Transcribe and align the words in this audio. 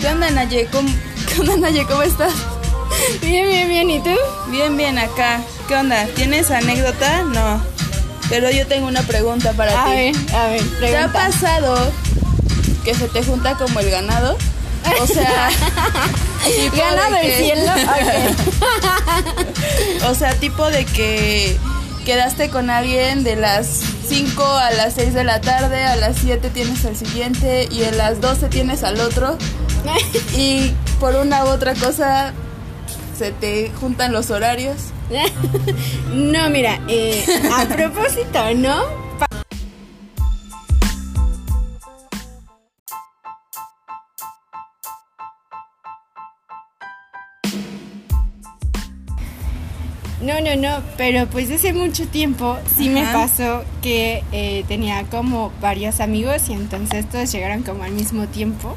¿Qué 0.00 0.08
onda, 0.08 0.30
Naye? 0.30 0.66
¿Cómo, 0.70 0.88
¿Qué 1.28 1.40
onda, 1.40 1.56
Naye? 1.56 1.84
¿Cómo 1.86 2.02
estás? 2.02 2.32
Bien, 3.20 3.46
bien, 3.48 3.68
bien. 3.68 3.90
¿Y 3.90 4.00
tú? 4.00 4.14
Bien, 4.48 4.76
bien, 4.76 4.98
acá. 4.98 5.40
¿Qué 5.68 5.74
onda? 5.74 6.06
¿Tienes 6.14 6.50
anécdota? 6.50 7.22
No. 7.24 7.60
Pero 8.28 8.50
yo 8.50 8.66
tengo 8.66 8.86
una 8.88 9.02
pregunta 9.02 9.52
para 9.52 9.82
A 9.82 9.86
ti. 9.86 9.90
ver, 9.92 10.16
a 10.34 10.46
ver, 10.48 10.62
pregunta. 10.62 10.86
¿Te 10.86 10.96
ha 10.98 11.12
pasado 11.12 11.92
que 12.84 12.94
se 12.94 13.08
te 13.08 13.22
junta 13.22 13.56
como 13.56 13.80
el 13.80 13.90
ganado? 13.90 14.36
O 15.00 15.06
sea, 15.06 15.48
¿Ganado 16.76 17.14
de 17.16 17.22
del 17.22 17.44
cielo? 17.44 17.72
O 20.08 20.14
sea, 20.14 20.34
tipo 20.34 20.70
de 20.70 20.84
que 20.84 21.56
quedaste 22.04 22.50
con 22.50 22.70
alguien 22.70 23.24
de 23.24 23.34
las 23.36 23.66
5 24.08 24.44
a 24.44 24.70
las 24.70 24.94
6 24.94 25.12
de 25.14 25.24
la 25.24 25.40
tarde, 25.40 25.84
a 25.84 25.96
las 25.96 26.16
7 26.20 26.50
tienes 26.50 26.84
al 26.84 26.94
siguiente 26.96 27.68
y 27.70 27.82
a 27.82 27.90
las 27.90 28.20
12 28.20 28.48
tienes 28.48 28.84
al 28.84 29.00
otro. 29.00 29.36
Y 30.36 30.72
por 31.00 31.14
una 31.16 31.44
u 31.44 31.48
otra 31.48 31.74
cosa 31.74 32.32
se 33.16 33.32
te 33.32 33.70
juntan 33.80 34.12
los 34.12 34.30
horarios. 34.30 34.76
no, 36.12 36.50
mira, 36.50 36.80
eh, 36.88 37.24
a 37.52 37.64
propósito, 37.66 38.38
¿no? 38.54 38.76
Pa- 39.18 39.26
No, 50.20 50.40
no, 50.40 50.56
no, 50.56 50.82
pero 50.96 51.26
pues 51.26 51.50
hace 51.50 51.74
mucho 51.74 52.06
tiempo 52.08 52.56
sí 52.76 52.88
me 52.88 53.02
pasó 53.04 53.64
que 53.82 54.24
eh, 54.32 54.64
tenía 54.66 55.04
como 55.04 55.52
varios 55.60 56.00
amigos 56.00 56.48
y 56.48 56.54
entonces 56.54 57.06
todos 57.08 57.30
llegaron 57.30 57.62
como 57.62 57.82
al 57.82 57.92
mismo 57.92 58.26
tiempo. 58.26 58.76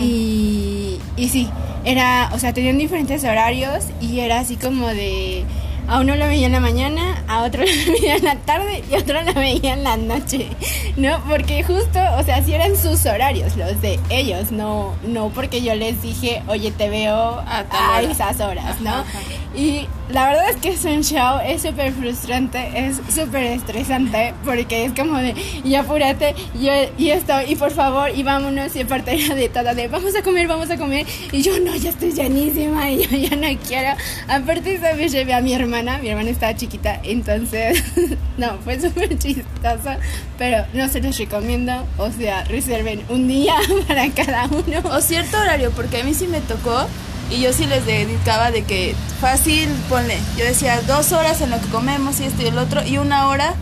Y, 0.00 0.98
y 1.16 1.28
sí, 1.28 1.48
era, 1.84 2.30
o 2.32 2.38
sea, 2.38 2.52
tenían 2.52 2.78
diferentes 2.78 3.22
horarios 3.24 3.84
y 4.00 4.20
era 4.20 4.40
así 4.40 4.56
como 4.56 4.88
de, 4.88 5.44
a 5.88 6.00
uno 6.00 6.16
lo 6.16 6.26
veía 6.26 6.46
en 6.46 6.52
la 6.52 6.60
mañana, 6.60 7.22
a 7.28 7.42
otro 7.44 7.62
lo 7.86 7.92
veía 7.92 8.16
en 8.16 8.24
la 8.24 8.36
tarde 8.36 8.82
y 8.90 8.94
a 8.94 8.98
otro 8.98 9.22
lo 9.22 9.32
veía 9.34 9.72
en 9.74 9.84
la 9.84 9.96
noche, 9.96 10.48
¿no? 10.96 11.18
Porque 11.28 11.62
justo, 11.62 11.98
o 12.18 12.22
sea, 12.24 12.42
sí 12.44 12.52
eran 12.52 12.76
sus 12.76 13.06
horarios, 13.06 13.56
los 13.56 13.80
de 13.80 13.98
ellos, 14.10 14.50
no, 14.50 14.94
no 15.06 15.28
porque 15.30 15.62
yo 15.62 15.74
les 15.74 16.02
dije, 16.02 16.42
oye, 16.48 16.70
te 16.72 16.90
veo 16.90 17.14
A 17.16 17.58
a, 17.58 17.64
tal 17.64 18.04
hora". 18.04 18.12
esas 18.12 18.40
horas, 18.40 18.80
¿no? 18.80 18.90
Ajá, 18.90 19.00
ajá. 19.00 19.20
Y 19.54 19.86
la 20.10 20.28
verdad 20.28 20.50
es 20.50 20.56
que 20.56 20.68
es 20.70 20.84
un 20.84 21.02
show, 21.02 21.38
es 21.44 21.62
súper 21.62 21.92
frustrante, 21.92 22.70
es 22.74 23.00
súper 23.12 23.44
estresante, 23.44 24.34
porque 24.44 24.84
es 24.84 24.92
como 24.92 25.18
de, 25.18 25.34
y 25.64 25.74
apúrate, 25.74 26.34
y, 26.54 26.68
y 27.02 27.10
esto, 27.10 27.32
y 27.46 27.56
por 27.56 27.70
favor, 27.70 28.10
y 28.14 28.22
vámonos, 28.22 28.76
y 28.76 28.82
aparte 28.82 29.14
era 29.14 29.34
de 29.34 29.48
todo, 29.48 29.74
de 29.74 29.88
vamos 29.88 30.14
a 30.14 30.22
comer, 30.22 30.46
vamos 30.48 30.70
a 30.70 30.76
comer, 30.76 31.06
y 31.32 31.42
yo 31.42 31.58
no, 31.60 31.74
ya 31.76 31.90
estoy 31.90 32.12
llenísima, 32.12 32.90
y 32.90 33.04
yo 33.04 33.16
ya 33.16 33.36
no 33.36 33.48
quiero. 33.66 33.96
Aparte, 34.28 34.74
esa 34.74 34.92
vez 34.92 35.12
llevé 35.12 35.34
a 35.34 35.40
mi 35.40 35.54
hermana, 35.54 35.98
mi 35.98 36.08
hermana 36.08 36.30
estaba 36.30 36.54
chiquita, 36.54 37.00
entonces, 37.02 37.82
no, 38.38 38.58
fue 38.58 38.80
súper 38.80 39.18
chistoso, 39.18 39.90
pero 40.36 40.64
no 40.74 40.88
se 40.88 41.00
los 41.00 41.18
recomiendo, 41.18 41.86
o 41.96 42.10
sea, 42.10 42.44
reserven 42.44 43.02
un 43.08 43.28
día 43.28 43.54
para 43.88 44.08
cada 44.10 44.46
uno. 44.46 44.88
O 44.90 45.00
cierto 45.00 45.38
horario, 45.38 45.70
porque 45.72 46.00
a 46.00 46.04
mí 46.04 46.14
sí 46.14 46.26
me 46.26 46.40
tocó 46.40 46.86
y 47.30 47.40
yo 47.40 47.52
sí 47.52 47.66
les 47.66 47.84
dedicaba 47.86 48.50
de 48.50 48.62
que 48.64 48.94
fácil, 49.20 49.68
ponle. 49.88 50.18
Yo 50.36 50.44
decía 50.44 50.80
dos 50.82 51.12
horas 51.12 51.40
en 51.40 51.50
lo 51.50 51.60
que 51.60 51.66
comemos 51.68 52.20
y 52.20 52.24
esto 52.24 52.42
y 52.42 52.46
el 52.46 52.58
otro 52.58 52.82
y 52.84 52.98
una 52.98 53.28
hora 53.28 53.54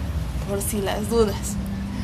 por 0.48 0.61
si 0.62 0.81
las 0.81 1.09
dudas. 1.11 1.36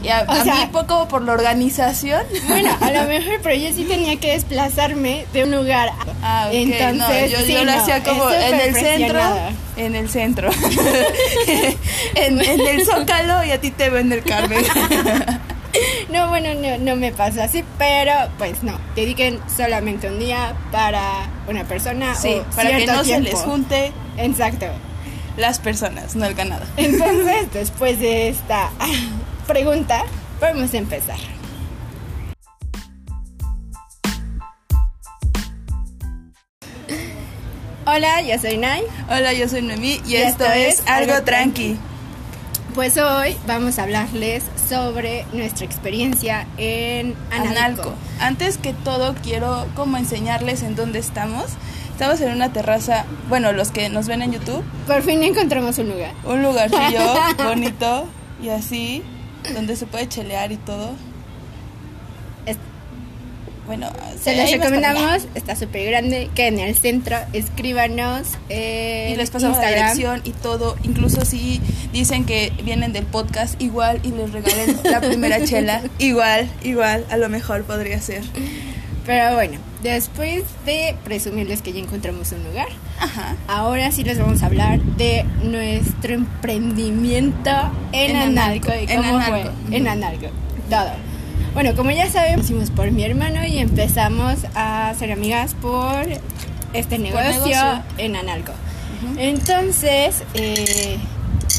Y 0.03 0.09
a, 0.09 0.19
a 0.19 0.43
sea- 0.43 0.55
mí 0.57 0.67
poco 0.73 1.07
por 1.07 1.23
la 1.23 1.33
organización. 1.33 2.23
Bueno, 2.49 2.77
a 2.81 2.91
lo 2.91 3.05
mejor, 3.09 3.35
pero 3.41 3.55
yo 3.55 3.73
sí 3.73 3.85
tenía 3.85 4.17
que 4.19 4.33
desplazarme 4.33 5.27
de 5.33 5.45
un 5.45 5.53
lugar. 5.53 5.91
Ah, 6.25 6.47
ok, 6.49 6.55
Entonces, 6.55 7.31
no, 7.31 7.39
yo, 7.39 7.47
sí, 7.47 7.53
yo 7.53 7.65
lo 7.65 7.73
no, 7.73 7.81
hacía 7.81 8.03
como 8.03 8.29
en 8.33 8.55
el 8.61 8.75
centro. 8.75 9.21
En 9.77 9.95
el 9.95 10.11
centro. 10.11 10.51
en, 12.17 12.41
en 12.41 12.61
el 12.61 12.85
Zócalo 12.87 13.45
y 13.45 13.53
a 13.53 13.61
ti 13.61 13.71
te 13.71 13.91
veo 13.91 14.01
en 14.01 14.13
el 14.13 14.23
Carmen. 14.25 14.65
No, 16.11 16.29
bueno, 16.29 16.55
no, 16.55 16.79
no 16.79 16.97
me 16.97 17.13
pasó 17.13 17.43
así, 17.43 17.65
pero 17.79 18.13
pues 18.39 18.63
no. 18.63 18.79
Dediquen 18.95 19.41
solamente 19.55 20.09
un 20.09 20.19
día 20.19 20.55
para 20.71 21.31
una 21.49 21.65
persona. 21.65 22.15
sí, 22.15 22.35
o 22.35 22.45
para 22.55 22.77
que 22.77 22.87
no 22.87 23.05
se 23.05 23.21
les 23.21 23.35
junte 23.35 23.93
Exacto. 24.19 24.67
las 25.37 25.59
personas, 25.59 26.15
no 26.15 26.27
el 26.27 26.35
ganado. 26.35 26.65
Entonces, 26.77 27.51
después 27.53 27.99
de 27.99 28.29
esta 28.29 28.71
pregunta, 29.47 30.05
podemos 30.39 30.75
empezar. 30.75 31.17
Hola, 37.85 38.23
yo 38.23 38.39
soy 38.39 38.59
Nay. 38.59 38.83
Hola, 39.09 39.33
yo 39.33 39.49
soy 39.49 39.63
Noemí 39.63 40.01
y, 40.07 40.13
Y 40.13 40.17
esto, 40.17 40.45
esto 40.45 40.53
es 40.55 40.83
Algo 40.87 41.23
Tranqui. 41.25 41.77
Pues 42.75 42.97
hoy 42.97 43.37
vamos 43.47 43.79
a 43.79 43.83
hablarles 43.83 44.45
sobre 44.69 45.27
nuestra 45.35 45.67
experiencia 45.67 46.47
en 46.57 47.15
Analco. 47.31 47.51
Analco. 47.51 47.95
Antes 48.19 48.57
que 48.57 48.73
todo 48.73 49.15
quiero 49.23 49.67
como 49.77 49.99
enseñarles 49.99 50.63
en 50.63 50.75
dónde 50.75 50.99
estamos. 50.99 51.45
Estamos 51.93 52.21
en 52.23 52.33
una 52.33 52.53
terraza, 52.53 53.05
bueno, 53.29 53.53
los 53.53 53.71
que 53.71 53.91
nos 53.91 54.07
ven 54.09 54.23
en 54.23 54.33
YouTube, 54.33 54.65
Por 54.87 55.03
fin 55.03 55.23
encontramos 55.23 55.79
un 55.79 55.91
lugar. 55.91 56.13
un 56.25 56.43
lugarcillo 56.43 57.01
bonito 57.45 58.07
y 58.43 58.49
así, 58.49 59.03
donde 59.55 59.77
se 59.77 59.87
puede 59.87 60.09
chelear 60.09 60.51
y 60.51 60.57
todo. 60.57 60.93
Bueno, 63.67 63.89
Se 64.21 64.31
allá. 64.31 64.57
recomendamos, 64.57 65.27
está 65.37 65.55
súper 65.55 65.87
grande, 65.89 66.29
que 66.35 66.49
en 66.49 66.59
el 66.59 66.75
centro 66.77 67.17
escríbanos 67.33 68.27
en 68.49 69.11
Y 69.13 69.17
les 69.17 69.31
pasamos 69.31 69.57
la 69.59 69.65
Instagram. 69.71 69.97
dirección 69.97 70.21
y 70.25 70.31
todo. 70.33 70.77
Incluso 70.83 71.25
si 71.25 71.61
dicen 71.93 72.25
que 72.25 72.53
vienen 72.65 72.93
del 72.93 73.05
podcast, 73.07 73.61
igual 73.63 74.01
y 74.03 74.09
les 74.11 74.33
regalen 74.33 74.81
la 74.85 75.01
primera 75.01 75.45
chela. 75.45 75.81
Igual, 75.99 76.51
igual, 76.65 77.05
a 77.11 77.17
lo 77.17 77.29
mejor 77.29 77.63
podría 77.63 78.01
ser. 78.01 78.23
Pero 79.07 79.35
bueno, 79.35 79.59
después 79.83 80.45
de 80.65 80.95
presumirles 81.05 81.61
que 81.63 81.73
ya 81.73 81.81
encontramos 81.81 82.31
un 82.33 82.45
lugar, 82.45 82.69
Ajá. 83.01 83.35
ahora 83.49 83.91
sí 83.91 84.05
les 84.05 84.19
vamos 84.19 84.43
a 84.43 84.47
hablar 84.47 84.81
de 84.81 85.25
nuestro 85.43 86.15
emprendimiento 86.15 87.51
en, 87.93 88.11
En 88.11 88.17
Analco. 88.39 88.71
Analco, 88.71 88.73
y 88.75 88.93
en 88.93 88.97
cómo 89.03 89.19
Analco. 89.19 89.51
fue 89.69 89.77
en 89.77 89.89
Analco. 89.89 90.27
Todo. 90.71 91.12
Bueno, 91.55 91.75
como 91.77 91.91
ya 91.91 92.11
saben, 92.11 92.41
hicimos 92.41 92.71
por 92.71 92.91
mi 92.91 93.05
hermano 93.05 93.45
y 93.47 93.59
empezamos 93.59 94.39
a 94.55 94.95
ser 94.99 95.13
amigas 95.13 95.55
por 95.61 96.07
este 96.73 96.99
negocio, 96.99 97.31
negocio. 97.31 97.83
en 97.99 98.17
Analco. 98.17 98.53
Entonces, 99.19 100.23
eh, 100.35 100.97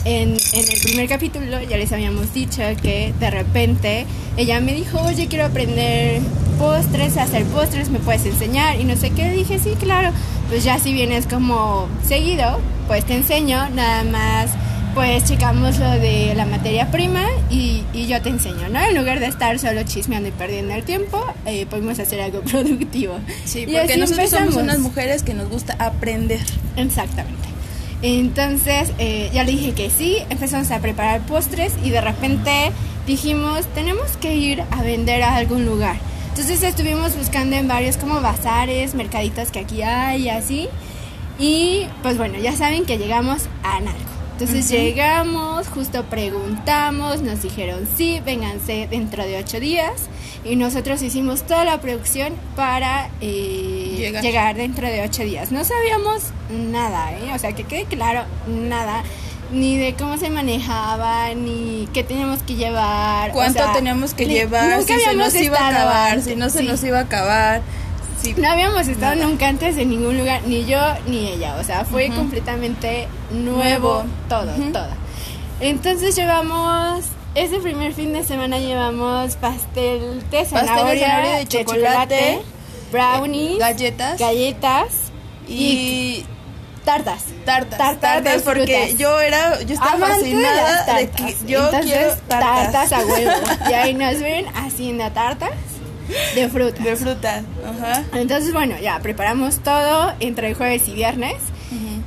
en, 0.06 0.30
en 0.32 0.72
el 0.72 0.82
primer 0.84 1.08
capítulo 1.08 1.62
ya 1.62 1.78
les 1.78 1.92
habíamos 1.92 2.34
dicho 2.34 2.62
que 2.82 3.14
de 3.20 3.30
repente 3.30 4.06
ella 4.38 4.60
me 4.62 4.74
dijo, 4.74 5.00
oye, 5.02 5.28
quiero 5.28 5.46
aprender 5.46 6.22
postres, 6.58 7.18
hacer 7.18 7.44
postres, 7.46 7.90
¿me 7.90 8.00
puedes 8.00 8.26
enseñar? 8.26 8.80
Y 8.80 8.86
no 8.86 8.96
sé 8.96 9.12
qué, 9.12 9.30
dije, 9.30 9.60
sí, 9.60 9.76
claro. 9.80 10.12
Pues 10.50 10.64
ya 10.64 10.80
si 10.80 10.94
vienes 10.94 11.28
como 11.28 11.88
seguido, 12.08 12.60
pues 12.88 13.06
te 13.06 13.16
enseño, 13.16 13.70
nada 13.70 14.04
más 14.04 14.50
pues 14.94 15.24
checamos 15.26 15.80
lo 15.80 15.90
de 15.90 16.34
la 16.36 16.46
materia 16.46 16.92
prima 16.92 17.24
y, 17.50 17.84
y 17.94 18.08
yo 18.08 18.22
te 18.22 18.30
enseño, 18.30 18.70
¿no? 18.70 18.80
En 18.80 18.96
lugar 18.96 19.20
de 19.20 19.26
estar 19.28 19.58
solo 19.58 19.82
chismeando 19.84 20.30
y 20.30 20.32
perdiendo 20.32 20.74
el 20.74 20.84
tiempo, 20.84 21.24
eh, 21.46 21.66
podemos 21.66 21.98
hacer 22.00 22.22
algo 22.22 22.42
productivo. 22.52 23.20
Sí, 23.46 23.66
Y 23.68 23.76
porque 23.76 23.98
nosotros 23.98 24.30
somos 24.30 24.56
unas 24.56 24.80
mujeres 24.80 25.24
que 25.24 25.34
nos 25.34 25.50
gusta 25.50 25.76
aprender. 25.80 26.42
Exactamente. 26.78 27.48
Entonces 28.02 28.92
eh, 29.00 29.32
ya 29.34 29.44
le 29.44 29.54
dije 29.54 29.72
que 29.72 29.90
sí, 29.90 30.18
empezamos 30.30 30.70
a 30.72 30.80
preparar 30.80 31.22
postres 31.22 31.74
y 31.84 31.90
de 31.90 32.02
repente 32.02 32.72
dijimos, 33.08 33.66
tenemos 33.74 34.18
que 34.18 34.36
ir 34.36 34.62
a 34.72 34.84
vender 34.84 35.24
a 35.24 35.36
algún 35.36 35.66
lugar. 35.66 35.96
Entonces 36.30 36.62
estuvimos 36.62 37.16
buscando 37.16 37.56
en 37.56 37.68
varios 37.68 37.98
como 37.98 38.22
bazares, 38.22 38.94
mercaditos 38.96 39.52
que 39.52 39.60
aquí 39.60 39.82
hay 39.82 40.24
y 40.24 40.30
así. 40.30 40.68
Y 41.40 41.86
pues 42.04 42.18
bueno, 42.18 42.38
ya 42.40 42.56
saben 42.56 42.86
que 42.86 42.98
llegamos 42.98 43.44
a 43.64 43.78
Analco. 43.78 44.13
Entonces 44.34 44.68
llegamos, 44.68 45.68
justo 45.68 46.04
preguntamos, 46.06 47.22
nos 47.22 47.44
dijeron 47.44 47.88
sí, 47.96 48.20
vénganse 48.26 48.88
dentro 48.90 49.24
de 49.24 49.38
ocho 49.38 49.60
días. 49.60 49.94
Y 50.44 50.56
nosotros 50.56 51.02
hicimos 51.02 51.44
toda 51.44 51.64
la 51.64 51.80
producción 51.80 52.34
para 52.56 53.10
eh, 53.22 53.96
Llegar. 53.98 54.24
llegar 54.24 54.56
dentro 54.56 54.88
de 54.88 55.02
ocho 55.02 55.24
días. 55.24 55.52
No 55.52 55.64
sabíamos 55.64 56.24
nada, 56.50 57.12
¿eh? 57.14 57.32
O 57.34 57.40
sea, 57.40 57.54
que 57.54 57.64
quede 57.64 57.86
claro, 57.86 58.24
nada. 58.48 59.04
Ni 59.52 59.78
de 59.78 59.94
cómo 59.94 60.18
se 60.18 60.32
manejaba, 60.32 61.34
ni 61.36 61.88
qué 61.94 62.04
teníamos 62.04 62.42
que 62.42 62.56
llevar. 62.56 63.30
o 63.30 63.34
¿Cuánto 63.34 63.60
sea, 63.64 63.72
teníamos 63.74 64.16
que 64.16 64.26
llevar? 64.26 64.82
Si 64.82 65.00
se 65.00 65.16
nos 65.16 65.36
iba 65.36 65.60
a 65.60 65.70
acabar, 65.70 66.12
antes, 66.14 66.26
si 66.26 66.36
no 66.36 66.50
se 66.50 66.60
sí. 66.60 66.66
nos 66.66 66.84
iba 66.84 66.98
a 66.98 67.02
acabar. 67.04 67.62
No 68.38 68.50
habíamos 68.50 68.88
estado 68.88 69.16
Nada. 69.16 69.28
nunca 69.28 69.48
antes 69.48 69.78
en 69.78 69.90
ningún 69.90 70.18
lugar, 70.18 70.42
ni 70.46 70.66
yo 70.66 70.80
ni 71.08 71.28
ella. 71.28 71.56
O 71.60 71.64
sea, 71.64 71.84
fue 71.86 72.08
completamente 72.10 73.08
nuevo, 73.32 74.04
Nuevo. 74.04 74.06
todo, 74.30 74.52
todo. 74.72 74.88
Entonces 75.60 76.16
llevamos, 76.16 77.04
ese 77.36 77.60
primer 77.60 77.94
fin 77.94 78.14
de 78.14 78.24
semana 78.24 78.60
llevamos 78.60 79.36
pastel 79.38 80.20
de 80.30 80.40
Pastel 80.40 80.40
de 80.40 80.46
zanahoria, 80.46 81.08
zanahoria 81.08 81.38
de 81.40 81.48
chocolate. 81.48 82.42
brownies, 82.92 83.60
galletas, 83.60 84.20
galletas 84.20 84.88
y, 85.48 86.26
tartas. 86.86 87.26
Tartas, 87.46 87.78
Tartas 87.78 88.00
tartas, 88.24 88.42
porque 88.44 88.66
frutas. 88.88 88.98
yo 88.98 89.20
era, 89.20 89.62
yo 89.64 89.74
estaba 89.74 89.94
Amante 89.94 90.16
fascinada 90.16 90.96
de, 90.96 91.08
tartas. 91.08 91.36
que 91.36 91.48
yo 91.52 91.66
Entonces, 91.66 91.92
quiero 91.92 92.16
tartas, 92.28 92.92
a 92.94 93.00
huevo. 93.00 93.32
Y 93.70 93.74
ahí 93.74 93.94
nos 93.94 94.20
ven 94.20 94.46
haciendo 94.56 95.10
tartas 95.12 95.52
de 96.36 96.50
frutas. 96.50 96.84
de 96.84 96.96
fruta, 96.96 97.44
ajá. 97.66 98.04
Entonces, 98.14 98.54
bueno, 98.54 98.76
ya 98.82 99.00
preparamos 99.00 99.58
todo 99.60 100.14
entre 100.20 100.50
el 100.50 100.56
jueves 100.56 100.88
y 100.88 100.94
viernes. 100.94 101.36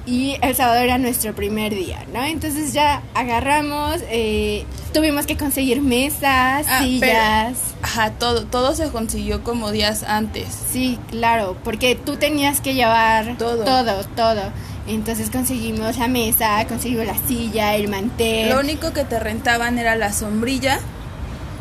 Y 0.09 0.37
el 0.41 0.55
sábado 0.55 0.79
era 0.79 0.99
nuestro 0.99 1.35
primer 1.35 1.75
día, 1.75 2.05
¿no? 2.15 2.23
Entonces 2.25 2.73
ya 2.73 3.03
agarramos, 3.15 3.97
eh, 4.09 4.65
tuvimos 4.95 5.27
que 5.27 5.37
conseguir 5.37 5.83
mesas, 5.83 6.65
Ah, 6.69 6.79
sillas. 6.81 7.59
Ajá, 7.83 8.11
todo, 8.13 8.47
todo 8.47 8.73
se 8.77 8.89
consiguió 8.91 9.43
como 9.43 9.73
días 9.73 10.05
antes. 10.05 10.47
Sí, 10.71 10.97
claro, 11.11 11.57
porque 11.65 11.97
tú 11.97 12.15
tenías 12.19 12.61
que 12.61 12.75
llevar 12.75 13.37
Todo. 13.37 13.65
todo, 13.65 14.05
todo. 14.15 14.43
Entonces 14.87 15.29
conseguimos 15.31 15.99
la 15.99 16.07
mesa, 16.07 16.65
conseguimos 16.69 17.07
la 17.07 17.19
silla, 17.27 17.75
el 17.75 17.89
mantel. 17.89 18.51
Lo 18.51 18.61
único 18.61 18.93
que 18.93 19.03
te 19.03 19.19
rentaban 19.19 19.77
era 19.81 19.97
la 19.97 20.13
sombrilla. 20.13 20.79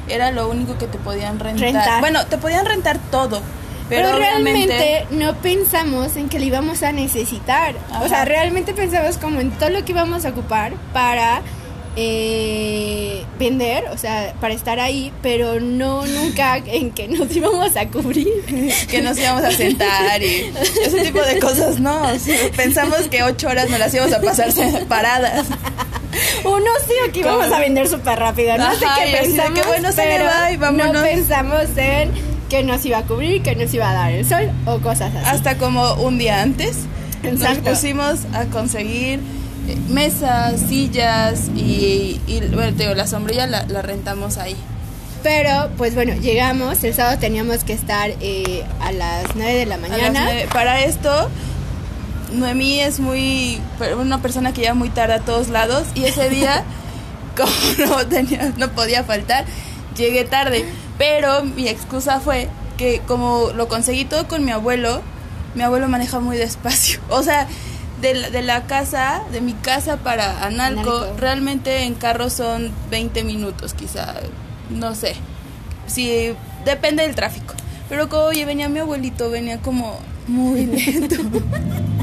Era 0.08 0.32
lo 0.32 0.50
único 0.50 0.78
que 0.78 0.88
te 0.88 0.98
podían 0.98 1.40
rentar. 1.40 1.62
Rentar. 1.62 2.00
Bueno, 2.00 2.26
te 2.26 2.38
podían 2.38 2.66
rentar 2.66 3.00
todo. 3.12 3.42
Pero, 3.88 4.18
realmente 4.18 5.06
no 5.12 5.36
pensamos 5.36 6.16
en 6.16 6.28
que 6.28 6.40
lo 6.40 6.46
íbamos 6.46 6.82
a 6.82 6.92
necesitar. 6.92 7.76
Ajá. 7.92 8.04
O 8.04 8.10
sea, 8.10 8.26
realmente 8.26 8.74
pensamos 8.74 9.18
como 9.18 9.40
en 9.40 9.52
todo 9.52 9.70
lo 9.70 9.86
que 9.86 9.92
íbamos 9.92 10.26
a 10.26 10.30
ocupar 10.30 10.74
para 10.92 11.44
eh, 11.98 13.26
vender, 13.40 13.86
o 13.92 13.98
sea, 13.98 14.34
para 14.42 14.54
estar 14.54 14.80
ahí, 14.80 15.14
pero 15.22 15.60
no 15.62 16.06
nunca 16.06 16.58
en 16.66 16.92
que 16.92 17.08
nos 17.08 17.34
íbamos 17.36 17.76
a 17.76 17.88
cubrir. 17.88 18.28
que 18.90 19.02
nos 19.02 19.18
íbamos 19.18 19.44
a 19.44 19.52
sentar 19.52 20.22
y 20.22 20.52
ese 20.84 21.02
tipo 21.04 21.22
de 21.22 21.40
cosas, 21.40 21.80
no. 21.80 22.02
Pensamos 22.56 23.08
que 23.10 23.24
ocho 23.24 23.48
horas 23.48 23.70
nos 23.70 23.80
las 23.80 23.94
íbamos 23.94 24.14
a 24.14 24.22
pasar 24.22 24.50
paradas. 24.88 25.46
Uno 26.46 26.66
sí 26.88 26.94
o 27.08 27.12
que 27.12 27.20
íbamos 27.20 27.44
Como- 27.44 27.56
a 27.56 27.60
vender 27.60 27.88
súper 27.88 28.20
rápido. 28.20 28.58
No 28.58 28.74
sé 28.76 28.86
Ajá, 28.86 28.96
qué 29.04 29.18
pensamos, 29.22 29.66
bueno, 29.68 29.92
sale, 29.92 30.18
pero 30.18 30.60
vámonos. 30.60 30.94
no 30.94 31.02
pensamos 31.02 31.64
en 31.78 32.12
que 32.50 32.64
nos 32.64 32.86
iba 32.86 33.00
a 33.00 33.04
cubrir, 33.04 33.42
que 33.42 33.56
nos 33.56 33.74
iba 33.74 33.90
a 33.90 33.94
dar 33.94 34.12
el 34.12 34.28
sol 34.28 34.50
o 34.66 34.80
cosas 34.80 35.14
así. 35.16 35.26
Hasta 35.28 35.58
como 35.58 35.94
un 35.96 36.18
día 36.18 36.42
antes 36.42 36.78
Exacto. 37.24 37.70
nos 37.72 37.76
pusimos 37.78 38.20
a 38.34 38.46
conseguir 38.46 39.20
eh, 39.68 39.76
mesas, 39.90 40.60
sillas 40.70 41.50
y, 41.56 42.22
y 42.28 42.40
bueno, 42.54 42.76
te 42.78 42.84
digo, 42.84 42.94
la 42.96 43.08
sombrilla 43.08 43.48
la, 43.48 43.66
la 43.68 43.82
rentamos 43.82 44.38
ahí. 44.38 44.56
Pero, 45.24 45.72
pues 45.76 45.96
bueno, 45.96 46.14
llegamos, 46.22 46.84
el 46.84 46.94
sábado 46.94 47.18
teníamos 47.18 47.64
que 47.64 47.74
estar 47.74 48.12
eh, 48.22 48.64
a 48.80 48.92
las 48.92 49.24
9 49.36 49.56
de 49.56 49.66
la 49.66 49.78
mañana. 49.78 50.30
Para 50.54 50.82
esto, 50.82 51.30
Noemí 52.40 52.80
es 52.80 53.00
muy 53.00 53.60
una 54.00 54.22
persona 54.22 54.54
que 54.54 54.62
llega 54.62 54.74
muy 54.74 54.90
tarde 54.90 55.16
a 55.16 55.20
todos 55.20 55.50
lados 55.50 55.88
y 55.96 56.06
ese 56.06 56.30
día, 56.30 56.64
como 57.38 57.52
no 57.90 58.06
tenía, 58.08 58.54
no 58.58 58.70
podía 58.70 59.04
faltar, 59.04 59.46
llegué 59.96 60.24
tarde. 60.24 60.66
Pero 60.98 61.44
mi 61.44 61.68
excusa 61.68 62.20
fue 62.20 62.50
que 62.78 63.02
como 63.08 63.50
lo 63.56 63.68
conseguí 63.68 64.06
todo 64.06 64.28
con 64.28 64.46
mi 64.46 64.52
abuelo, 64.52 65.02
mi 65.56 65.64
abuelo 65.64 65.88
maneja 65.88 66.20
muy 66.20 66.38
despacio. 66.38 67.00
O 67.10 67.24
sea, 67.24 67.48
de 68.02 68.14
la, 68.14 68.30
de 68.30 68.42
la 68.42 68.66
casa, 68.68 69.22
de 69.32 69.42
mi 69.42 69.54
casa 69.54 69.98
para 69.98 70.46
Analco, 70.46 70.98
Analco. 70.98 71.18
realmente 71.18 71.84
en 71.84 71.96
carro 71.96 72.30
son 72.30 72.72
20 72.92 73.24
minutos 73.24 73.74
quizá, 73.74 74.16
no 74.70 74.96
sé. 74.96 75.16
Sí, 75.88 76.34
depende 76.66 77.04
del 77.04 77.16
tráfico. 77.16 77.54
Pero 77.88 78.10
como 78.10 78.24
oye, 78.24 78.46
venía 78.46 78.68
mi 78.68 78.80
abuelito, 78.80 79.30
venía 79.30 79.60
como 79.62 79.98
muy 80.28 80.66
lento. 80.66 81.16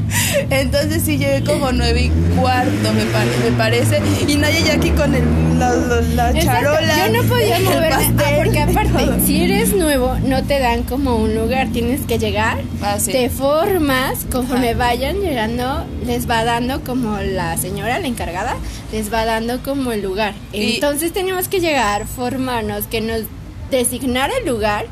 Entonces 0.49 1.03
sí 1.03 1.17
llegué 1.17 1.43
como 1.43 1.71
nueve 1.71 2.03
y 2.03 2.09
cuarto, 2.39 2.93
me, 2.93 3.05
pare- 3.05 3.37
me 3.43 3.51
parece. 3.57 4.01
Y 4.27 4.35
Naya 4.35 4.59
ya 4.59 4.73
aquí 4.73 4.91
con 4.91 5.13
el, 5.15 5.23
la, 5.59 5.73
la- 5.75 6.39
charola. 6.39 7.07
Yo 7.07 7.21
no 7.23 7.29
podía 7.29 7.59
moverme. 7.59 8.13
Ah, 8.19 8.31
porque 8.37 8.59
aparte, 8.59 8.91
todo. 9.05 9.19
si 9.25 9.43
eres 9.43 9.73
nuevo, 9.75 10.15
no 10.25 10.43
te 10.43 10.59
dan 10.59 10.83
como 10.83 11.15
un 11.17 11.35
lugar. 11.35 11.69
Tienes 11.71 12.01
que 12.01 12.19
llegar. 12.19 12.61
Ah, 12.81 12.97
sí. 12.99 13.11
Te 13.11 13.29
formas. 13.29 14.25
Conforme 14.31 14.69
Ajá. 14.71 14.77
vayan 14.79 15.21
llegando, 15.21 15.85
les 16.05 16.29
va 16.29 16.43
dando 16.43 16.81
como 16.83 17.17
la 17.19 17.57
señora, 17.57 17.99
la 17.99 18.07
encargada, 18.07 18.55
les 18.91 19.11
va 19.13 19.25
dando 19.25 19.61
como 19.63 19.91
el 19.91 20.01
lugar. 20.01 20.33
Y- 20.51 20.75
Entonces 20.75 21.13
teníamos 21.13 21.47
que 21.47 21.59
llegar, 21.59 22.05
formarnos, 22.07 22.85
que 22.85 23.01
nos 23.01 23.21
designara 23.71 24.33
el 24.41 24.47
lugar. 24.47 24.85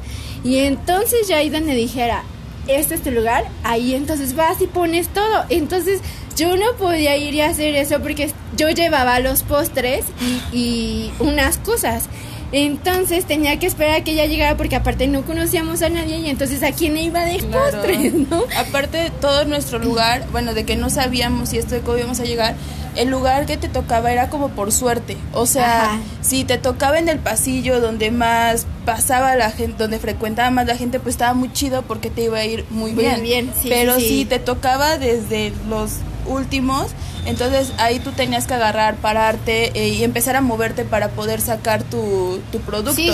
Y 0.44 0.58
entonces 0.60 1.28
ya 1.28 1.38
ahí 1.38 1.50
donde 1.50 1.76
dijera, 1.76 2.24
este 2.68 2.96
es 2.96 3.02
tu 3.04 3.12
lugar, 3.12 3.46
ahí 3.64 3.96
entonces 3.96 4.36
vas 4.36 4.62
y 4.62 4.68
pones 4.68 5.08
todo. 5.10 5.46
Entonces 5.50 6.00
yo 6.38 6.56
no 6.58 6.74
podía 6.78 7.18
ir 7.18 7.34
y 7.34 7.42
hacer 7.42 7.76
eso 7.76 8.00
porque 8.02 8.32
yo 8.58 8.70
llevaba 8.70 9.20
los 9.20 9.44
postres 9.44 10.06
y, 10.54 10.56
y 10.58 11.14
unas 11.20 11.58
cosas. 11.58 12.06
Entonces 12.54 13.24
tenía 13.26 13.58
que 13.60 13.66
esperar 13.68 14.02
a 14.02 14.04
que 14.04 14.12
ella 14.12 14.26
llegara 14.26 14.58
porque 14.58 14.76
aparte 14.76 15.08
no 15.08 15.22
conocíamos 15.24 15.82
a 15.82 15.90
nadie 15.90 16.18
y 16.20 16.30
entonces 16.30 16.62
a 16.64 16.74
quién 16.74 16.98
iba 16.98 17.24
de 17.24 17.38
Claro. 17.38 17.72
postres, 17.78 18.14
¿no? 18.14 18.44
Aparte, 18.58 19.10
todo 19.22 19.46
nuestro 19.46 19.80
lugar, 19.80 20.26
bueno, 20.34 20.54
de 20.54 20.66
que 20.66 20.76
no 20.76 20.90
sabíamos 20.90 21.50
si 21.50 21.58
esto 21.58 21.76
de 21.76 21.82
cómo 21.82 21.98
íbamos 21.98 22.20
a 22.20 22.26
llegar, 22.26 22.56
el 22.98 23.10
lugar 23.10 23.46
que 23.46 23.56
te 23.56 23.70
tocaba 23.70 24.12
era 24.12 24.28
como 24.30 24.50
por 24.50 24.74
suerte. 24.74 25.16
O 25.32 25.46
sea, 25.46 25.86
Ajá. 25.94 26.00
si 26.22 26.44
te 26.44 26.58
tocaba 26.58 27.00
en 27.00 27.08
el 27.08 27.20
pasillo 27.20 27.80
donde 27.80 28.12
más 28.12 28.66
pasaba 28.86 29.36
la 29.36 29.52
gente, 29.52 29.78
donde 29.78 30.00
frecuentaba 30.00 30.50
más 30.52 30.66
la 30.68 30.76
gente, 30.76 31.00
pues 31.00 31.16
estaba 31.16 31.34
muy 31.34 31.52
chido 31.54 31.82
porque 31.84 32.10
te 32.10 32.24
iba 32.24 32.38
a 32.40 32.46
ir 32.46 32.66
muy 32.70 32.92
Muy 32.92 33.04
bien. 33.04 33.22
bien, 33.24 33.52
sí, 33.62 33.68
Pero 33.70 33.96
sí, 33.96 34.02
sí. 34.02 34.08
si 34.08 34.26
te 34.26 34.40
tocaba 34.40 34.98
desde 34.98 35.54
los 35.70 35.92
últimos, 36.26 36.88
entonces 37.26 37.74
ahí 37.78 38.00
tú 38.00 38.12
tenías 38.12 38.48
que 38.48 38.54
agarrar, 38.56 38.96
pararte 38.96 39.72
eh, 39.80 39.90
y 39.90 40.04
empezar 40.04 40.36
a 40.36 40.42
moverte 40.42 40.84
para 40.86 41.10
poder 41.10 41.42
sacar 41.42 41.84
tu, 41.84 42.40
tu 42.52 42.60
producto. 42.60 42.94
Sí, 42.96 43.12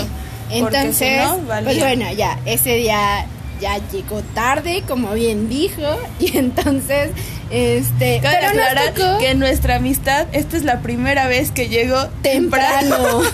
Porque 0.60 0.92
si 0.92 1.04
entonces, 1.04 1.24
no, 1.24 1.62
pues 1.64 1.78
bueno, 1.78 2.10
ya, 2.12 2.38
ese 2.46 2.74
día 2.76 3.26
ya 3.60 3.78
llegó 3.90 4.22
tarde, 4.34 4.82
como 4.86 5.12
bien 5.12 5.48
dijo, 5.48 5.82
y 6.20 6.36
entonces, 6.38 7.10
este, 7.50 8.20
Cabe 8.22 8.36
pero 8.40 8.54
nos 8.54 8.66
aclarar 8.68 8.94
tocó 8.94 9.18
que 9.18 9.34
nuestra 9.34 9.76
amistad, 9.76 10.26
esta 10.32 10.56
es 10.56 10.62
la 10.64 10.80
primera 10.80 11.26
vez 11.26 11.50
que 11.50 11.68
llego 11.68 11.96
temprano. 12.22 13.20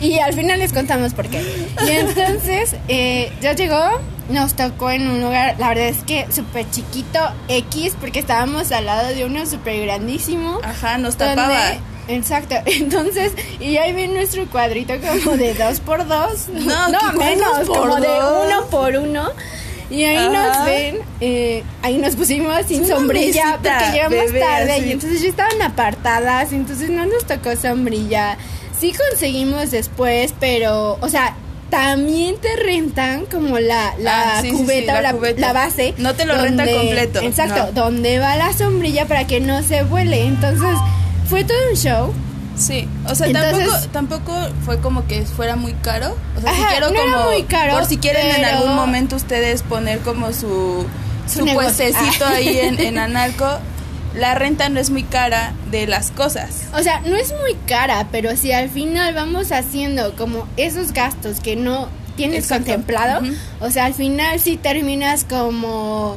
y 0.00 0.18
al 0.18 0.32
final 0.34 0.58
les 0.58 0.72
contamos 0.72 1.14
por 1.14 1.28
qué. 1.28 1.42
Y 1.86 1.90
entonces, 1.90 2.76
eh, 2.88 3.32
ya 3.40 3.52
llegó, 3.54 3.82
nos 4.28 4.54
tocó 4.54 4.90
en 4.90 5.08
un 5.08 5.20
lugar, 5.22 5.54
la 5.58 5.68
verdad 5.68 5.86
es 5.88 5.98
que 6.04 6.26
súper 6.30 6.68
chiquito, 6.70 7.20
X, 7.48 7.94
porque 8.00 8.18
estábamos 8.18 8.72
al 8.72 8.86
lado 8.86 9.08
de 9.14 9.24
uno 9.24 9.46
súper 9.46 9.80
grandísimo. 9.82 10.58
Ajá, 10.62 10.98
nos 10.98 11.16
donde- 11.16 11.34
tapaba. 11.36 11.72
Exacto, 12.08 12.54
entonces, 12.66 13.32
y 13.58 13.78
ahí 13.78 13.92
ven 13.92 14.14
nuestro 14.14 14.46
cuadrito 14.46 14.94
como 15.00 15.36
de 15.36 15.54
dos 15.54 15.80
por 15.80 16.06
dos, 16.06 16.46
No, 16.52 16.88
no 16.88 16.98
¿qué 16.98 17.16
cuál 17.16 17.30
menos, 17.36 17.66
dos 17.66 17.76
como 17.78 17.96
de 17.96 18.08
uno 18.08 18.66
por 18.70 18.94
uno, 18.96 19.30
y 19.90 20.04
ahí 20.04 20.16
Ajá. 20.16 20.30
nos 20.58 20.66
ven, 20.66 20.98
eh, 21.20 21.64
ahí 21.82 21.98
nos 21.98 22.14
pusimos 22.14 22.64
sin 22.68 22.84
Una 22.84 22.94
sombrilla, 22.94 23.44
mesita, 23.56 23.56
porque 23.78 23.92
llegamos 23.92 24.18
bebé, 24.32 24.38
tarde, 24.40 24.72
así. 24.74 24.84
y 24.86 24.92
entonces 24.92 25.20
ya 25.20 25.28
estaban 25.28 25.62
apartadas, 25.62 26.52
entonces 26.52 26.90
no 26.90 27.06
nos 27.06 27.24
tocó 27.26 27.56
sombrilla, 27.56 28.36
sí 28.80 28.92
conseguimos 29.10 29.70
después, 29.70 30.34
pero, 30.38 30.98
o 31.00 31.08
sea, 31.08 31.34
también 31.70 32.36
te 32.40 32.54
rentan 32.56 33.26
como 33.26 33.58
la, 33.58 33.94
la 33.98 34.38
Ah, 34.38 34.40
sí, 34.42 34.50
sí, 34.50 34.56
sí, 34.56 34.62
cubeta 34.62 34.92
la 34.94 34.98
o 34.98 35.02
la, 35.02 35.12
cubeta. 35.14 35.40
la 35.40 35.52
base. 35.52 35.94
No 35.98 36.14
te 36.14 36.24
lo 36.24 36.36
renta 36.40 36.64
completo, 36.70 37.20
Exacto, 37.20 37.66
no. 37.66 37.72
donde 37.72 38.18
va 38.18 38.36
la 38.36 38.52
sombrilla 38.52 39.06
para 39.06 39.26
que 39.26 39.40
no 39.40 39.62
se 39.62 39.82
vuele. 39.82 40.24
Entonces, 40.26 40.76
fue 41.28 41.44
todo 41.44 41.58
un 41.70 41.76
show. 41.76 42.12
Sí, 42.56 42.88
o 43.06 43.14
sea, 43.14 43.26
Entonces- 43.26 43.90
tampoco, 43.92 44.32
tampoco 44.32 44.48
fue 44.64 44.80
como 44.80 45.06
que 45.06 45.22
fuera 45.26 45.56
muy 45.56 45.74
caro. 45.74 46.16
O 46.38 46.40
sea, 46.40 46.54
si 46.54 46.62
quiero 46.62 46.90
no 46.90 47.00
como. 47.00 47.24
muy 47.30 47.42
caro, 47.42 47.74
por 47.74 47.84
si 47.84 47.98
quieren 47.98 48.34
en 48.36 48.44
algún 48.44 48.74
momento 48.76 49.16
ustedes 49.16 49.62
poner 49.62 49.98
como 49.98 50.32
su, 50.32 50.86
Su 51.28 51.40
su, 51.40 51.52
puestecito 51.52 52.24
Ah. 52.24 52.34
ahí 52.36 52.58
en, 52.60 52.80
en 52.80 52.96
Analco, 53.06 53.58
la 54.16 54.34
renta 54.34 54.68
no 54.68 54.80
es 54.80 54.90
muy 54.90 55.02
cara 55.02 55.52
de 55.70 55.86
las 55.86 56.10
cosas. 56.10 56.64
O 56.74 56.82
sea, 56.82 57.00
no 57.00 57.16
es 57.16 57.34
muy 57.40 57.54
cara, 57.66 58.08
pero 58.10 58.36
si 58.36 58.52
al 58.52 58.70
final 58.70 59.14
vamos 59.14 59.52
haciendo 59.52 60.14
como 60.16 60.46
esos 60.56 60.92
gastos 60.92 61.40
que 61.40 61.56
no 61.56 61.88
tienes 62.16 62.44
Exacto. 62.44 62.66
contemplado, 62.66 63.20
o 63.60 63.70
sea, 63.70 63.84
al 63.84 63.94
final 63.94 64.40
sí 64.40 64.56
terminas 64.56 65.24
como 65.24 66.16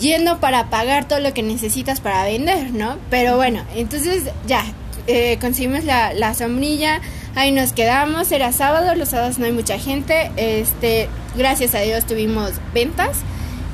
yendo 0.00 0.40
para 0.40 0.70
pagar 0.70 1.06
todo 1.06 1.20
lo 1.20 1.34
que 1.34 1.42
necesitas 1.42 2.00
para 2.00 2.24
vender, 2.24 2.72
¿no? 2.72 2.96
Pero 3.10 3.36
bueno, 3.36 3.62
entonces 3.74 4.24
ya, 4.46 4.64
eh, 5.06 5.38
conseguimos 5.40 5.84
la, 5.84 6.14
la 6.14 6.34
sombrilla, 6.34 7.00
ahí 7.34 7.52
nos 7.52 7.72
quedamos, 7.72 8.32
era 8.32 8.52
sábado, 8.52 8.94
los 8.94 9.10
sábados 9.10 9.38
no 9.38 9.44
hay 9.46 9.52
mucha 9.52 9.78
gente, 9.78 10.30
este, 10.36 11.08
gracias 11.36 11.74
a 11.74 11.80
Dios 11.80 12.06
tuvimos 12.06 12.52
ventas, 12.74 13.18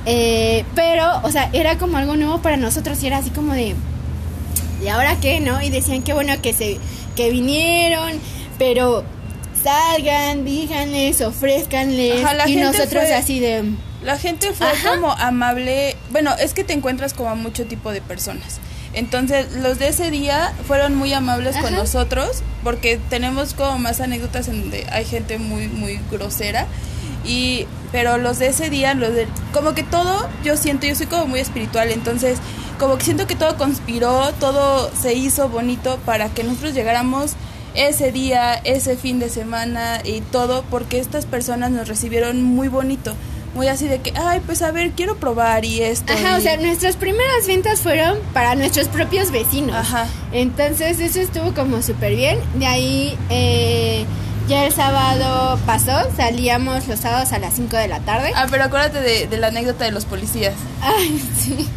eh, 0.06 0.64
pero, 0.74 1.20
o 1.22 1.30
sea, 1.30 1.48
era 1.52 1.78
como 1.78 1.96
algo 1.98 2.16
nuevo 2.16 2.40
para 2.42 2.56
nosotros 2.56 3.02
y 3.02 3.06
era 3.06 3.18
así 3.18 3.30
como 3.30 3.52
de, 3.54 3.74
¿y 4.82 4.88
ahora 4.88 5.16
qué, 5.20 5.40
no? 5.40 5.62
Y 5.62 5.70
decían 5.70 6.02
que 6.02 6.12
bueno 6.12 6.34
que 6.42 6.52
se 6.52 6.78
que 7.16 7.30
vinieron, 7.30 8.12
pero 8.58 9.04
salgan, 9.62 10.44
díganles, 10.44 11.20
ofrezcanles 11.20 12.24
Ajá, 12.24 12.48
y 12.48 12.56
nosotros 12.56 13.04
fue- 13.04 13.14
así 13.14 13.38
de 13.38 13.64
La 14.02 14.18
gente 14.18 14.52
fue 14.52 14.66
como 14.84 15.12
amable. 15.12 15.96
Bueno, 16.10 16.32
es 16.40 16.54
que 16.54 16.64
te 16.64 16.72
encuentras 16.72 17.14
como 17.14 17.30
a 17.30 17.34
mucho 17.36 17.66
tipo 17.66 17.92
de 17.92 18.00
personas. 18.00 18.58
Entonces, 18.94 19.52
los 19.52 19.78
de 19.78 19.88
ese 19.88 20.10
día 20.10 20.52
fueron 20.66 20.94
muy 20.96 21.12
amables 21.12 21.56
con 21.56 21.74
nosotros, 21.74 22.42
porque 22.64 22.98
tenemos 23.08 23.54
como 23.54 23.78
más 23.78 24.00
anécdotas 24.00 24.48
en 24.48 24.60
donde 24.62 24.86
hay 24.90 25.04
gente 25.04 25.38
muy, 25.38 25.68
muy 25.68 26.00
grosera. 26.10 26.66
Y, 27.24 27.66
pero 27.90 28.18
los 28.18 28.38
de 28.38 28.48
ese 28.48 28.70
día, 28.70 28.94
los 28.94 29.14
de, 29.14 29.26
como 29.52 29.74
que 29.74 29.82
todo, 29.82 30.28
yo 30.44 30.56
siento, 30.56 30.86
yo 30.86 30.94
soy 30.94 31.06
como 31.06 31.26
muy 31.26 31.40
espiritual, 31.40 31.90
entonces, 31.90 32.38
como 32.78 32.96
que 32.98 33.04
siento 33.04 33.26
que 33.26 33.36
todo 33.36 33.56
conspiró, 33.56 34.32
todo 34.40 34.90
se 34.94 35.14
hizo 35.14 35.48
bonito 35.48 35.98
para 36.04 36.28
que 36.28 36.44
nosotros 36.44 36.74
llegáramos 36.74 37.32
ese 37.74 38.12
día, 38.12 38.54
ese 38.54 38.96
fin 38.96 39.18
de 39.18 39.28
semana 39.28 40.00
y 40.04 40.20
todo, 40.20 40.64
porque 40.70 40.98
estas 40.98 41.26
personas 41.26 41.70
nos 41.70 41.88
recibieron 41.88 42.42
muy 42.42 42.68
bonito 42.68 43.14
muy 43.54 43.68
así 43.68 43.86
de 43.86 44.00
que, 44.00 44.12
ay, 44.16 44.40
pues 44.44 44.62
a 44.62 44.72
ver, 44.72 44.92
quiero 44.92 45.16
probar 45.16 45.64
y 45.64 45.82
esto. 45.82 46.12
Ajá, 46.12 46.36
o 46.36 46.40
sea, 46.40 46.56
nuestras 46.56 46.96
primeras 46.96 47.46
ventas 47.46 47.80
fueron 47.80 48.18
para 48.32 48.54
nuestros 48.54 48.88
propios 48.88 49.30
vecinos. 49.30 49.76
Ajá. 49.76 50.06
Entonces 50.32 50.98
eso 51.00 51.20
estuvo 51.20 51.52
como 51.52 51.82
súper 51.82 52.16
bien. 52.16 52.38
De 52.54 52.66
ahí 52.66 53.18
eh, 53.28 54.04
ya 54.48 54.66
el 54.66 54.72
sábado 54.72 55.58
pasó, 55.66 56.10
salíamos 56.16 56.88
los 56.88 57.00
sábados 57.00 57.32
a 57.32 57.38
las 57.38 57.54
5 57.54 57.76
de 57.76 57.88
la 57.88 58.00
tarde. 58.00 58.32
Ah, 58.34 58.46
pero 58.50 58.64
acuérdate 58.64 59.00
de, 59.00 59.26
de 59.26 59.36
la 59.36 59.48
anécdota 59.48 59.84
de 59.84 59.92
los 59.92 60.04
policías. 60.04 60.54
Ay, 60.80 61.22
sí. 61.38 61.68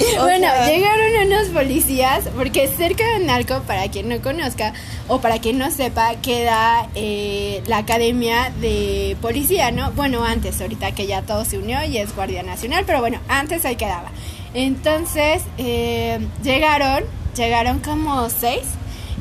bueno, 0.18 0.48
llegaron 0.66 1.26
unos 1.26 1.48
policías, 1.48 2.24
porque 2.34 2.68
cerca 2.68 3.06
de 3.12 3.24
Narco, 3.24 3.60
para 3.66 3.88
quien 3.88 4.08
no 4.08 4.20
conozca 4.22 4.72
o 5.08 5.20
para 5.20 5.38
quien 5.40 5.58
no 5.58 5.70
sepa, 5.70 6.14
queda 6.22 6.88
eh, 6.94 7.62
la 7.66 7.78
academia 7.78 8.52
de 8.60 9.16
policía, 9.20 9.70
¿no? 9.70 9.92
Bueno, 9.92 10.24
antes, 10.24 10.60
ahorita 10.60 10.92
que 10.92 11.06
ya 11.06 11.22
todo 11.22 11.44
se 11.44 11.58
unió 11.58 11.82
y 11.84 11.98
es 11.98 12.14
Guardia 12.14 12.42
Nacional, 12.42 12.84
pero 12.86 13.00
bueno, 13.00 13.18
antes 13.28 13.64
ahí 13.64 13.76
quedaba. 13.76 14.10
Entonces, 14.54 15.42
eh, 15.58 16.18
llegaron, 16.42 17.04
llegaron 17.36 17.80
como 17.80 18.28
seis. 18.30 18.62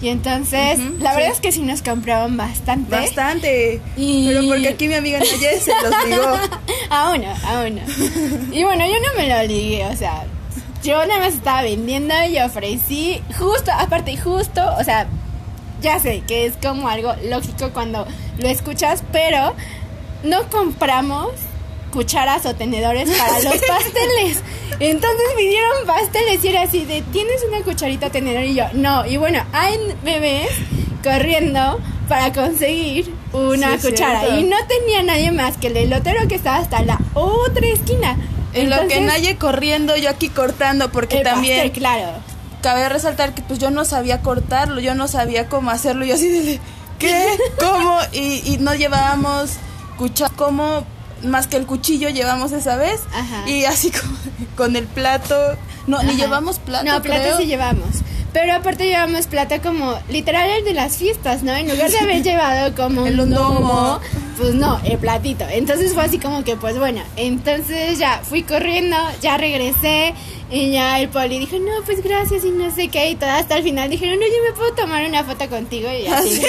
Y 0.01 0.07
entonces, 0.07 0.79
la 0.99 1.13
verdad 1.13 1.31
es 1.31 1.39
que 1.39 1.51
sí 1.51 1.61
nos 1.61 1.81
compraban 1.81 2.37
bastante. 2.37 2.89
Bastante. 2.89 3.81
Pero 3.95 4.47
porque 4.47 4.69
aquí 4.69 4.87
mi 4.87 4.93
amiga 4.93 5.19
Nayel 5.19 5.59
se 5.59 5.71
los 5.83 6.05
ligó. 6.07 6.37
a 6.89 7.11
uno, 7.11 7.33
a 7.45 7.63
uno. 7.67 7.81
Y 8.51 8.63
bueno, 8.63 8.85
yo 8.85 8.93
no 8.93 9.21
me 9.21 9.27
lo 9.27 9.43
ligué, 9.43 9.85
o 9.85 9.95
sea, 9.95 10.23
yo 10.83 11.05
nada 11.05 11.19
más 11.19 11.33
estaba 11.33 11.63
vendiendo 11.63 12.13
y 12.29 12.39
ofrecí 12.39 13.21
justo, 13.37 13.71
aparte 13.77 14.15
justo, 14.15 14.61
o 14.79 14.83
sea, 14.83 15.07
ya 15.81 15.99
sé 15.99 16.23
que 16.25 16.45
es 16.45 16.53
como 16.61 16.87
algo 16.87 17.13
lógico 17.29 17.71
cuando 17.73 18.07
lo 18.37 18.47
escuchas, 18.47 19.03
pero 19.11 19.53
no 20.23 20.49
compramos 20.49 21.31
cucharas 21.91 22.45
o 22.45 22.55
tenedores 22.55 23.09
para 23.09 23.33
los 23.43 23.57
pasteles. 23.57 24.41
Entonces 24.79 25.25
pidieron 25.37 25.85
pasteles 25.85 26.43
y 26.43 26.47
era 26.47 26.61
así 26.63 26.85
de, 26.85 27.01
¿tienes 27.11 27.43
una 27.47 27.61
cucharita 27.61 28.09
tenedor? 28.09 28.43
Y 28.43 28.55
yo, 28.55 28.65
no. 28.73 29.05
Y 29.05 29.17
bueno, 29.17 29.43
hay 29.51 29.77
bebés 30.03 30.49
corriendo 31.03 31.79
para 32.07 32.33
conseguir 32.33 33.13
una 33.33 33.77
cuchara. 33.77 34.37
Y 34.37 34.43
no 34.43 34.57
tenía 34.67 35.03
nadie 35.03 35.31
más 35.31 35.57
que 35.57 35.67
el 35.67 35.77
elotero 35.77 36.27
que 36.27 36.35
estaba 36.35 36.57
hasta 36.57 36.81
la 36.81 36.99
otra 37.13 37.67
esquina. 37.67 38.17
En 38.53 38.69
lo 38.69 38.87
que 38.87 38.99
nadie 39.01 39.37
corriendo, 39.37 39.95
yo 39.95 40.09
aquí 40.09 40.29
cortando, 40.29 40.91
porque 40.91 41.21
también. 41.21 41.69
claro. 41.69 42.13
Cabe 42.61 42.89
resaltar 42.89 43.33
que 43.33 43.41
pues 43.41 43.57
yo 43.59 43.71
no 43.71 43.85
sabía 43.85 44.21
cortarlo, 44.21 44.81
yo 44.81 44.93
no 44.93 45.07
sabía 45.07 45.47
cómo 45.47 45.69
hacerlo, 45.69 46.03
yo 46.03 46.15
así 46.15 46.27
de. 46.29 46.59
¿Qué? 46.97 47.25
¿Cómo? 47.57 47.97
Y, 48.11 48.41
y 48.43 48.57
no 48.59 48.75
llevábamos 48.75 49.51
cuchara, 49.97 50.33
¿cómo? 50.35 50.83
Más 51.23 51.47
que 51.47 51.57
el 51.57 51.65
cuchillo 51.65 52.09
llevamos 52.09 52.51
esa 52.51 52.75
vez. 52.75 53.01
Ajá. 53.13 53.49
Y 53.49 53.65
así 53.65 53.91
como, 54.01 54.17
con 54.55 54.75
el 54.75 54.85
plato. 54.85 55.35
No, 55.87 56.01
ni 56.03 56.15
llevamos 56.15 56.59
plato. 56.59 56.85
No, 56.85 57.01
plato 57.01 57.37
sí 57.37 57.45
llevamos. 57.45 57.89
Pero 58.31 58.53
aparte 58.53 58.85
llevamos 58.85 59.25
plata 59.25 59.59
como 59.59 59.97
literal 60.09 60.49
el 60.49 60.63
de 60.63 60.73
las 60.73 60.97
fiestas, 60.97 61.41
¿no? 61.41 61.55
En 61.55 61.67
lugar 61.67 61.89
de 61.89 61.97
haber 61.97 62.21
llevado 62.23 62.75
como 62.75 63.03
un 63.03 63.29
domo, 63.31 63.99
pues 64.37 64.53
no, 64.53 64.79
el 64.83 64.99
platito. 64.99 65.45
Entonces 65.49 65.93
fue 65.93 66.03
así 66.03 66.19
como 66.19 66.43
que, 66.43 66.55
pues 66.55 66.77
bueno, 66.77 67.01
entonces 67.15 67.97
ya 67.97 68.21
fui 68.23 68.43
corriendo, 68.43 68.97
ya 69.21 69.37
regresé 69.37 70.13
y 70.51 70.71
ya 70.71 70.99
el 70.99 71.09
poli 71.09 71.37
dijo, 71.37 71.57
no, 71.59 71.83
pues 71.85 72.01
gracias 72.03 72.43
y 72.43 72.49
no 72.49 72.73
sé 72.73 72.87
qué. 72.87 73.11
Y 73.11 73.15
todo 73.15 73.29
hasta 73.29 73.57
el 73.57 73.63
final 73.63 73.87
dijeron, 73.89 74.19
no, 74.19 74.25
yo 74.25 74.43
me 74.49 74.55
puedo 74.57 74.73
tomar 74.73 75.07
una 75.07 75.23
foto 75.23 75.47
contigo. 75.47 75.89
Y 75.91 76.07
así. 76.07 76.41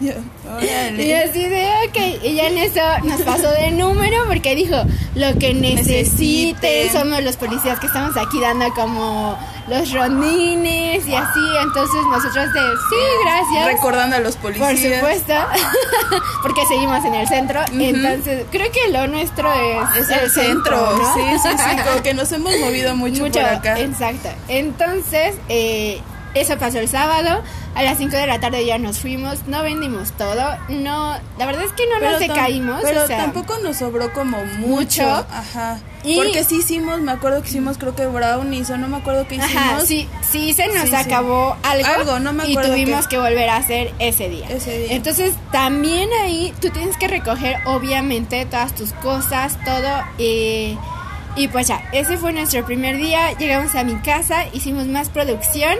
y 0.00 1.12
así 1.12 1.46
de, 1.46 1.68
ok. 1.86 2.24
Y 2.24 2.34
ya 2.34 2.48
en 2.48 2.58
eso 2.58 2.80
nos 3.04 3.22
pasó 3.22 3.48
de 3.52 3.70
número 3.70 4.24
porque 4.26 4.56
dijo, 4.56 4.76
lo 5.14 5.38
que 5.38 5.54
necesite. 5.54 6.90
Somos 6.90 7.22
los 7.22 7.36
policías 7.36 7.78
que 7.78 7.86
estamos 7.86 8.16
aquí 8.16 8.40
dando 8.40 8.72
como 8.74 9.38
los 9.68 9.92
rondines 9.92 11.06
y 11.06 11.14
así. 11.14 11.40
Entonces 11.62 12.00
nosotros 12.10 12.52
de, 12.52 12.60
sí, 12.60 12.96
gracias. 13.24 13.66
Recordando 13.66 14.16
a 14.16 14.20
los 14.20 14.36
policías. 14.36 14.72
Por 14.72 15.14
supuesto. 15.14 15.34
porque 16.42 16.66
seguimos 16.66 17.04
en 17.04 17.14
el 17.14 17.28
centro. 17.28 17.60
Entonces, 17.72 18.46
creo 18.50 18.70
que 18.72 18.88
lo 18.90 19.06
nuestro 19.06 19.48
es, 19.52 20.08
el, 20.10 20.30
centro. 20.30 20.98
Sí, 21.14 21.22
sí, 21.40 21.48
sí. 21.56 21.76
Como 21.84 22.02
que 22.02 22.14
nos 22.14 22.32
hemos 22.32 22.58
movido 22.58 22.96
mucho 22.96 23.27
Exacto. 23.36 24.28
Entonces, 24.48 25.34
eh, 25.48 26.00
eso 26.34 26.58
pasó 26.58 26.78
el 26.78 26.88
sábado. 26.88 27.42
A 27.74 27.82
las 27.82 27.98
5 27.98 28.16
de 28.16 28.26
la 28.26 28.40
tarde 28.40 28.64
ya 28.64 28.78
nos 28.78 28.98
fuimos. 28.98 29.46
No 29.46 29.62
vendimos 29.62 30.12
todo. 30.12 30.56
No, 30.68 31.16
la 31.38 31.46
verdad 31.46 31.64
es 31.64 31.72
que 31.72 31.84
no 31.86 32.00
nos 32.00 32.20
decaímos. 32.20 32.80
Pero 32.82 33.06
tampoco 33.06 33.58
nos 33.58 33.78
sobró 33.78 34.12
como 34.12 34.44
mucho. 34.58 35.04
Ajá. 35.08 35.78
Porque 36.02 36.44
sí 36.44 36.58
hicimos, 36.58 37.00
me 37.00 37.12
acuerdo 37.12 37.42
que 37.42 37.48
hicimos 37.48 37.76
creo 37.76 37.94
que 37.94 38.06
brownies 38.06 38.70
o 38.70 38.78
no 38.78 38.88
me 38.88 38.98
acuerdo 38.98 39.26
qué 39.26 39.36
hicimos. 39.36 39.56
Ajá, 39.56 39.80
sí, 39.80 40.08
sí 40.22 40.52
se 40.54 40.68
nos 40.68 40.92
acabó 40.92 41.56
algo. 41.62 41.88
Algo, 41.88 42.18
no 42.20 42.32
me 42.32 42.44
acuerdo. 42.44 42.76
Y 42.76 42.84
tuvimos 42.84 43.06
que... 43.08 43.18
volver 43.18 43.48
a 43.48 43.56
hacer 43.56 43.92
ese 43.98 44.28
día. 44.28 44.48
ese 44.48 44.78
día. 44.78 44.92
Entonces 44.92 45.34
también 45.52 46.08
ahí 46.22 46.52
tú 46.60 46.70
tienes 46.70 46.96
que 46.96 47.08
recoger 47.08 47.56
obviamente 47.64 48.44
todas 48.46 48.74
tus 48.74 48.92
cosas, 48.92 49.58
todo. 49.64 50.04
Eh, 50.18 50.76
y 51.38 51.46
pues 51.46 51.68
ya, 51.68 51.88
ese 51.92 52.18
fue 52.18 52.32
nuestro 52.32 52.66
primer 52.66 52.96
día. 52.96 53.32
Llegamos 53.38 53.74
a 53.76 53.84
mi 53.84 53.94
casa, 54.00 54.46
hicimos 54.52 54.86
más 54.86 55.08
producción. 55.08 55.76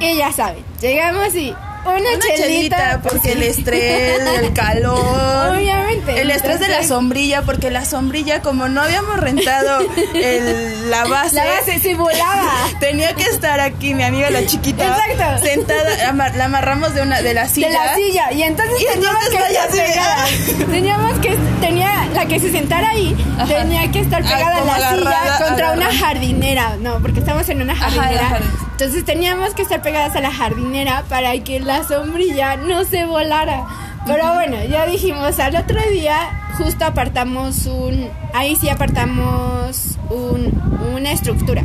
Y 0.00 0.16
ya 0.16 0.32
saben, 0.32 0.64
llegamos 0.80 1.34
y 1.34 1.52
una, 1.84 2.36
chelita, 2.36 3.00
porque 3.02 3.32
el 3.32 3.42
estrés, 3.42 4.20
el 4.40 4.52
calor. 4.54 5.56
Obviamente. 5.56 6.20
El 6.20 6.30
estrés 6.30 6.60
de 6.60 6.68
la 6.68 6.82
sombrilla, 6.84 7.42
porque 7.42 7.70
la 7.70 7.84
sombrilla, 7.84 8.40
como 8.40 8.68
no 8.68 8.82
habíamos 8.82 9.18
rentado 9.18 9.80
el, 10.14 10.90
la 10.90 11.04
base. 11.04 11.36
La 11.36 11.44
base 11.44 11.78
se 11.78 11.94
volaba. 11.94 12.52
Tenía 12.80 13.14
que 13.14 13.24
estar 13.24 13.60
aquí, 13.60 13.94
mi 13.94 14.04
amiga 14.04 14.30
la 14.30 14.46
chiquita. 14.46 14.84
Exacto. 14.84 15.46
Sentada, 15.46 16.12
la 16.12 16.44
amarramos 16.44 16.94
de 16.94 17.02
una 17.02 17.22
de 17.22 17.34
la 17.34 17.48
silla. 17.48 17.68
De 17.68 17.74
la 17.74 17.94
silla. 17.94 18.32
Y 18.32 18.42
entonces 18.42 18.76
teníamos 18.92 19.28
que 19.28 19.38
pegada. 19.72 20.26
teníamos 20.70 21.18
que, 21.18 21.36
tenía 21.60 22.08
la 22.14 22.26
que 22.26 22.40
se 22.40 22.50
sentara 22.50 22.90
ahí, 22.90 23.16
tenía 23.48 23.90
que 23.90 24.00
estar 24.00 24.22
pegada 24.22 24.58
a 24.58 24.78
la 24.78 24.96
silla 24.96 25.46
contra 25.46 25.72
una 25.72 25.94
jardinera. 25.94 26.76
No, 26.80 27.00
porque 27.00 27.20
estamos 27.20 27.48
en 27.48 27.62
una 27.62 27.74
jardinera. 27.74 28.40
Entonces 28.82 29.04
teníamos 29.04 29.54
que 29.54 29.62
estar 29.62 29.80
pegadas 29.80 30.16
a 30.16 30.20
la 30.20 30.32
jardinera 30.32 31.04
para 31.08 31.38
que 31.38 31.60
la 31.60 31.86
sombrilla 31.86 32.56
no 32.56 32.82
se 32.82 33.04
volara. 33.04 33.64
Pero 34.08 34.34
bueno, 34.34 34.56
ya 34.64 34.86
dijimos, 34.86 35.38
al 35.38 35.54
otro 35.54 35.80
día 35.92 36.48
justo 36.58 36.84
apartamos 36.84 37.66
un... 37.66 38.10
Ahí 38.34 38.56
sí 38.56 38.68
apartamos 38.68 39.98
un, 40.10 40.90
una 40.96 41.12
estructura. 41.12 41.62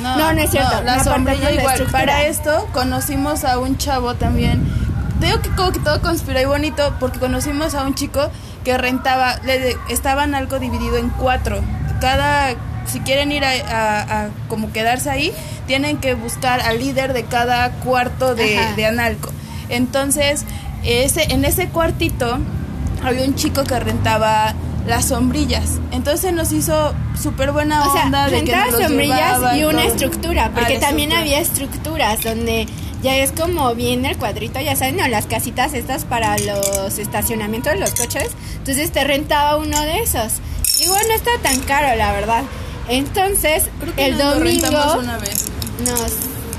No, 0.00 0.32
no, 0.32 0.40
es 0.40 0.50
cierto. 0.50 0.82
la 0.82 1.04
sombrilla 1.04 1.52
igual. 1.52 1.86
Para 1.92 2.24
esto 2.24 2.68
conocimos 2.72 3.44
a 3.44 3.58
un 3.60 3.78
chavo 3.78 4.14
también. 4.14 4.66
Digo 5.20 5.40
que 5.42 5.50
como 5.50 5.70
que 5.70 5.78
todo 5.78 6.02
conspiró 6.02 6.40
y 6.40 6.44
bonito 6.44 6.96
porque 6.98 7.20
conocimos 7.20 7.76
a 7.76 7.84
un 7.84 7.94
chico 7.94 8.32
que 8.64 8.76
rentaba, 8.76 9.36
le 9.44 9.76
estaban 9.90 10.34
algo 10.34 10.58
dividido 10.58 10.96
en 10.96 11.08
cuatro. 11.10 11.60
Cada 12.00 12.56
si 12.92 13.00
quieren 13.00 13.32
ir 13.32 13.44
a, 13.44 14.28
como 14.48 14.70
quedarse 14.72 15.10
ahí, 15.10 15.32
tienen 15.66 15.98
que 15.98 16.14
buscar 16.14 16.60
al 16.60 16.78
líder 16.78 17.12
de 17.12 17.24
cada 17.24 17.70
cuarto 17.70 18.34
de, 18.34 18.86
Analco. 18.86 19.30
Entonces, 19.68 20.44
ese, 20.84 21.32
en 21.32 21.44
ese 21.44 21.68
cuartito 21.68 22.38
había 23.02 23.24
un 23.24 23.34
chico 23.34 23.64
que 23.64 23.78
rentaba 23.80 24.54
las 24.86 25.06
sombrillas. 25.06 25.78
Entonces 25.92 26.32
nos 26.32 26.52
hizo 26.52 26.94
súper 27.20 27.52
buena 27.52 27.84
onda 27.92 28.28
de 28.28 28.44
que 28.44 28.54
sombrillas 28.70 29.56
y 29.56 29.64
una 29.64 29.84
estructura, 29.84 30.50
porque 30.54 30.78
también 30.78 31.12
había 31.12 31.38
estructuras 31.38 32.20
donde 32.22 32.66
ya 33.02 33.16
es 33.16 33.32
como 33.32 33.74
viene 33.74 34.10
el 34.10 34.16
cuadrito, 34.16 34.60
ya 34.60 34.76
saben, 34.76 35.00
o 35.00 35.08
las 35.08 35.26
casitas 35.26 35.74
estas 35.74 36.04
para 36.04 36.36
los 36.38 36.98
estacionamientos 36.98 37.72
de 37.72 37.80
los 37.80 37.90
coches. 37.92 38.30
Entonces 38.58 38.92
te 38.92 39.02
rentaba 39.04 39.56
uno 39.56 39.80
de 39.80 40.00
esos. 40.00 40.34
Igual 40.80 41.04
no 41.08 41.14
está 41.14 41.30
tan 41.42 41.58
caro, 41.60 41.96
la 41.96 42.12
verdad. 42.12 42.44
Entonces, 42.88 43.64
el 43.96 44.18
domingo 44.18 44.98
una 44.98 45.18
vez. 45.18 45.46
nos 45.84 46.12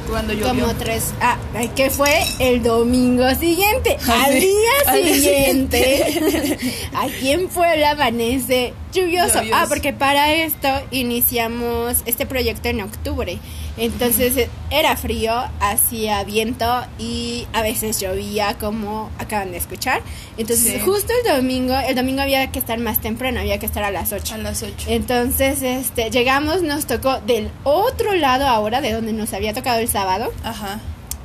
Cuando 0.10 0.34
llovió. 0.34 0.50
Como 0.50 0.74
tres. 0.76 1.14
Ah, 1.22 1.38
que 1.76 1.90
fue 1.90 2.24
el 2.40 2.62
domingo 2.64 3.30
siguiente. 3.36 3.98
Ah, 4.08 4.24
al 4.26 4.34
sí. 4.34 4.40
día 4.40 4.72
Al 4.88 5.04
día 5.04 5.14
siguiente. 5.16 6.60
aquí 6.94 7.32
en 7.32 7.48
Puebla 7.48 7.92
amanece 7.92 8.74
lluvioso. 8.94 9.40
Lluvioso. 9.40 9.56
Ah, 9.58 9.66
porque 9.68 9.94
para 9.94 10.34
esto 10.34 10.68
iniciamos 10.92 11.98
este 12.06 12.26
proyecto 12.26 12.70
en 12.70 12.82
octubre. 12.82 13.38
Entonces 13.76 14.50
era 14.70 14.96
frío, 14.98 15.34
hacía 15.60 16.24
viento 16.24 16.66
y 17.00 17.48
a 17.54 17.64
veces 17.64 18.00
llovía, 18.00 18.56
como 18.60 19.10
acaban 19.18 19.52
de 19.52 19.58
escuchar. 19.58 20.02
Entonces, 20.38 20.74
Sí. 20.74 20.80
justo 20.80 21.12
el 21.26 21.36
domingo, 21.38 21.76
el 21.80 21.96
domingo 21.96 22.22
había 22.22 22.52
que 22.52 22.60
estar 22.60 22.78
más 22.80 23.00
temprano, 23.02 23.40
había 23.40 23.58
que 23.58 23.66
estar 23.66 23.84
a 23.84 23.90
las 23.90 24.12
8. 24.14 24.36
A 24.36 24.38
las 24.38 24.62
8. 24.62 24.74
Entonces, 24.88 25.64
este, 25.64 26.12
llegamos, 26.12 26.62
nos 26.62 26.86
tocó 26.86 27.20
del 27.22 27.50
otro 27.64 28.14
lado 28.14 28.48
ahora, 28.48 28.80
de 28.80 28.92
donde 28.94 29.12
nos 29.12 29.34
había 29.34 29.54
tocado 29.56 29.80
el 29.80 29.88
sábado, 29.90 30.32
Ajá. 30.44 30.80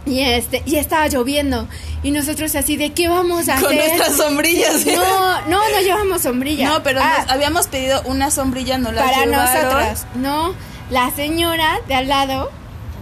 Y 0.06 0.20
este, 0.20 0.62
y 0.66 0.76
estaba 0.76 1.06
lloviendo, 1.08 1.68
y 2.02 2.10
nosotros 2.10 2.54
así 2.54 2.76
de, 2.76 2.92
¿qué 2.92 3.08
vamos 3.08 3.48
a 3.48 3.56
Con 3.60 3.66
hacer? 3.66 3.76
nuestras 3.78 4.16
sombrillas. 4.16 4.86
No, 4.86 5.40
no, 5.48 5.68
no 5.70 5.80
llevamos 5.82 6.22
sombrilla. 6.22 6.68
No, 6.68 6.82
pero 6.82 7.00
Ah, 7.02 7.18
nos 7.22 7.30
habíamos 7.32 7.66
pedido 7.66 8.00
una 8.06 8.30
sombrilla, 8.30 8.78
no 8.78 8.92
la 8.92 9.02
para 9.04 9.26
nosotras, 9.26 10.06
no, 10.14 10.54
la 10.90 11.10
señora 11.10 11.80
de 11.88 11.94
al 11.94 12.08
lado, 12.08 12.50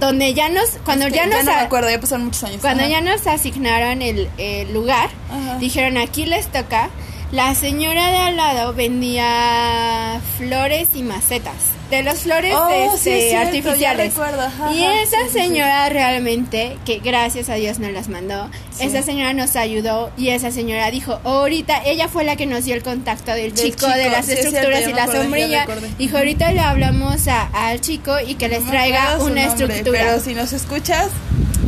donde 0.00 0.34
ya 0.34 0.48
nos, 0.48 0.70
cuando 0.84 1.06
Es 1.06 1.12
que 1.12 1.18
ya 1.18 1.26
nos, 1.26 1.44
no 1.44 1.52
me 1.52 1.56
acuerdo, 1.58 1.88
ya 1.90 2.00
pasaron 2.00 2.26
muchos 2.26 2.42
años. 2.44 2.60
cuando 2.60 2.82
Ajá. 2.82 2.90
ya 2.90 3.00
nos 3.00 3.26
asignaron 3.26 4.02
el, 4.02 4.28
el 4.38 4.72
lugar, 4.74 5.10
Ajá. 5.30 5.58
dijeron 5.58 5.96
aquí 5.98 6.26
les 6.26 6.46
toca. 6.48 6.90
La 7.32 7.54
señora 7.56 8.10
de 8.10 8.18
al 8.18 8.36
lado 8.36 8.72
vendía 8.72 10.20
flores 10.38 10.88
y 10.94 11.02
macetas. 11.02 11.54
De 11.90 12.02
las 12.02 12.20
flores 12.20 12.52
Oh, 12.54 12.94
este, 12.94 13.20
sí, 13.22 13.28
cierto, 13.28 13.46
artificiales. 13.48 14.14
ajá, 14.18 14.72
y 14.72 14.82
esa 14.84 15.18
sí, 15.18 15.24
sí, 15.26 15.30
sí. 15.32 15.38
señora 15.38 15.88
realmente, 15.88 16.76
que 16.84 16.98
gracias 16.98 17.48
a 17.48 17.54
Dios 17.54 17.78
nos 17.78 17.92
las 17.92 18.08
mandó, 18.08 18.48
esa 18.80 19.02
señora 19.02 19.32
nos 19.34 19.54
ayudó 19.54 20.10
y 20.16 20.30
esa 20.30 20.50
señora 20.50 20.90
dijo, 20.90 21.20
ahorita, 21.22 21.82
ella 21.84 22.08
fue 22.08 22.24
la 22.24 22.34
que 22.34 22.46
nos 22.46 22.64
dio 22.64 22.74
el 22.74 22.82
contacto 22.82 23.32
del, 23.32 23.54
Del 23.54 23.66
chico, 23.72 23.86
de 23.88 24.08
las 24.10 24.26
cierto, 24.26 24.46
estructuras 24.48 24.88
y 24.88 24.92
la 24.92 25.06
sombrilla. 25.06 25.66
Dijo, 25.98 26.16
ahorita 26.18 26.50
le 26.52 26.60
hablamos 26.60 27.28
a- 27.28 27.48
al 27.68 27.80
chico 27.80 28.18
y 28.20 28.34
que 28.34 28.48
les 28.48 28.64
No 28.64 28.70
traiga 28.70 29.18
una 29.20 29.46
nombre, 29.46 29.46
estructura. 29.46 30.00
Pero 30.00 30.20
si 30.20 30.34
nos 30.34 30.52
escuchas, 30.52 31.08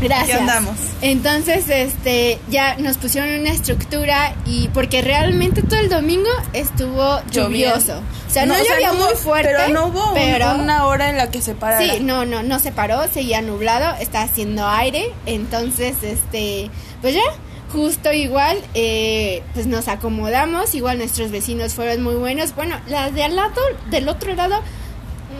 Gracias. 0.00 0.40
Andamos. 0.40 0.76
Entonces, 1.02 1.68
este, 1.68 2.38
ya 2.48 2.76
nos 2.76 2.96
pusieron 2.98 3.30
una 3.40 3.50
estructura 3.50 4.34
y 4.46 4.68
porque 4.68 5.02
realmente 5.02 5.62
todo 5.62 5.80
el 5.80 5.88
domingo 5.88 6.30
estuvo 6.52 7.20
lluvioso. 7.30 8.00
O 8.28 8.30
sea, 8.30 8.46
no, 8.46 8.54
llovía 8.56 8.92
no 8.92 8.98
hubo- 8.98 9.04
muy 9.06 9.14
fuerte, 9.16 9.50
Pero 9.56 9.68
no 9.72 9.86
hubo 9.86 10.08
un- 10.08 10.14
pero- 10.14 10.54
una 10.54 10.86
hora 10.86 11.10
en 11.10 11.16
la 11.16 11.30
que 11.30 11.40
se 11.42 11.54
parara. 11.54 11.82
Sí, 11.84 12.00
no, 12.00 12.24
no, 12.26 12.42
no 12.42 12.58
se 12.58 12.72
paró, 12.72 13.00
seguía 13.12 13.40
nublado, 13.42 13.96
está 14.00 14.22
haciendo 14.22 14.66
aire, 14.68 15.12
entonces, 15.26 15.96
este, 16.02 16.70
pues 17.00 17.14
ya, 17.14 17.22
justo 17.72 18.12
igual, 18.12 18.58
eh, 18.74 19.42
pues 19.54 19.66
nos 19.66 19.88
acomodamos, 19.88 20.74
igual 20.74 20.98
nuestros 20.98 21.30
vecinos 21.30 21.74
fueron 21.74 22.02
muy 22.02 22.14
buenos, 22.14 22.54
bueno, 22.54 22.76
las 22.88 23.14
de 23.14 23.24
al 23.24 23.36
lado, 23.36 23.60
del 23.90 24.08
otro 24.08 24.34
lado, 24.34 24.60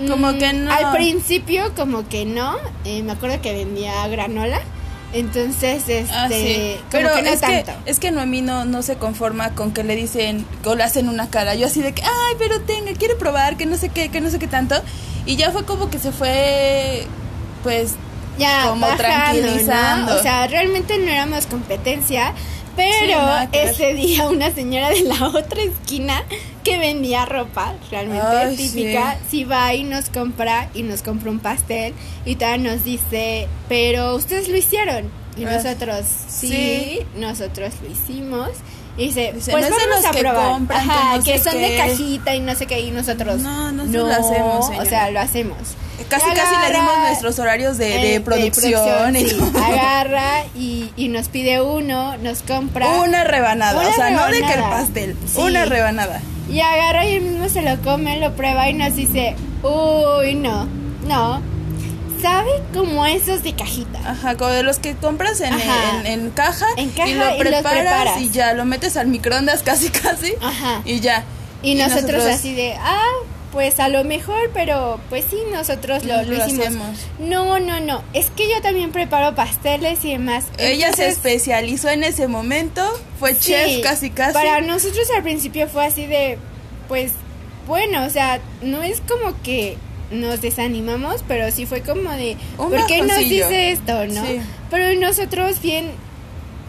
Como 0.06 0.32
mm, 0.32 0.38
que 0.38 0.52
no. 0.52 0.72
Al 0.72 0.92
principio, 0.92 1.72
como 1.74 2.08
que 2.08 2.24
no, 2.24 2.56
eh, 2.84 3.02
me 3.02 3.12
acuerdo 3.12 3.40
que 3.40 3.52
vendía 3.52 4.06
granola, 4.08 4.60
entonces, 5.12 5.88
este, 5.88 6.06
Ah, 6.12 6.28
sí. 6.28 6.76
Pero 6.90 7.14
que 7.14 7.22
no 7.22 7.30
es, 7.30 7.40
que, 7.40 7.62
tanto. 7.62 7.72
es 7.86 7.98
que 7.98 8.10
Noemí 8.10 8.42
no, 8.42 8.64
no 8.64 8.82
se 8.82 8.96
conforma 8.96 9.54
con 9.54 9.72
que 9.72 9.82
le 9.82 9.96
dicen 9.96 10.46
o 10.64 10.74
le 10.74 10.84
hacen 10.84 11.08
una 11.08 11.30
cara. 11.30 11.54
Yo 11.54 11.66
así 11.66 11.80
de 11.80 11.92
que, 11.92 12.02
ay, 12.02 12.34
pero 12.38 12.60
tenga, 12.60 12.92
quiere 12.92 13.14
probar, 13.14 13.56
que 13.56 13.64
no 13.66 13.76
sé 13.76 13.88
qué, 13.88 14.10
que 14.10 14.20
no 14.20 14.30
sé 14.30 14.38
qué 14.38 14.46
tanto. 14.46 14.76
Y 15.24 15.36
ya 15.36 15.50
fue 15.50 15.64
como 15.64 15.88
que 15.90 15.98
se 15.98 16.12
fue, 16.12 17.06
pues, 17.62 17.94
ya 18.38 18.68
como 18.68 18.82
bajando, 18.82 19.02
tranquilizando. 19.02 20.12
¿no? 20.12 20.18
O 20.18 20.22
sea, 20.22 20.46
realmente 20.46 20.98
no 20.98 21.10
éramos 21.10 21.46
competencia, 21.46 22.34
pero 22.78 23.20
ese 23.52 23.94
día 23.94 24.28
una 24.28 24.50
señora 24.54 24.90
de 24.90 25.02
la 25.02 25.28
otra 25.28 25.62
esquina 25.62 26.22
que 26.64 26.78
vendía 26.78 27.24
ropa, 27.26 27.74
realmente 27.90 28.26
Ay, 28.26 28.56
típica, 28.56 29.16
sí. 29.30 29.44
va 29.44 29.74
y 29.74 29.84
nos 29.84 30.08
compra 30.10 30.68
y 30.74 30.82
nos 30.82 31.02
compra 31.02 31.30
un 31.30 31.38
pastel 31.40 31.94
y 32.24 32.36
todavía 32.36 32.72
nos 32.72 32.84
dice, 32.84 33.48
pero 33.68 34.14
ustedes 34.14 34.48
lo 34.48 34.56
hicieron. 34.56 35.10
Y 35.36 35.44
Ah, 35.44 35.52
nosotros, 35.52 36.04
sí, 36.28 36.48
sí. 36.48 37.00
nosotros 37.16 37.72
lo 37.82 37.90
hicimos. 37.90 38.48
Y 38.96 39.06
dice, 39.06 39.32
Dice, 39.32 39.52
pues 39.52 39.70
"No 39.70 39.76
vamos 39.76 40.04
a 40.04 40.10
que 40.10 40.18
probar. 40.18 40.50
compran, 40.50 40.84
que 40.84 40.90
Ajá, 40.90 41.16
no 41.18 41.22
que 41.22 41.38
son 41.38 41.52
de 41.52 41.68
qué". 41.68 41.76
cajita 41.76 42.34
y 42.34 42.40
no 42.40 42.54
sé 42.56 42.66
qué. 42.66 42.80
Y 42.80 42.90
nosotros, 42.90 43.38
No, 43.40 43.70
nosotros 43.70 44.08
lo 44.08 44.12
hacemos, 44.14 44.64
O 44.64 44.68
señora. 44.68 44.88
sea, 44.90 45.10
lo 45.12 45.20
hacemos. 45.20 45.58
Casi 46.08 46.26
casi 46.30 46.54
le 46.66 46.74
dimos 46.78 46.98
nuestros 46.98 47.38
horarios 47.38 47.78
de, 47.78 47.86
de 47.86 48.14
eh, 48.16 48.20
producción. 48.20 49.16
y 49.16 49.28
sí. 49.28 49.38
Agarra 49.56 50.44
y, 50.54 50.90
y 50.96 51.08
nos 51.08 51.28
pide 51.28 51.60
uno, 51.60 52.16
nos 52.18 52.42
compra. 52.42 52.86
Una 53.02 53.24
rebanada, 53.24 53.78
Una 53.78 53.88
o 53.88 53.92
sea, 53.92 54.10
no 54.10 54.26
de 54.26 54.40
que 54.40 54.52
el 54.54 54.60
pastel, 54.60 55.16
Sí. 55.26 55.40
una 55.40 55.64
rebanada. 55.64 56.20
Y 56.50 56.60
agarra 56.60 57.04
y 57.06 57.14
él 57.16 57.22
mismo 57.22 57.48
se 57.48 57.62
lo 57.62 57.80
come, 57.82 58.18
lo 58.20 58.34
prueba 58.34 58.68
y 58.70 58.74
nos 58.74 58.94
dice, 58.94 59.36
uy, 59.62 60.34
no, 60.34 60.66
no. 61.06 61.42
¿Sabe 62.22 62.50
como 62.74 63.06
esos 63.06 63.44
de 63.44 63.54
cajita? 63.54 64.00
Ajá, 64.04 64.36
como 64.36 64.50
de 64.50 64.64
los 64.64 64.80
que 64.80 64.96
compras 64.96 65.40
en, 65.40 65.54
en, 65.54 66.06
en 66.06 66.30
caja, 66.30 66.66
En 66.76 66.90
caja 66.90 67.08
y 67.08 67.14
lo 67.14 67.38
preparas, 67.38 67.70
preparas. 67.70 68.20
y 68.20 68.30
ya 68.30 68.54
lo 68.54 68.64
metes 68.64 68.96
al 68.96 69.06
microondas 69.06 69.62
casi 69.62 69.88
casi 69.90 70.34
Ajá. 70.42 70.82
y 70.84 70.98
ya. 70.98 71.22
Y, 71.62 71.76
nosotros, 71.76 72.24
así 72.24 72.54
de, 72.54 72.74
ah, 72.80 73.02
pues 73.52 73.80
a 73.80 73.88
lo 73.88 74.04
mejor, 74.04 74.50
pero 74.52 75.00
pues 75.08 75.24
sí, 75.30 75.36
nosotros 75.52 76.04
lo, 76.04 76.16
Lo 76.22 76.22
lo 76.36 76.46
hicimos. 76.46 76.66
hacemos. 76.66 76.98
No, 77.18 77.58
no, 77.58 77.80
no, 77.80 78.02
es 78.12 78.30
que 78.30 78.48
yo 78.48 78.60
también 78.60 78.92
preparo 78.92 79.34
pasteles 79.34 80.04
y 80.04 80.12
demás. 80.12 80.44
Ella 80.58 80.92
se 80.92 81.08
especializó 81.08 81.88
en 81.88 82.04
ese 82.04 82.28
momento, 82.28 82.82
fue 83.18 83.34
Sí, 83.34 83.52
chef 83.52 83.82
casi 83.82 84.10
casi. 84.10 84.34
Para 84.34 84.60
nosotros 84.60 85.08
al 85.16 85.22
principio 85.22 85.66
fue 85.68 85.86
así 85.86 86.06
de, 86.06 86.38
pues, 86.88 87.12
bueno, 87.66 88.04
o 88.04 88.10
sea, 88.10 88.40
no 88.62 88.82
es 88.82 89.00
como 89.00 89.34
que 89.42 89.76
nos 90.10 90.40
desanimamos, 90.40 91.22
pero 91.26 91.50
sí 91.50 91.66
fue 91.66 91.82
como 91.82 92.10
de, 92.12 92.36
Un 92.58 92.70
¿por 92.70 92.86
qué 92.86 93.02
nos 93.02 93.18
dice 93.18 93.72
esto, 93.72 94.06
no? 94.06 94.24
Sí. 94.26 94.40
Pero 94.70 94.98
nosotros 95.00 95.60
bien, 95.60 95.90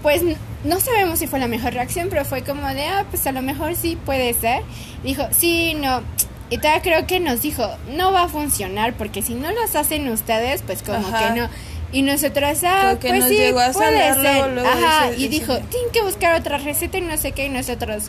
pues, 0.01 0.21
no 0.63 0.79
sabemos 0.79 1.19
si 1.19 1.27
fue 1.27 1.39
la 1.39 1.47
mejor 1.47 1.73
reacción, 1.73 2.07
pero 2.09 2.25
fue 2.25 2.43
como 2.43 2.67
de, 2.73 2.85
ah, 2.85 3.05
pues 3.09 3.25
a 3.27 3.31
lo 3.31 3.41
mejor 3.41 3.75
sí 3.75 3.97
puede 4.05 4.33
ser. 4.33 4.61
Dijo, 5.03 5.23
sí, 5.37 5.73
no. 5.73 6.01
Y 6.49 6.57
todavía 6.57 6.81
creo 6.81 7.07
que 7.07 7.19
nos 7.19 7.41
dijo, 7.41 7.69
no 7.91 8.11
va 8.11 8.23
a 8.23 8.27
funcionar, 8.27 8.93
porque 8.93 9.21
si 9.21 9.35
no 9.35 9.51
los 9.51 9.75
hacen 9.75 10.07
ustedes, 10.09 10.61
pues 10.63 10.81
como 10.81 11.07
Ajá. 11.07 11.33
que 11.33 11.39
no. 11.39 11.49
Y 11.91 12.01
nosotros, 12.03 12.59
ah, 12.65 12.97
que 12.99 13.09
pues 13.09 13.19
nos 13.21 13.29
sí, 13.29 13.35
llegó 13.37 13.59
a 13.59 13.71
puede 13.71 14.13
ser. 14.13 14.17
luego, 14.21 14.47
luego 14.49 14.69
Ajá, 14.69 15.11
y 15.17 15.27
dijo, 15.27 15.57
tienen 15.57 15.91
que 15.91 16.01
buscar 16.03 16.39
otra 16.39 16.57
receta 16.57 16.97
y 16.97 17.01
no 17.01 17.17
sé 17.17 17.31
qué, 17.31 17.45
y 17.45 17.49
nosotros, 17.49 18.05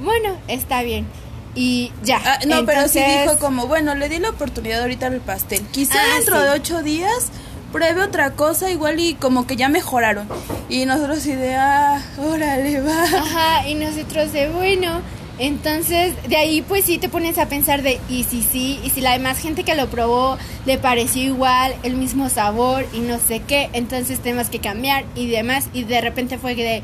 bueno, 0.00 0.36
está 0.48 0.82
bien. 0.82 1.06
Y 1.54 1.92
ya. 2.02 2.20
Ah, 2.24 2.38
no, 2.46 2.64
pero 2.64 2.88
sí 2.88 2.98
Entonces, 2.98 3.22
dijo 3.24 3.38
como, 3.38 3.66
bueno, 3.66 3.94
le 3.94 4.08
di 4.08 4.18
la 4.18 4.30
oportunidad 4.30 4.80
ahorita 4.82 5.06
al 5.08 5.20
pastel. 5.20 5.60
Quizá 5.70 5.98
Ah, 6.00 6.14
dentro 6.16 6.36
sí. 6.38 6.42
de 6.44 6.50
ocho 6.50 6.82
días 6.82 7.30
pruebe 7.72 8.02
otra 8.02 8.32
cosa 8.32 8.70
igual 8.70 8.98
y 9.00 9.14
como 9.14 9.46
que 9.46 9.56
ya 9.56 9.68
mejoraron. 9.68 10.28
Y 10.68 10.84
nosotros 10.86 11.24
de, 11.24 11.54
ah, 11.56 12.02
órale, 12.18 12.80
va. 12.80 13.02
Ajá, 13.04 13.68
y 13.68 13.74
nosotros 13.74 14.32
de 14.32 14.48
bueno. 14.48 15.00
Entonces, 15.38 16.14
de 16.28 16.36
ahí 16.36 16.62
pues 16.62 16.84
sí 16.84 16.98
te 16.98 17.08
pones 17.08 17.38
a 17.38 17.46
pensar 17.48 17.82
de, 17.82 18.00
y 18.08 18.24
si 18.24 18.42
sí, 18.42 18.78
y 18.84 18.90
si 18.90 19.00
la 19.00 19.12
demás 19.12 19.38
gente 19.38 19.64
que 19.64 19.74
lo 19.74 19.88
probó 19.88 20.36
le 20.66 20.78
pareció 20.78 21.22
igual, 21.22 21.74
el 21.82 21.96
mismo 21.96 22.28
sabor 22.28 22.86
y 22.92 23.00
no 23.00 23.18
sé 23.18 23.40
qué, 23.40 23.70
entonces 23.72 24.20
tenemos 24.20 24.48
que 24.48 24.58
cambiar 24.60 25.04
y 25.14 25.28
demás, 25.28 25.66
y 25.72 25.84
de 25.84 26.00
repente 26.00 26.38
fue 26.38 26.54
que 26.54 26.64
de, 26.64 26.82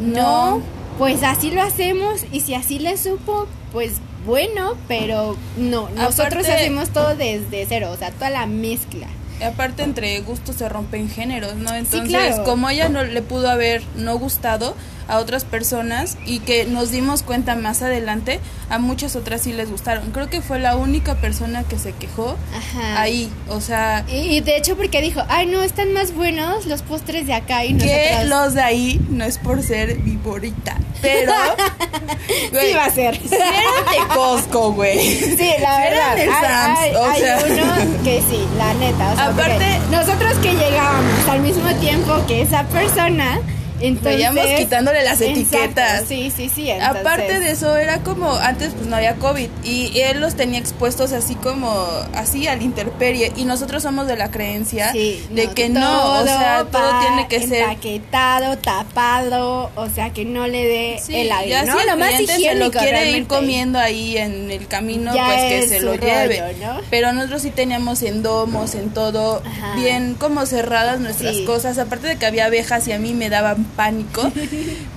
no, 0.00 0.58
No. 0.58 0.62
pues 0.98 1.22
así 1.22 1.50
lo 1.50 1.62
hacemos, 1.62 2.24
y 2.32 2.40
si 2.40 2.54
así 2.54 2.78
le 2.78 2.96
supo, 2.96 3.46
pues 3.72 3.94
bueno, 4.26 4.74
pero 4.88 5.36
no, 5.56 5.88
nosotros 5.90 6.44
Aparte- 6.46 6.52
hacemos 6.52 6.90
todo 6.90 7.14
desde 7.16 7.64
cero, 7.68 7.90
o 7.92 7.96
sea, 7.96 8.10
toda 8.10 8.30
la 8.30 8.46
mezcla. 8.46 9.06
Y 9.40 9.44
aparte 9.44 9.82
entre 9.82 10.20
gustos 10.20 10.56
se 10.56 10.68
rompen 10.68 11.08
géneros, 11.08 11.54
¿no? 11.56 11.74
Entonces, 11.74 12.08
claro. 12.10 12.44
como 12.44 12.68
ella 12.68 12.90
no 12.90 13.02
le 13.04 13.22
pudo 13.22 13.48
haber 13.48 13.82
no 13.96 14.18
gustado 14.18 14.74
a 15.10 15.18
otras 15.18 15.44
personas 15.44 16.16
y 16.24 16.38
que 16.38 16.64
nos 16.64 16.90
dimos 16.90 17.22
cuenta 17.22 17.56
más 17.56 17.82
adelante, 17.82 18.40
a 18.70 18.78
muchas 18.78 19.16
otras 19.16 19.42
sí 19.42 19.52
les 19.52 19.70
gustaron. 19.70 20.10
Creo 20.12 20.30
que 20.30 20.40
fue 20.40 20.58
la 20.58 20.76
única 20.76 21.16
persona 21.16 21.64
que 21.64 21.78
se 21.78 21.92
quejó 21.92 22.36
Ajá. 22.56 23.00
ahí, 23.02 23.30
o 23.48 23.60
sea, 23.60 24.04
Y, 24.08 24.40
de 24.40 24.56
hecho 24.56 24.76
porque 24.76 25.00
dijo, 25.02 25.22
ay 25.28 25.46
no, 25.46 25.62
están 25.62 25.92
más 25.92 26.14
buenos 26.14 26.66
los 26.66 26.82
postres 26.82 27.26
de 27.26 27.34
acá 27.34 27.64
y 27.64 27.76
que 27.76 28.10
nosotros... 28.12 28.28
los 28.28 28.54
de 28.54 28.62
ahí 28.62 29.00
no 29.10 29.24
es 29.24 29.38
por 29.38 29.62
ser 29.62 29.96
viborita, 29.98 30.76
pero 31.02 31.32
Sí 32.28 32.74
va 32.74 32.84
a 32.86 32.90
ser. 32.90 33.16
Si 33.16 33.34
eran 33.34 34.08
de 34.08 34.14
Costco, 34.14 34.72
güey. 34.72 34.98
Sí, 34.98 35.36
la 35.36 35.36
Si 35.36 35.82
verdad. 35.82 35.86
eran 35.92 36.16
del 36.16 36.30
hay, 36.30 36.44
Sam's, 36.44 36.78
hay- 36.78 36.94
o 36.94 37.04
hay 37.04 37.20
sea. 37.20 37.38
uno 37.46 38.02
que 38.04 38.22
sí, 38.30 38.38
la 38.58 38.74
neta. 38.74 39.12
o 39.12 39.16
sea, 39.16 39.26
Aparte- 39.26 39.78
nosotros 39.90 40.34
que 40.42 40.52
llegábamos 40.54 41.28
al 41.28 41.40
mismo 41.40 41.68
tiempo 41.80 42.14
que 42.26 42.42
esa 42.42 42.64
persona, 42.64 43.40
Entonces, 43.80 44.16
Veíamos 44.16 44.46
quitándole 44.58 45.02
las 45.04 45.20
etiquetas. 45.20 46.04
Sí, 46.06 46.32
sí, 46.34 46.48
sí. 46.48 46.70
Aparte 46.70 47.40
de 47.40 47.50
eso, 47.50 47.76
era 47.76 47.98
como, 47.98 48.34
antes 48.34 48.72
pues 48.74 48.86
no 48.86 48.96
había 48.96 49.14
COVID 49.16 49.48
y 49.64 49.98
él 50.00 50.20
los 50.20 50.34
tenía 50.34 50.58
expuestos 50.58 51.12
así 51.12 51.34
como, 51.34 51.86
así 52.14 52.46
al 52.46 52.62
interperie. 52.62 53.32
Y 53.36 53.44
nosotros 53.44 53.82
somos 53.82 54.06
de 54.06 54.16
la 54.16 54.30
creencia 54.30 54.92
de 54.92 55.50
que 55.54 55.68
no, 55.68 56.20
o 56.20 56.24
sea, 56.24 56.66
todo 56.70 57.00
tiene 57.00 57.28
que 57.28 57.46
ser... 57.46 57.62
Empaquetado, 57.62 58.58
tapado, 58.58 59.70
o 59.74 59.88
sea, 59.88 60.10
que 60.10 60.24
no 60.24 60.46
le 60.46 60.66
dé 60.66 61.02
el 61.08 61.32
aire, 61.32 61.50
ya 61.50 61.64
¿no? 61.64 61.74
Si 61.74 61.80
el 61.80 61.86
lo 61.86 61.96
más 61.96 62.14
se 62.14 62.54
lo 62.54 62.70
quiere 62.70 63.10
ir 63.10 63.26
comiendo 63.26 63.78
ahí 63.78 64.16
en 64.16 64.50
el 64.50 64.66
camino, 64.66 65.12
pues 65.12 65.36
que 65.36 65.68
se 65.68 65.80
lo 65.80 65.94
lleve. 65.94 66.42
Pero 66.90 67.12
nosotros 67.12 67.42
sí 67.42 67.50
teníamos 67.50 68.02
en 68.02 68.22
domos, 68.22 68.74
en 68.74 68.90
todo, 68.90 69.42
bien 69.76 70.14
como 70.14 70.46
cerradas 70.46 71.00
nuestras 71.00 71.36
cosas. 71.38 71.78
Aparte 71.78 72.08
de 72.08 72.16
que 72.16 72.26
había 72.26 72.46
abejas 72.46 72.86
y 72.88 72.92
a 72.92 72.98
mí 72.98 73.14
me 73.14 73.28
daban 73.28 73.64
pánico, 73.70 74.30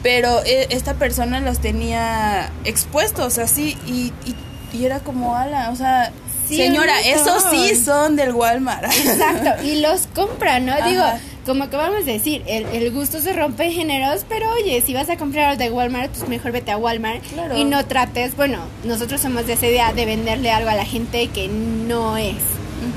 pero 0.04 0.44
eh, 0.46 0.68
esta 0.70 0.96
persona 0.96 1.40
los 1.40 1.60
tenía 1.60 2.52
expuestos 2.66 3.38
así 3.38 3.78
y, 3.88 4.12
y, 4.26 4.36
era 4.84 5.00
como 5.00 5.36
ala, 5.36 5.70
o 5.70 5.76
sea, 5.76 6.12
señora, 6.48 7.00
esos 7.02 7.44
sí 7.52 7.76
son 7.76 8.16
del 8.16 8.34
Walmart. 8.34 8.86
Exacto, 8.86 9.64
y 9.64 9.82
los 9.82 10.08
compra, 10.08 10.60
¿no? 10.60 10.74
Digo, 10.88 11.04
como 11.46 11.70
que 11.70 11.76
vamos 11.76 12.02
a 12.02 12.06
decir, 12.06 12.42
el, 12.48 12.66
el, 12.68 12.92
gusto 12.92 13.20
se 13.20 13.34
rompe 13.34 13.66
en 13.66 13.74
géneros, 13.74 14.26
pero 14.28 14.50
oye, 14.54 14.82
si 14.82 14.94
vas 14.94 15.10
a 15.10 15.18
comprar 15.18 15.46
algo 15.46 15.64
de 15.64 15.70
Walmart, 15.70 16.12
pues 16.12 16.28
mejor 16.30 16.52
vete 16.52 16.72
a 16.72 16.78
Walmart 16.78 17.22
y 17.56 17.66
no 17.66 17.86
trates, 17.86 18.36
bueno, 18.36 18.60
nosotros 18.84 19.22
somos 19.22 19.46
de 19.46 19.54
esa 19.54 19.68
idea 19.68 19.94
de 19.94 20.06
venderle 20.06 20.52
algo 20.52 20.70
a 20.70 20.76
la 20.76 20.86
gente 20.86 21.28
que 21.28 21.48
no 21.48 22.18
es, 22.18 22.36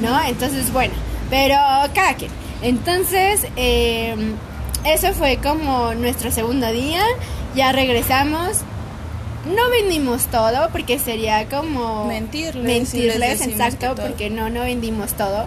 ¿no? 0.00 0.18
Entonces, 0.24 0.72
bueno, 0.72 0.94
pero 1.28 1.56
cada 1.94 2.14
quien. 2.14 2.30
Entonces, 2.62 3.46
eh, 3.56 4.14
eso 4.92 5.12
fue 5.12 5.38
como 5.38 5.94
nuestro 5.94 6.30
segundo 6.30 6.70
día. 6.72 7.02
Ya 7.54 7.72
regresamos. 7.72 8.58
No 9.46 9.70
vendimos 9.70 10.26
todo 10.26 10.70
porque 10.72 10.98
sería 10.98 11.48
como 11.48 12.04
mentirles, 12.06 12.64
mentirles 12.64 13.40
exacto, 13.42 13.94
porque 13.94 14.28
no, 14.28 14.50
no 14.50 14.62
vendimos 14.62 15.12
todo. 15.12 15.46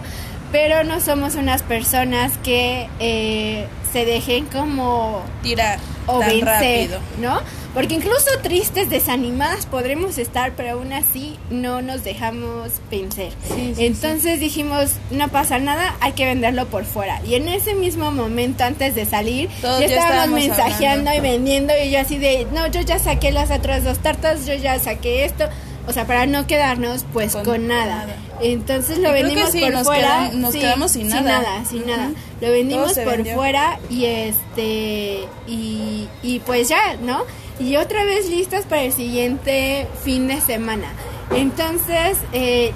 Pero 0.52 0.84
no 0.84 1.00
somos 1.00 1.34
unas 1.34 1.62
personas 1.62 2.32
que 2.42 2.88
eh, 2.98 3.66
se 3.92 4.04
dejen 4.04 4.46
como 4.46 5.22
tirar 5.42 5.78
o 6.06 6.18
vencer, 6.18 6.98
¿no? 7.20 7.40
Porque 7.74 7.94
incluso 7.94 8.30
tristes, 8.42 8.90
desanimadas 8.90 9.66
podremos 9.66 10.18
estar, 10.18 10.52
pero 10.56 10.72
aún 10.72 10.92
así 10.92 11.38
no 11.50 11.82
nos 11.82 12.02
dejamos 12.02 12.72
vencer. 12.90 13.32
Entonces 13.78 14.40
dijimos, 14.40 14.92
no 15.10 15.28
pasa 15.28 15.58
nada, 15.58 15.94
hay 16.00 16.12
que 16.12 16.24
venderlo 16.24 16.66
por 16.66 16.84
fuera. 16.84 17.20
Y 17.24 17.36
en 17.36 17.48
ese 17.48 17.74
mismo 17.74 18.10
momento, 18.10 18.64
antes 18.64 18.94
de 18.96 19.06
salir, 19.06 19.48
ya, 19.62 19.78
estábamos, 19.78 20.40
mensajeando 20.40 21.12
y 21.14 21.20
vendiendo 21.20 21.72
y 21.80 21.90
yo 21.90 22.00
así 22.00 22.18
de, 22.18 22.46
no, 22.52 22.66
yo 22.66 22.80
ya 22.80 22.98
saqué 22.98 23.30
las 23.30 23.50
otras 23.52 23.84
dos 23.84 23.98
tartas, 24.00 24.46
yo 24.46 24.54
ya 24.54 24.78
saqué 24.80 25.24
esto. 25.24 25.44
O 25.86 25.92
sea, 25.92 26.06
para 26.06 26.26
no 26.26 26.46
quedarnos 26.46 27.04
pues 27.12 27.34
con, 27.34 27.66
nada. 27.66 28.06
Entonces 28.40 28.98
lo 28.98 29.12
vendimos 29.12 29.50
por 29.50 29.84
fuera. 29.84 30.30
nos 30.32 30.54
quedamos 30.54 30.92
sin 30.92 31.08
nada. 31.08 31.18
Sin 31.18 31.26
nada, 31.26 31.64
sin 31.64 31.86
nada. 31.86 32.10
Lo 32.40 32.50
vendimos 32.50 32.92
por 32.98 33.26
fuera 33.26 33.78
y 33.88 34.04
este 34.04 35.24
y, 35.48 36.08
y 36.22 36.40
pues 36.40 36.68
ya, 36.68 36.96
¿no? 37.02 37.24
Y 37.60 37.76
otra 37.76 38.04
vez 38.04 38.28
listas 38.28 38.64
para 38.64 38.82
el 38.82 38.92
siguiente 38.92 39.86
fin 40.02 40.26
de 40.26 40.40
semana. 40.40 40.88
Entonces, 41.36 42.18
eh, 42.32 42.72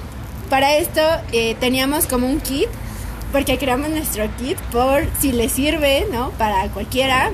para 0.50 0.76
esto 0.76 1.00
eh, 1.32 1.56
teníamos 1.58 2.06
como 2.06 2.28
un 2.28 2.40
kit, 2.40 2.68
porque 3.32 3.58
creamos 3.58 3.88
nuestro 3.88 4.28
kit 4.36 4.56
por 4.70 5.08
si 5.18 5.32
le 5.32 5.48
sirve, 5.48 6.06
¿no? 6.12 6.30
Para 6.32 6.68
cualquiera. 6.68 7.32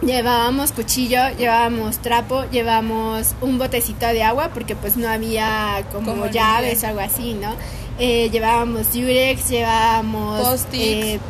Llevábamos 0.00 0.72
cuchillo, 0.72 1.20
llevábamos 1.36 1.98
trapo, 1.98 2.44
llevábamos 2.50 3.34
un 3.42 3.58
botecito 3.58 4.06
de 4.06 4.22
agua, 4.22 4.50
porque 4.54 4.76
pues 4.76 4.96
no 4.96 5.08
había 5.08 5.84
como, 5.92 6.26
llaves 6.28 6.84
o 6.84 6.86
algo 6.86 7.00
así, 7.00 7.34
¿no? 7.34 7.54
Eh, 7.98 8.30
llevábamos 8.30 8.94
Durex, 8.94 9.50
llevábamos 9.50 10.40
post-it, 10.40 11.20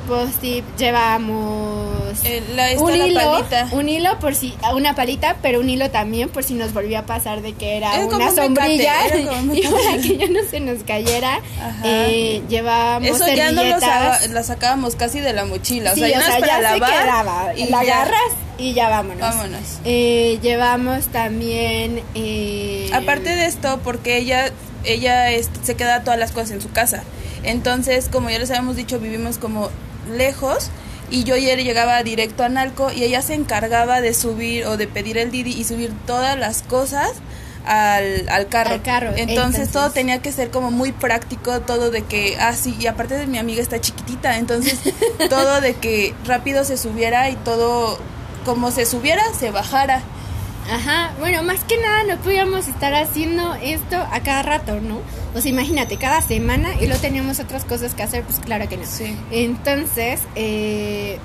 eh, 0.44 0.64
llevábamos 0.78 1.79
la, 2.54 2.80
un 2.80 2.94
hilo, 2.94 3.46
un 3.72 3.88
hilo 3.88 4.18
por 4.18 4.34
si 4.34 4.54
una 4.74 4.94
palita, 4.94 5.36
pero 5.42 5.60
un 5.60 5.68
hilo 5.68 5.90
también 5.90 6.28
por 6.28 6.44
si 6.44 6.54
nos 6.54 6.72
volvió 6.72 6.98
a 6.98 7.06
pasar 7.06 7.42
de 7.42 7.52
que 7.54 7.76
era 7.76 7.92
una 8.06 8.30
sombrilla 8.32 8.94
y 9.16 9.62
para 9.62 10.02
que 10.02 10.16
ya 10.16 10.28
no 10.28 10.40
se 10.48 10.60
nos 10.60 10.82
cayera. 10.84 11.40
Eh, 11.84 12.42
llevábamos 12.48 13.08
Eso 13.08 13.26
ya 13.34 13.52
no 13.52 13.62
la 13.62 14.42
sacábamos 14.42 14.96
casi 14.96 15.20
de 15.20 15.32
la 15.32 15.44
mochila, 15.44 15.92
o 15.92 15.96
sea, 15.96 16.08
ya, 16.08 16.38
para 16.38 16.60
lavar 16.60 17.58
y 17.58 17.66
la 17.66 17.80
agarras 17.80 18.32
y 18.58 18.74
ya 18.74 18.88
vámonos. 18.88 19.20
Vámonos. 19.20 19.78
Eh, 19.84 20.38
llevamos 20.42 21.06
también... 21.06 22.02
Eh, 22.14 22.90
Aparte 22.92 23.34
de 23.34 23.46
esto, 23.46 23.80
porque 23.82 24.18
ella 24.18 24.52
ella 24.84 25.26
se 25.62 25.74
queda 25.74 26.02
todas 26.04 26.18
las 26.18 26.32
cosas 26.32 26.52
en 26.52 26.60
su 26.60 26.70
casa. 26.70 27.02
Entonces, 27.42 28.08
como 28.10 28.30
ya 28.30 28.38
les 28.38 28.50
habíamos 28.50 28.76
dicho, 28.76 28.98
vivimos 28.98 29.38
como 29.38 29.70
lejos 30.10 30.70
y 31.10 31.24
yo 31.24 31.34
ayer 31.34 31.62
llegaba 31.62 32.02
directo 32.02 32.44
a 32.44 32.48
Nalco 32.48 32.92
y 32.92 33.02
ella 33.02 33.22
se 33.22 33.34
encargaba 33.34 34.00
de 34.00 34.14
subir 34.14 34.66
o 34.66 34.76
de 34.76 34.86
pedir 34.86 35.18
el 35.18 35.30
Didi 35.30 35.52
y 35.52 35.64
subir 35.64 35.92
todas 36.06 36.38
las 36.38 36.62
cosas 36.62 37.12
al, 37.66 38.28
al 38.28 38.48
carro. 38.48 38.80
carro. 38.82 39.12
Entonces, 39.16 39.70
todo 39.70 39.90
tenía 39.90 40.22
que 40.22 40.32
ser 40.32 40.50
como 40.50 40.70
muy 40.70 40.92
práctico, 40.92 41.60
todo 41.60 41.90
de 41.90 42.02
que, 42.02 42.36
ah, 42.40 42.54
sí, 42.54 42.76
y 42.78 42.86
aparte 42.86 43.16
de 43.16 43.26
mi 43.26 43.38
amiga 43.38 43.60
está 43.60 43.80
chiquitita, 43.80 44.38
entonces 44.38 44.78
todo 45.28 45.60
de 45.60 45.74
que 45.74 46.14
rápido 46.24 46.64
se 46.64 46.76
subiera 46.76 47.28
y 47.30 47.36
todo 47.36 47.98
como 48.44 48.70
se 48.70 48.86
subiera, 48.86 49.22
se 49.38 49.50
bajara. 49.50 50.02
Ajá, 50.70 51.12
bueno, 51.18 51.42
más 51.42 51.64
que 51.64 51.76
nada 51.78 52.04
no 52.04 52.16
podíamos 52.22 52.68
estar 52.68 52.94
haciendo 52.94 53.54
esto 53.54 53.96
a 53.96 54.20
cada 54.20 54.42
rato, 54.42 54.80
¿no? 54.80 55.00
O 55.34 55.40
sea, 55.40 55.50
imagínate, 55.50 55.96
cada 55.96 56.22
semana 56.22 56.74
y 56.80 56.86
luego 56.86 57.00
teníamos 57.00 57.40
otras 57.40 57.64
cosas 57.64 57.94
que 57.94 58.04
hacer, 58.04 58.22
pues 58.22 58.38
claro 58.38 58.68
que 58.68 58.76
no. 58.76 58.86
Sí. 58.86 59.16
Entonces, 59.32 60.20
eh, 60.36 61.18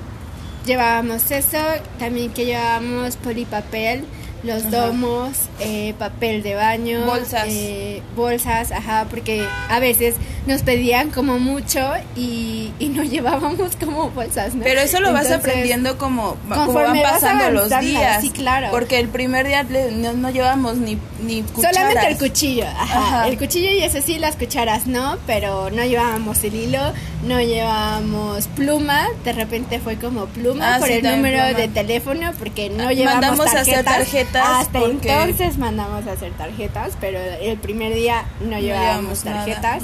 llevábamos 0.66 1.30
eso, 1.30 1.58
también 2.00 2.32
que 2.32 2.44
llevábamos 2.44 3.16
polipapel, 3.16 4.04
los 4.46 4.70
domos, 4.70 5.32
eh, 5.60 5.94
papel 5.98 6.42
de 6.42 6.54
baño, 6.54 7.04
bolsas. 7.04 7.46
Eh, 7.48 8.02
bolsas, 8.14 8.72
ajá, 8.72 9.06
porque 9.10 9.46
a 9.68 9.80
veces 9.80 10.16
nos 10.46 10.62
pedían 10.62 11.10
como 11.10 11.38
mucho 11.38 11.80
y, 12.14 12.72
y 12.78 12.88
no 12.88 13.02
llevábamos 13.16 13.76
como 13.76 14.10
bolsas, 14.10 14.54
¿no? 14.54 14.62
Pero 14.62 14.80
eso 14.80 15.00
lo 15.00 15.12
vas 15.12 15.30
aprendiendo 15.30 15.98
como, 15.98 16.36
como 16.48 16.72
van 16.72 17.00
pasando 17.02 17.50
los 17.50 17.68
días. 17.80 18.20
Sí, 18.20 18.30
claro. 18.30 18.68
Porque 18.70 18.98
el 18.98 19.08
primer 19.08 19.46
día 19.46 19.64
no, 19.64 20.12
no 20.12 20.30
llevamos 20.30 20.76
ni, 20.76 20.98
ni 21.22 21.42
cucharas. 21.42 21.76
Solamente 21.76 22.08
el 22.08 22.18
cuchillo, 22.18 22.66
ajá. 22.66 23.28
El 23.28 23.38
cuchillo 23.38 23.70
y 23.70 23.82
eso 23.82 24.00
sí, 24.00 24.18
las 24.18 24.36
cucharas 24.36 24.86
no, 24.86 25.18
pero 25.26 25.70
no 25.70 25.84
llevábamos 25.84 26.42
el 26.44 26.54
hilo, 26.54 26.92
no 27.24 27.40
llevábamos 27.40 28.46
pluma, 28.48 29.08
de 29.24 29.32
repente 29.32 29.80
fue 29.80 29.96
como 29.96 30.26
pluma 30.26 30.76
ah, 30.76 30.78
por 30.78 30.90
el 30.90 31.02
número 31.02 31.44
de 31.56 31.68
teléfono, 31.68 32.32
porque 32.38 32.70
no 32.70 32.90
llevábamos 32.90 33.38
Mandamos 33.38 33.54
a 33.54 33.60
hacer 33.60 33.84
tarjetas. 33.84 34.35
Hasta 34.38 34.78
entonces 34.78 35.58
mandamos 35.58 36.06
a 36.06 36.12
hacer 36.12 36.32
tarjetas, 36.32 36.96
pero 37.00 37.18
el 37.18 37.58
primer 37.58 37.94
día 37.94 38.24
no, 38.40 38.58
llevábamos 38.58 39.22
tarjetas. 39.22 39.82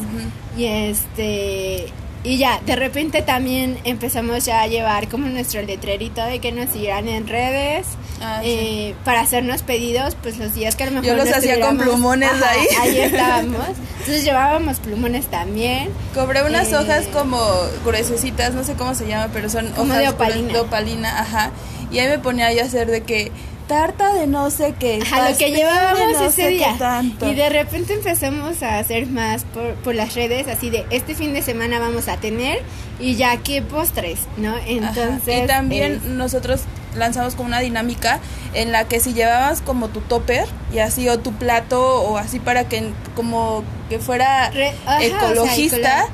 Y 0.56 0.66
este 0.66 1.92
y 2.24 2.38
ya, 2.38 2.60
de 2.64 2.76
repente 2.76 3.22
también 3.22 3.78
empezamos 3.82 4.44
ya 4.44 4.62
a 4.62 4.68
llevar 4.68 5.08
como 5.08 5.26
nuestro 5.26 5.60
letrerito 5.62 6.22
de 6.24 6.38
que 6.38 6.52
nos 6.52 6.70
siguieran 6.70 7.08
en 7.08 7.26
redes 7.26 7.84
ah, 8.20 8.40
eh, 8.44 8.94
para 9.04 9.22
hacernos 9.22 9.62
pedidos, 9.62 10.16
pues 10.22 10.38
los 10.38 10.54
días 10.54 10.76
que 10.76 10.84
a 10.84 10.86
lo 10.86 10.92
mejor 10.92 11.06
Yo 11.06 11.16
los 11.16 11.32
hacía 11.32 11.58
con 11.58 11.78
plumones 11.78 12.30
ahí. 12.30 12.66
Ahí 12.80 12.98
estábamos. 13.00 13.66
Entonces 13.98 14.24
llevábamos 14.24 14.78
plumones 14.78 15.26
también. 15.26 15.90
Cobré 16.14 16.44
unas 16.44 16.70
eh, 16.70 16.76
hojas 16.76 17.06
como 17.08 17.40
gruesecitas, 17.84 18.54
no 18.54 18.62
sé 18.62 18.74
cómo 18.74 18.94
se 18.94 19.08
llama, 19.08 19.28
pero 19.32 19.48
son 19.48 19.70
como 19.70 19.92
hojas 19.92 20.02
de 20.02 20.08
opalina. 20.10 20.52
de 20.52 20.60
opalina, 20.60 21.20
ajá. 21.20 21.50
Y 21.90 21.98
ahí 21.98 22.08
me 22.08 22.20
ponía 22.20 22.46
a 22.46 22.64
hacer 22.64 22.88
de 22.88 23.02
que 23.02 23.32
tarta 23.72 24.12
de 24.12 24.26
no 24.26 24.50
sé 24.50 24.74
qué. 24.78 25.02
A 25.10 25.30
lo 25.30 25.36
que 25.38 25.50
llevábamos 25.50 26.20
ese 26.20 26.48
día. 26.48 26.76
Y 27.22 27.34
de 27.34 27.48
repente 27.48 27.94
empezamos 27.94 28.62
a 28.62 28.78
hacer 28.78 29.06
más 29.06 29.44
por, 29.44 29.74
por, 29.76 29.94
las 29.94 30.14
redes, 30.14 30.46
así 30.46 30.68
de 30.68 30.84
este 30.90 31.14
fin 31.14 31.32
de 31.32 31.40
semana 31.40 31.78
vamos 31.78 32.08
a 32.08 32.18
tener 32.18 32.60
y 33.00 33.14
ya 33.16 33.38
que 33.38 33.62
postres, 33.62 34.20
¿no? 34.36 34.54
Entonces. 34.66 35.44
Y 35.44 35.46
también 35.46 36.18
nosotros 36.18 36.64
lanzamos 36.96 37.34
como 37.34 37.48
una 37.48 37.60
dinámica 37.60 38.20
en 38.52 38.72
la 38.72 38.84
que 38.84 39.00
si 39.00 39.14
llevabas 39.14 39.62
como 39.62 39.88
tu 39.88 40.00
topper 40.02 40.46
y 40.74 40.80
así 40.80 41.08
o 41.08 41.18
tu 41.18 41.32
plato 41.32 42.02
o 42.02 42.18
así 42.18 42.40
para 42.40 42.68
que 42.68 42.90
como 43.16 43.64
que 43.88 43.98
fuera 43.98 44.52
ecologista, 45.00 46.08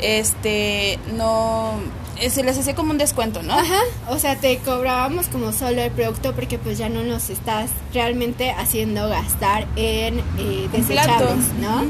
este 0.00 0.98
no 1.16 1.74
se 2.28 2.42
les 2.42 2.58
hacía 2.58 2.74
como 2.74 2.92
un 2.92 2.98
descuento, 2.98 3.42
¿no? 3.42 3.54
Ajá, 3.54 3.80
o 4.08 4.18
sea, 4.18 4.36
te 4.36 4.58
cobrábamos 4.58 5.26
como 5.26 5.52
solo 5.52 5.82
el 5.82 5.90
producto 5.90 6.32
porque 6.34 6.58
pues 6.58 6.78
ya 6.78 6.88
no 6.88 7.02
nos 7.02 7.30
estás 7.30 7.70
realmente 7.92 8.50
haciendo 8.50 9.08
gastar 9.08 9.66
en 9.76 10.20
eh, 10.38 10.68
desechables, 10.72 11.52
¿no? 11.60 11.84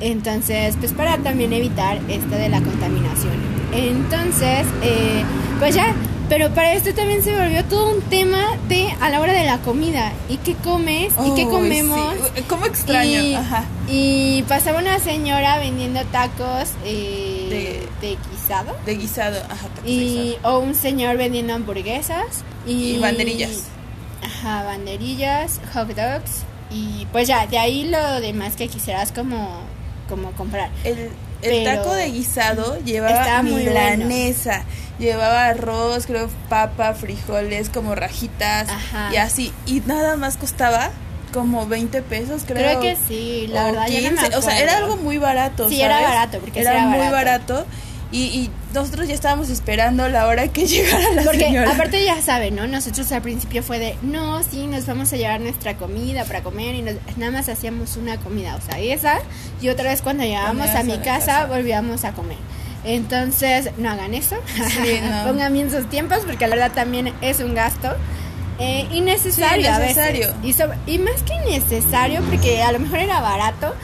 Entonces, 0.00 0.76
pues 0.78 0.92
para 0.92 1.18
también 1.18 1.52
evitar 1.52 1.98
esto 2.08 2.34
de 2.34 2.48
la 2.48 2.60
contaminación. 2.60 3.34
Entonces, 3.72 4.66
eh, 4.82 5.22
pues 5.58 5.74
ya 5.74 5.94
Pero 6.30 6.48
para 6.54 6.74
esto 6.74 6.94
también 6.94 7.24
se 7.24 7.34
volvió 7.34 7.64
todo 7.64 7.90
un 7.90 8.02
tema 8.02 8.56
de 8.68 8.88
a 9.00 9.10
la 9.10 9.20
hora 9.20 9.32
de 9.32 9.44
la 9.44 9.58
comida. 9.62 10.12
¿Y 10.28 10.36
qué 10.36 10.54
comes? 10.54 11.12
¿Y 11.26 11.34
qué 11.34 11.44
comemos? 11.44 12.14
¿Cómo 12.46 12.66
extraño? 12.66 13.20
Y, 13.20 13.36
y, 13.88 14.42
pasaba 14.44 14.78
una 14.78 15.00
señora 15.00 15.58
vendiendo 15.58 16.04
tacos 16.12 16.70
eh, 16.84 17.84
de, 18.00 18.16
guisado. 18.30 18.76
De 18.86 18.94
guisado, 18.94 19.40
ajá. 19.40 19.68
Y, 19.84 20.36
o 20.44 20.60
un 20.60 20.76
señor 20.76 21.16
vendiendo 21.16 21.52
hamburguesas. 21.52 22.44
Y, 22.64 22.98
banderillas. 22.98 23.64
Ajá, 24.22 24.62
banderillas, 24.62 25.60
hot 25.74 25.88
dogs. 25.88 26.44
Y 26.70 27.08
pues 27.10 27.26
ya, 27.26 27.48
de 27.48 27.58
ahí 27.58 27.88
lo 27.88 28.20
demás 28.20 28.54
que 28.54 28.68
quisieras 28.68 29.10
como, 29.10 29.62
como 30.08 30.30
comprar. 30.32 30.70
El, 30.84 31.10
el 31.42 31.64
taco 31.64 31.92
de 31.94 32.10
guisado 32.10 32.78
llevaba 32.84 33.42
milanesa, 33.42 34.64
llevaba 34.98 35.46
arroz, 35.46 36.06
creo, 36.06 36.28
papa, 36.48 36.94
frijoles, 36.94 37.70
como 37.70 37.94
rajitas 37.94 38.68
y 39.12 39.16
así. 39.16 39.52
Y 39.66 39.80
nada 39.80 40.16
más 40.16 40.36
costaba 40.36 40.90
como 41.32 41.66
20 41.66 42.02
pesos, 42.02 42.42
creo. 42.46 42.80
Creo 42.80 42.80
que 42.80 42.96
sí, 43.08 43.46
la 43.48 43.64
verdad. 43.66 43.88
o 44.36 44.42
sea, 44.42 44.58
era 44.58 44.78
algo 44.78 44.96
muy 44.96 45.18
barato. 45.18 45.68
Sí, 45.68 45.80
era 45.80 46.00
barato, 46.00 46.38
porque 46.40 46.60
era, 46.60 46.86
muy 46.86 47.08
barato 47.08 47.64
y, 48.12 48.50
nosotros 48.74 49.08
ya 49.08 49.14
estábamos 49.14 49.50
esperando 49.50 50.08
la 50.08 50.26
hora 50.26 50.48
que 50.48 50.66
llegara 50.66 51.12
la 51.12 51.22
Porque 51.22 51.40
señora. 51.40 51.72
aparte 51.72 52.04
ya 52.04 52.20
saben, 52.22 52.56
¿no? 52.56 52.66
Nosotros 52.66 53.10
al 53.12 53.22
principio 53.22 53.62
fue 53.62 53.78
de, 53.78 53.96
no, 54.02 54.42
sí, 54.42 54.66
nos 54.66 54.86
vamos 54.86 55.12
a 55.12 55.16
llevar 55.16 55.40
nuestra 55.40 55.76
comida 55.76 56.24
para 56.24 56.42
comer 56.42 56.74
y 56.74 56.82
nada 56.82 57.32
más 57.32 57.48
hacíamos 57.48 57.96
una 57.96 58.16
comida, 58.18 58.56
o 58.56 58.60
sea, 58.60 58.78
esa 58.78 59.18
y 59.60 59.68
otra 59.68 59.90
vez 59.90 60.02
cuando 60.02 60.24
llegábamos 60.24 60.68
a 60.70 60.82
mi 60.82 60.98
casa, 60.98 61.46
volvíamos 61.46 62.04
a 62.04 62.12
comer. 62.12 62.38
Entonces, 62.84 63.70
no 63.76 63.90
hagan 63.90 64.14
eso. 64.14 64.36
Pongan 65.26 65.52
bien 65.52 65.70
sus 65.70 65.88
tiempos 65.88 66.20
porque 66.26 66.46
la 66.46 66.56
verdad 66.56 66.72
también 66.72 67.12
es 67.20 67.40
un 67.40 67.54
gasto. 67.54 67.94
Eh, 68.58 68.86
innecesario, 68.92 69.72
a 69.72 69.78
veces. 69.78 70.32
Y, 70.42 70.54
y 70.92 70.98
más 70.98 71.22
que 71.22 71.34
innecesario, 71.34 72.22
porque 72.22 72.62
a 72.62 72.72
lo 72.72 72.78
mejor 72.78 72.98
era 72.98 73.20
barato, 73.20 73.74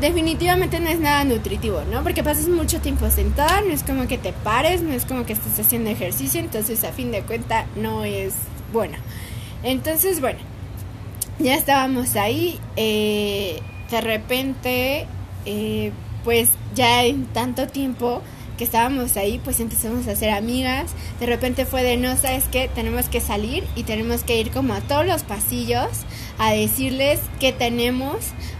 definitivamente 0.00 0.80
no 0.80 0.88
es 0.88 1.00
nada 1.00 1.24
nutritivo, 1.24 1.82
¿no? 1.90 2.02
Porque 2.02 2.22
pasas 2.22 2.48
mucho 2.48 2.80
tiempo 2.80 3.10
sentado, 3.10 3.64
no 3.66 3.72
es 3.72 3.82
como 3.82 4.06
que 4.06 4.18
te 4.18 4.32
pares, 4.32 4.82
no 4.82 4.92
es 4.92 5.04
como 5.04 5.24
que 5.26 5.32
estés 5.32 5.58
haciendo 5.58 5.90
ejercicio, 5.90 6.40
entonces 6.40 6.84
a 6.84 6.92
fin 6.92 7.10
de 7.10 7.22
cuenta 7.22 7.66
no 7.76 8.04
es 8.04 8.34
bueno. 8.72 8.96
Entonces, 9.62 10.20
bueno, 10.20 10.38
ya 11.38 11.54
estábamos 11.54 12.16
ahí, 12.16 12.58
eh, 12.76 13.60
de 13.90 14.00
repente, 14.00 15.06
eh, 15.44 15.92
pues 16.24 16.50
ya 16.74 17.04
en 17.04 17.26
tanto 17.26 17.66
tiempo 17.66 18.22
que 18.58 18.64
estábamos 18.64 19.16
ahí, 19.16 19.40
pues 19.42 19.60
empezamos 19.60 20.06
a 20.08 20.14
ser 20.14 20.30
amigas. 20.30 20.90
De 21.20 21.24
repente 21.24 21.64
fue 21.64 21.82
de, 21.82 21.96
no, 21.96 22.14
sabes 22.18 22.44
qué, 22.50 22.68
tenemos 22.74 23.08
que 23.08 23.22
salir 23.22 23.64
y 23.74 23.84
tenemos 23.84 24.24
que 24.24 24.38
ir 24.38 24.50
como 24.50 24.74
a 24.74 24.82
todos 24.82 25.06
los 25.06 25.22
pasillos 25.22 25.88
a 26.38 26.52
decirles 26.52 27.20
qué 27.40 27.52
tenemos 27.52 28.16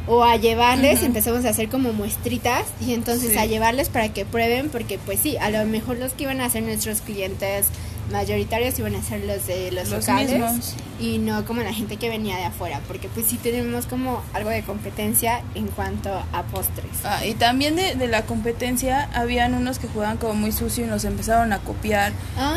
o 0.06 0.24
a 0.24 0.36
llevarles, 0.36 1.02
empezamos 1.02 1.44
a 1.44 1.50
hacer 1.50 1.68
como 1.68 1.92
muestritas 1.92 2.64
y 2.80 2.94
entonces 2.94 3.36
a 3.36 3.44
llevarles 3.44 3.90
para 3.90 4.08
que 4.08 4.24
prueben, 4.24 4.70
porque 4.70 4.98
pues 4.98 5.20
sí, 5.20 5.36
a 5.36 5.50
lo 5.50 5.64
mejor 5.66 5.98
los 5.98 6.12
que 6.12 6.24
iban 6.24 6.40
a 6.40 6.48
ser 6.48 6.62
nuestros 6.62 7.02
clientes 7.02 7.66
mayoritarios 8.10 8.78
iban 8.78 8.94
a 8.94 9.02
ser 9.02 9.24
los 9.24 9.46
de 9.46 9.70
los, 9.72 9.88
locales 9.90 10.74
y 11.00 11.18
no 11.18 11.44
como 11.44 11.62
la 11.62 11.72
gente 11.72 11.96
que 11.96 12.08
venía 12.08 12.36
de 12.36 12.44
afuera, 12.44 12.80
porque 12.88 13.08
pues 13.08 13.26
sí 13.26 13.36
tenemos 13.36 13.86
como 13.86 14.22
algo 14.32 14.50
de 14.50 14.62
competencia 14.62 15.42
en 15.54 15.68
cuanto 15.68 16.10
a 16.32 16.42
postres. 16.44 16.90
Ah, 17.04 17.24
y 17.24 17.34
también 17.34 17.76
de, 17.76 17.94
de 17.94 18.08
la 18.08 18.22
competencia 18.22 19.08
habían 19.14 19.54
unos 19.54 19.78
que 19.78 19.88
jugaban 19.88 20.16
como 20.16 20.34
muy 20.34 20.52
sucio 20.52 20.84
y 20.84 20.88
nos 20.88 21.04
empezaron 21.04 21.52
a 21.52 21.58
copiar 21.58 22.12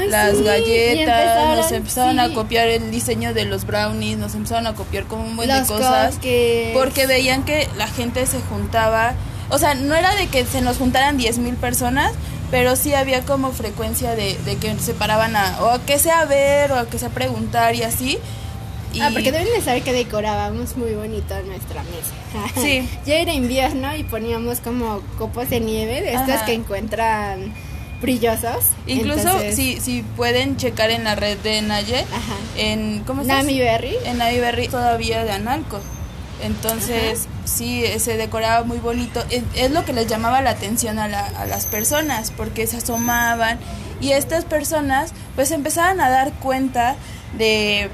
las 0.07 0.41
galletas, 0.41 1.57
nos 1.57 1.71
empezaron 1.71 2.19
a 2.19 2.33
copiar 2.33 2.67
el 2.67 2.91
diseño 2.91 3.33
de 3.33 3.45
los 3.45 3.65
brownies, 3.65 4.17
nos 4.17 4.35
empezaron 4.35 4.67
a 4.67 4.73
copiar 4.73 5.05
como 5.05 5.23
un 5.23 5.35
buen 5.35 5.49
de 5.49 5.65
cosas, 5.65 6.15
porque 6.73 7.07
veían 7.07 7.43
que 7.43 7.67
la 7.77 7.87
gente 7.87 8.25
se 8.25 8.39
juntaba, 8.41 9.13
o 9.49 9.57
sea, 9.57 9.73
no 9.75 9.95
era 9.95 10.15
de 10.15 10.27
que 10.27 10.45
se 10.45 10.61
nos 10.61 10.77
juntaran 10.77 11.17
10 11.17 11.39
mil 11.39 11.55
personas, 11.55 12.13
pero 12.51 12.75
sí 12.75 12.93
había 12.93 13.21
como 13.21 13.51
frecuencia 13.51 14.13
de, 14.13 14.37
que 14.59 14.77
se 14.77 14.93
paraban 14.93 15.35
a, 15.35 15.57
o 15.61 15.69
a 15.69 15.85
que 15.85 15.97
sea 15.97 16.25
ver, 16.25 16.71
o 16.73 16.75
a 16.75 16.87
que 16.87 16.99
sea 16.99 17.09
preguntar 17.09 17.75
y 17.75 17.83
así. 17.83 18.19
Ah, 19.01 19.09
porque 19.13 19.31
deben 19.31 19.47
de 19.47 19.61
saber 19.61 19.83
que 19.83 19.93
decorábamos 19.93 20.75
muy 20.75 20.93
bonito 20.93 21.33
nuestra 21.45 21.81
mesa. 21.83 22.51
Sí. 22.61 22.87
ya 23.05 23.15
era 23.15 23.33
invierno 23.33 23.95
y 23.95 24.03
poníamos 24.03 24.59
como 24.59 25.01
copos 25.17 25.49
de 25.49 25.61
nieve, 25.61 26.01
de 26.01 26.13
estos 26.13 26.41
que 26.41 26.53
encuentran 26.53 27.53
brillosos. 28.01 28.65
Incluso 28.87 29.39
si, 29.53 29.79
si 29.79 30.01
pueden 30.01 30.57
checar 30.57 30.91
en 30.91 31.05
la 31.05 31.15
red 31.15 31.37
de 31.37 31.61
Naye, 31.61 32.05
en 32.57 33.03
¿cómo 33.05 33.21
se 33.21 33.29
Nami 33.29 33.59
Berry. 33.59 33.95
En 34.03 34.17
Nami 34.17 34.39
Berry 34.39 34.67
todavía 34.67 35.23
de 35.23 35.31
Analco. 35.31 35.79
Entonces, 36.41 37.27
sí, 37.45 37.83
se 37.99 38.17
decoraba 38.17 38.63
muy 38.63 38.77
bonito. 38.77 39.23
Es, 39.29 39.71
lo 39.71 39.85
que 39.85 39.93
les 39.93 40.07
llamaba 40.07 40.41
la 40.41 40.51
atención 40.51 40.99
a, 40.99 41.07
las 41.07 41.65
personas, 41.65 42.31
porque 42.31 42.67
se 42.67 42.77
asomaban 42.77 43.59
y 43.99 44.11
estas 44.11 44.45
personas 44.45 45.13
pues 45.35 45.51
empezaban 45.51 46.01
a 46.01 46.09
dar 46.09 46.33
cuenta 46.33 46.95
de 47.37 47.89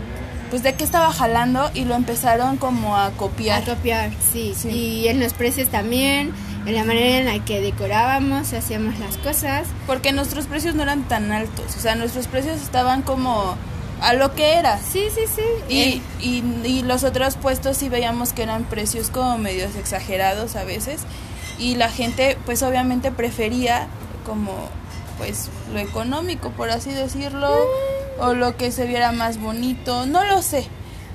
pues 0.50 0.64
de 0.64 0.76
qué 0.76 0.86
estaba 0.86 1.12
jalando 1.12 1.70
y 1.74 1.84
lo 1.84 1.96
empezaron 1.96 2.56
como 2.56 2.96
a 2.96 3.12
copiar. 3.12 3.64
A 3.64 3.76
copiar, 3.76 4.12
sí. 4.32 4.54
sí. 4.56 4.70
Y 4.70 5.08
en 5.10 5.20
los 5.20 5.34
precios 5.34 5.68
también, 5.68 6.32
en 6.66 6.74
la 6.74 6.86
manera 6.86 7.18
en 7.18 7.26
la 7.26 7.44
que 7.44 7.60
decorábamos, 7.60 8.54
hacíamos 8.54 8.98
las 8.98 9.18
cosas. 9.18 9.68
Porque 9.86 10.14
nuestros 10.14 10.46
precios 10.46 10.74
no 10.74 10.84
eran 10.84 11.04
tan 11.04 11.34
altos, 11.34 11.76
o 11.76 11.80
sea, 11.80 11.96
nuestros 11.96 12.28
precios 12.28 12.62
estaban 12.62 13.02
como 13.02 13.58
a 14.02 14.14
lo 14.14 14.34
que 14.34 14.54
era. 14.56 14.80
Sí, 14.80 15.08
sí, 15.14 15.22
sí. 15.34 15.42
Y, 15.70 15.80
eh. 15.80 16.02
y, 16.22 16.44
y, 16.68 16.82
los 16.84 17.04
otros 17.04 17.36
puestos 17.36 17.78
sí 17.78 17.90
veíamos 17.90 18.34
que 18.34 18.44
eran 18.44 18.64
precios 18.64 19.10
como 19.10 19.38
medios 19.38 19.76
exagerados 19.76 20.56
a 20.56 20.64
veces. 20.64 21.02
Y 21.60 21.76
la 21.76 21.90
gente 21.90 22.38
pues 22.46 22.62
obviamente 22.64 23.12
prefería 23.12 23.88
como 24.26 24.54
pues 25.18 25.50
lo 25.74 25.80
económico, 25.80 26.52
por 26.52 26.70
así 26.70 26.92
decirlo, 26.92 27.50
mm. 27.50 28.22
o 28.22 28.34
lo 28.34 28.56
que 28.56 28.72
se 28.72 28.86
viera 28.86 29.12
más 29.12 29.40
bonito, 29.40 30.06
no 30.06 30.24
lo 30.24 30.42
sé. 30.42 30.68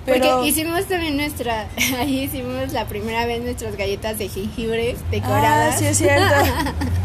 Pero... 0.05 0.37
Porque 0.37 0.49
hicimos 0.49 0.87
también 0.87 1.17
nuestra, 1.17 1.69
ahí 1.99 2.25
hicimos 2.25 2.73
la 2.73 2.87
primera 2.87 3.25
vez 3.27 3.43
nuestras 3.43 3.77
galletas 3.77 4.19
de 4.19 4.29
jengibre 4.29 4.97
decoradas. 5.11 5.77
Ah, 5.77 5.79
sí 5.79 5.87
es 5.87 5.99
cierto. 5.99 6.35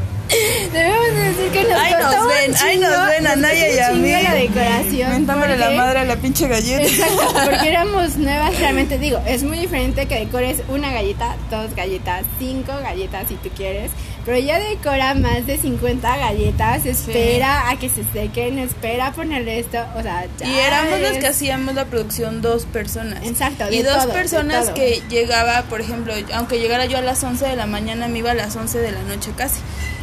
Debemos 0.72 1.16
decir 1.16 1.52
que 1.52 1.64
nos 1.64 1.80
Ahí 1.80 1.94
nos 1.94 2.28
ven, 2.28 2.56
ahí 2.56 2.78
nos 2.78 3.08
ven 3.08 3.28
a 3.28 3.36
Naya 3.36 3.72
y 3.72 3.80
a 3.80 3.92
mí. 3.92 4.12
la 4.12 4.34
decoración. 4.34 5.12
Mentándole 5.12 5.58
la 5.58 5.70
madre 5.72 6.00
a 6.00 6.06
la 6.06 6.16
pinche 6.18 6.48
galleta. 6.48 6.84
Exacto, 6.84 7.34
porque 7.46 7.68
éramos 7.70 8.18
nuevas 8.18 8.58
realmente. 8.60 8.98
Digo, 8.98 9.20
es 9.26 9.44
muy 9.44 9.60
diferente 9.60 10.06
que 10.08 10.20
decores 10.20 10.62
una 10.68 10.92
galleta, 10.92 11.36
dos 11.50 11.76
galletas, 11.76 12.26
cinco 12.40 12.74
galletas 12.82 13.28
si 13.28 13.36
tú 13.36 13.50
quieres. 13.56 13.92
Pero 14.26 14.40
ella 14.40 14.60
decora 14.60 15.14
más 15.14 15.46
de 15.46 15.58
50 15.58 16.18
galletas, 16.18 16.86
espera 16.86 17.70
a 17.70 17.80
que 17.80 17.88
se 17.88 18.04
sequen, 18.12 18.60
espera 18.60 19.08
a 19.08 19.12
ponerle 19.14 19.58
esto, 19.58 19.78
o 19.96 20.02
sea... 20.02 20.26
Y 20.44 20.54
éramos 20.54 21.00
los 21.00 21.12
que 21.14 21.28
hacíamos 21.28 21.76
la 21.76 21.86
producción 21.86 22.42
dos 22.42 22.66
personas. 22.66 23.26
Exacto, 23.26 23.72
Y 23.72 23.84
dos 23.84 24.06
personas 24.08 24.72
que 24.72 25.02
llegaba, 25.10 25.62
por 25.70 25.80
ejemplo, 25.80 26.14
aunque 26.34 26.60
llegara 26.60 26.84
yo 26.88 26.98
a 26.98 27.02
las 27.02 27.24
11 27.24 27.48
de 27.48 27.56
la 27.56 27.68
mañana, 27.68 28.10
me 28.10 28.20
iba 28.20 28.32
a 28.32 28.34
las 28.34 28.54
11 28.54 28.80
de 28.80 28.92
la 28.92 29.02
noche 29.04 29.32
casi. 29.38 29.62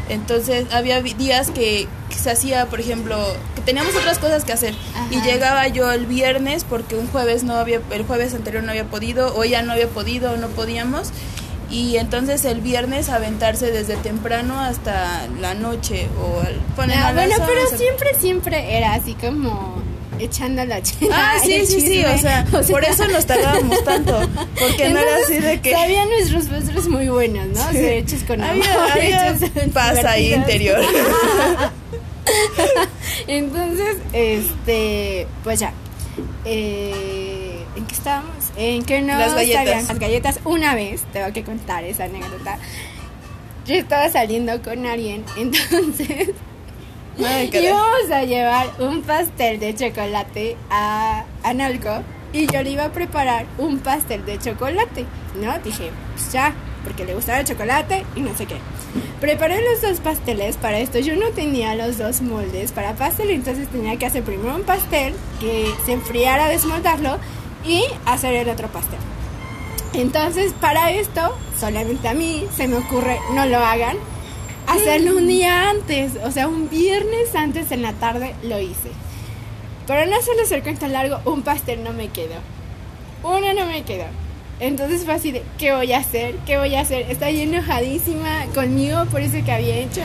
Entonces 0.08 0.66
había 0.72 1.00
días 1.02 1.50
que, 1.50 1.88
se 2.10 2.30
hacía, 2.30 2.66
por 2.66 2.80
ejemplo, 2.80 3.18
que 3.56 3.62
teníamos 3.62 3.94
otras 3.96 4.18
cosas 4.18 4.44
que 4.44 4.52
hacer. 4.52 4.74
Y 5.10 5.20
llegaba 5.22 5.66
yo 5.68 5.90
el 5.90 6.06
viernes 6.06 6.64
porque 6.64 6.94
un 6.94 7.08
jueves 7.08 7.42
no 7.44 7.54
había, 7.54 7.80
el 7.90 8.04
jueves 8.04 8.34
anterior 8.34 8.62
no 8.62 8.70
había 8.70 8.84
podido 8.84 9.34
o 9.36 9.44
ya 9.44 9.62
no 9.62 9.72
había 9.72 9.88
podido 9.88 10.32
o 10.32 10.36
no 10.36 10.48
podíamos. 10.48 11.10
Y 11.70 11.96
entonces 11.96 12.44
el 12.44 12.60
viernes 12.60 13.08
aventarse 13.08 13.72
desde 13.72 13.96
temprano 13.96 14.60
hasta 14.60 15.26
la 15.40 15.54
noche 15.54 16.08
o 16.20 16.42
poner 16.76 16.98
ah, 16.98 17.12
bueno, 17.12 17.34
pero 17.46 17.76
siempre 17.76 18.14
siempre 18.14 18.76
era 18.76 18.94
así 18.94 19.14
como 19.14 19.82
echando 20.18 20.64
la 20.64 20.82
chela. 20.82 21.34
Ah, 21.34 21.38
sí, 21.42 21.66
sí, 21.66 21.80
sí, 21.80 22.04
o 22.14 22.18
sea, 22.18 22.44
por 22.70 22.84
eso 22.84 23.06
nos 23.08 23.26
tardábamos 23.26 23.82
tanto, 23.84 24.20
porque 24.58 24.90
no 24.90 24.98
era 24.98 25.16
así 25.16 25.38
de 25.38 25.60
que... 25.60 25.72
Sabían 25.72 26.08
nuestros 26.08 26.46
postres 26.46 26.88
muy 26.88 27.08
buenos, 27.08 27.46
¿no? 27.48 27.70
Sí. 27.70 27.78
hechos 27.78 28.22
con 28.24 28.42
amor, 28.42 28.66
había, 28.92 29.36
paz 29.72 30.04
ahí 30.04 30.34
interior. 30.34 30.80
Entonces, 33.26 33.96
este, 34.12 35.26
pues 35.42 35.60
ya, 35.60 35.72
eh, 36.44 37.64
¿en 37.76 37.86
qué 37.86 37.94
estábamos? 37.94 38.34
En 38.56 38.84
que 38.84 39.02
no 39.02 39.18
las 39.18 39.34
galletas. 39.34 39.88
las 39.88 39.98
galletas. 39.98 40.40
Una 40.44 40.74
vez, 40.74 41.02
tengo 41.12 41.32
que 41.32 41.44
contar 41.44 41.84
esa 41.84 42.04
anécdota, 42.04 42.58
yo 43.66 43.74
estaba 43.74 44.08
saliendo 44.10 44.62
con 44.62 44.86
alguien, 44.86 45.24
entonces 45.36 46.30
íbamos 47.18 48.10
a 48.12 48.22
llevar 48.24 48.68
un 48.78 49.02
pastel 49.02 49.60
de 49.60 49.74
chocolate 49.74 50.56
a 50.70 51.24
Analco 51.42 52.02
y 52.32 52.46
yo 52.52 52.62
le 52.62 52.70
iba 52.70 52.86
a 52.86 52.92
preparar 52.92 53.46
un 53.58 53.78
pastel 53.78 54.24
de 54.24 54.38
chocolate, 54.38 55.06
¿no? 55.40 55.56
Dije, 55.60 55.90
pues 56.14 56.32
ya, 56.32 56.52
porque 56.82 57.04
le 57.04 57.14
gustaba 57.14 57.40
el 57.40 57.46
chocolate 57.46 58.04
y 58.16 58.20
no 58.20 58.36
sé 58.36 58.46
qué. 58.46 58.56
Preparé 59.20 59.62
los 59.62 59.80
dos 59.80 60.00
pasteles 60.00 60.56
para 60.56 60.78
esto. 60.78 60.98
Yo 60.98 61.16
no 61.16 61.28
tenía 61.30 61.74
los 61.76 61.96
dos 61.96 62.20
moldes 62.20 62.72
para 62.72 62.94
pastel, 62.94 63.30
entonces 63.30 63.68
tenía 63.68 63.96
que 63.96 64.06
hacer 64.06 64.24
primero 64.24 64.54
un 64.54 64.64
pastel 64.64 65.14
que 65.40 65.66
se 65.86 65.92
enfriara, 65.92 66.48
desmoldarlo 66.48 67.18
y 67.64 67.84
hacer 68.04 68.34
el 68.34 68.48
otro 68.48 68.68
pastel. 68.68 68.98
Entonces, 69.92 70.52
para 70.60 70.90
esto, 70.90 71.36
solamente 71.58 72.08
a 72.08 72.14
mí 72.14 72.46
se 72.56 72.66
me 72.66 72.76
ocurre, 72.76 73.18
no 73.32 73.46
lo 73.46 73.58
hagan, 73.58 73.96
hacerlo 74.66 75.16
un 75.16 75.26
día 75.26 75.70
antes, 75.70 76.12
o 76.24 76.30
sea, 76.30 76.48
un 76.48 76.68
viernes 76.68 77.34
antes 77.34 77.70
en 77.72 77.82
la 77.82 77.92
tarde 77.94 78.34
lo 78.42 78.60
hice. 78.60 78.90
Para 79.86 80.06
no 80.06 80.16
hacerlo 80.16 80.42
el 80.50 80.62
cuento 80.62 80.86
largo, 80.88 81.20
un 81.24 81.42
pastel 81.42 81.82
no 81.84 81.92
me 81.92 82.08
quedó. 82.08 82.36
Uno 83.22 83.52
no 83.54 83.66
me 83.66 83.82
quedó. 83.82 84.06
Entonces 84.60 85.04
fue 85.04 85.14
así 85.14 85.32
de, 85.32 85.42
¿qué 85.58 85.72
voy 85.74 85.92
a 85.92 85.98
hacer? 85.98 86.36
¿Qué 86.46 86.58
voy 86.58 86.74
a 86.74 86.80
hacer? 86.80 87.10
Está 87.10 87.28
enojadísima 87.28 88.46
conmigo 88.54 89.04
por 89.06 89.20
eso 89.20 89.44
que 89.44 89.52
había 89.52 89.76
hecho. 89.76 90.02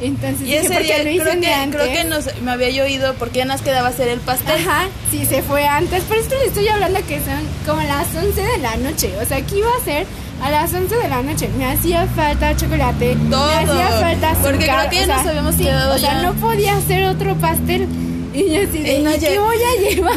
Entonces, 0.00 0.48
y 0.48 0.54
ese 0.54 0.80
día 0.80 0.96
creo, 1.02 1.40
que, 1.40 1.70
creo 1.70 1.92
que 1.92 2.04
nos, 2.04 2.40
me 2.40 2.52
había 2.52 2.82
oído 2.82 3.14
porque 3.14 3.40
ya 3.40 3.44
nos 3.44 3.60
quedaba 3.60 3.88
hacer 3.88 4.08
el 4.08 4.20
pastel. 4.20 4.66
Ajá, 4.66 4.88
sí, 5.10 5.26
se 5.26 5.42
fue 5.42 5.66
antes. 5.66 6.02
Por 6.04 6.16
esto 6.16 6.34
le 6.36 6.46
estoy 6.46 6.68
hablando 6.68 7.00
que 7.06 7.18
son 7.18 7.46
como 7.66 7.82
las 7.82 8.14
11 8.14 8.42
de 8.42 8.58
la 8.58 8.76
noche. 8.76 9.12
O 9.20 9.26
sea, 9.26 9.36
aquí 9.36 9.58
iba 9.58 9.68
a 9.74 9.84
ser 9.84 10.06
a 10.40 10.50
las 10.50 10.72
11 10.72 10.94
de 10.94 11.08
la 11.08 11.22
noche. 11.22 11.48
Me 11.56 11.66
hacía 11.66 12.06
falta 12.06 12.56
chocolate. 12.56 13.16
Todo. 13.30 13.46
Me 13.46 13.54
hacía 13.54 13.88
falta 13.88 14.30
azúcar. 14.30 14.50
Porque 14.50 14.66
creo 14.66 14.90
que 14.90 15.06
nos 15.06 15.26
habíamos 15.26 15.54
quedado 15.54 15.94
O 15.94 15.98
sea, 15.98 16.22
no 16.22 16.32
podía 16.34 16.76
hacer 16.76 17.04
otro 17.04 17.36
pastel. 17.36 17.86
Y 18.32 18.48
yo 18.48 18.62
así 18.62 18.78
de, 18.78 19.00
no, 19.00 19.10
¿qué 19.18 19.38
voy 19.40 19.56
a 19.56 19.90
llevar? 19.90 20.14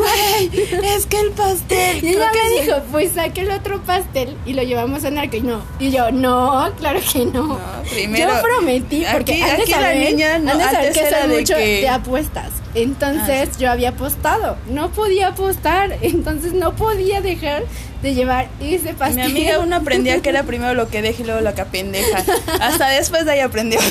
es 0.83 1.05
que 1.07 1.19
el 1.19 1.31
pastel. 1.31 2.03
Y 2.03 2.09
ella 2.09 2.29
me 2.31 2.61
dijo, 2.61 2.77
pues 2.91 3.13
saque 3.13 3.41
el 3.41 3.49
otro 3.49 3.81
pastel 3.81 4.37
y 4.45 4.53
lo 4.53 4.61
llevamos 4.61 5.03
a 5.03 5.09
Narco. 5.09 5.37
Y 5.37 5.41
no. 5.41 5.61
Y 5.79 5.89
yo, 5.89 6.11
no, 6.11 6.71
claro 6.77 6.99
que 7.11 7.25
no. 7.25 7.47
no 7.47 7.59
primero, 7.89 8.35
yo 8.35 8.41
prometí, 8.41 9.03
porque 9.11 9.33
aquí, 9.33 9.41
antes, 9.41 9.61
aquí 9.61 9.71
la 9.71 9.93
niña 9.95 10.37
no, 10.37 10.51
antes, 10.51 10.67
antes 10.67 10.97
que 10.97 11.07
era 11.07 11.27
de 11.27 11.39
mucho 11.39 11.55
que... 11.55 11.81
de 11.81 11.89
apuestas. 11.89 12.62
Entonces 12.75 13.57
yo 13.57 13.71
había 13.71 13.89
apostado. 13.89 14.57
No 14.69 14.91
podía 14.91 15.27
apostar. 15.29 15.97
Entonces 16.01 16.53
no 16.53 16.75
podía 16.75 17.21
dejar 17.21 17.63
de 18.01 18.13
llevar 18.13 18.47
ese 18.59 18.93
pastel. 18.93 19.31
Mi 19.31 19.31
amiga 19.31 19.55
aún 19.55 19.73
aprendía 19.73 20.21
que 20.21 20.29
era 20.29 20.43
primero 20.47 20.73
lo 20.73 20.89
que 20.89 21.01
deja 21.01 21.21
y 21.21 21.25
luego 21.25 21.41
lo 21.41 21.53
que 21.53 21.61
apendeja. 21.61 22.23
Hasta 22.59 22.89
después 22.89 23.25
de 23.25 23.31
ahí 23.31 23.39
aprendió. 23.39 23.79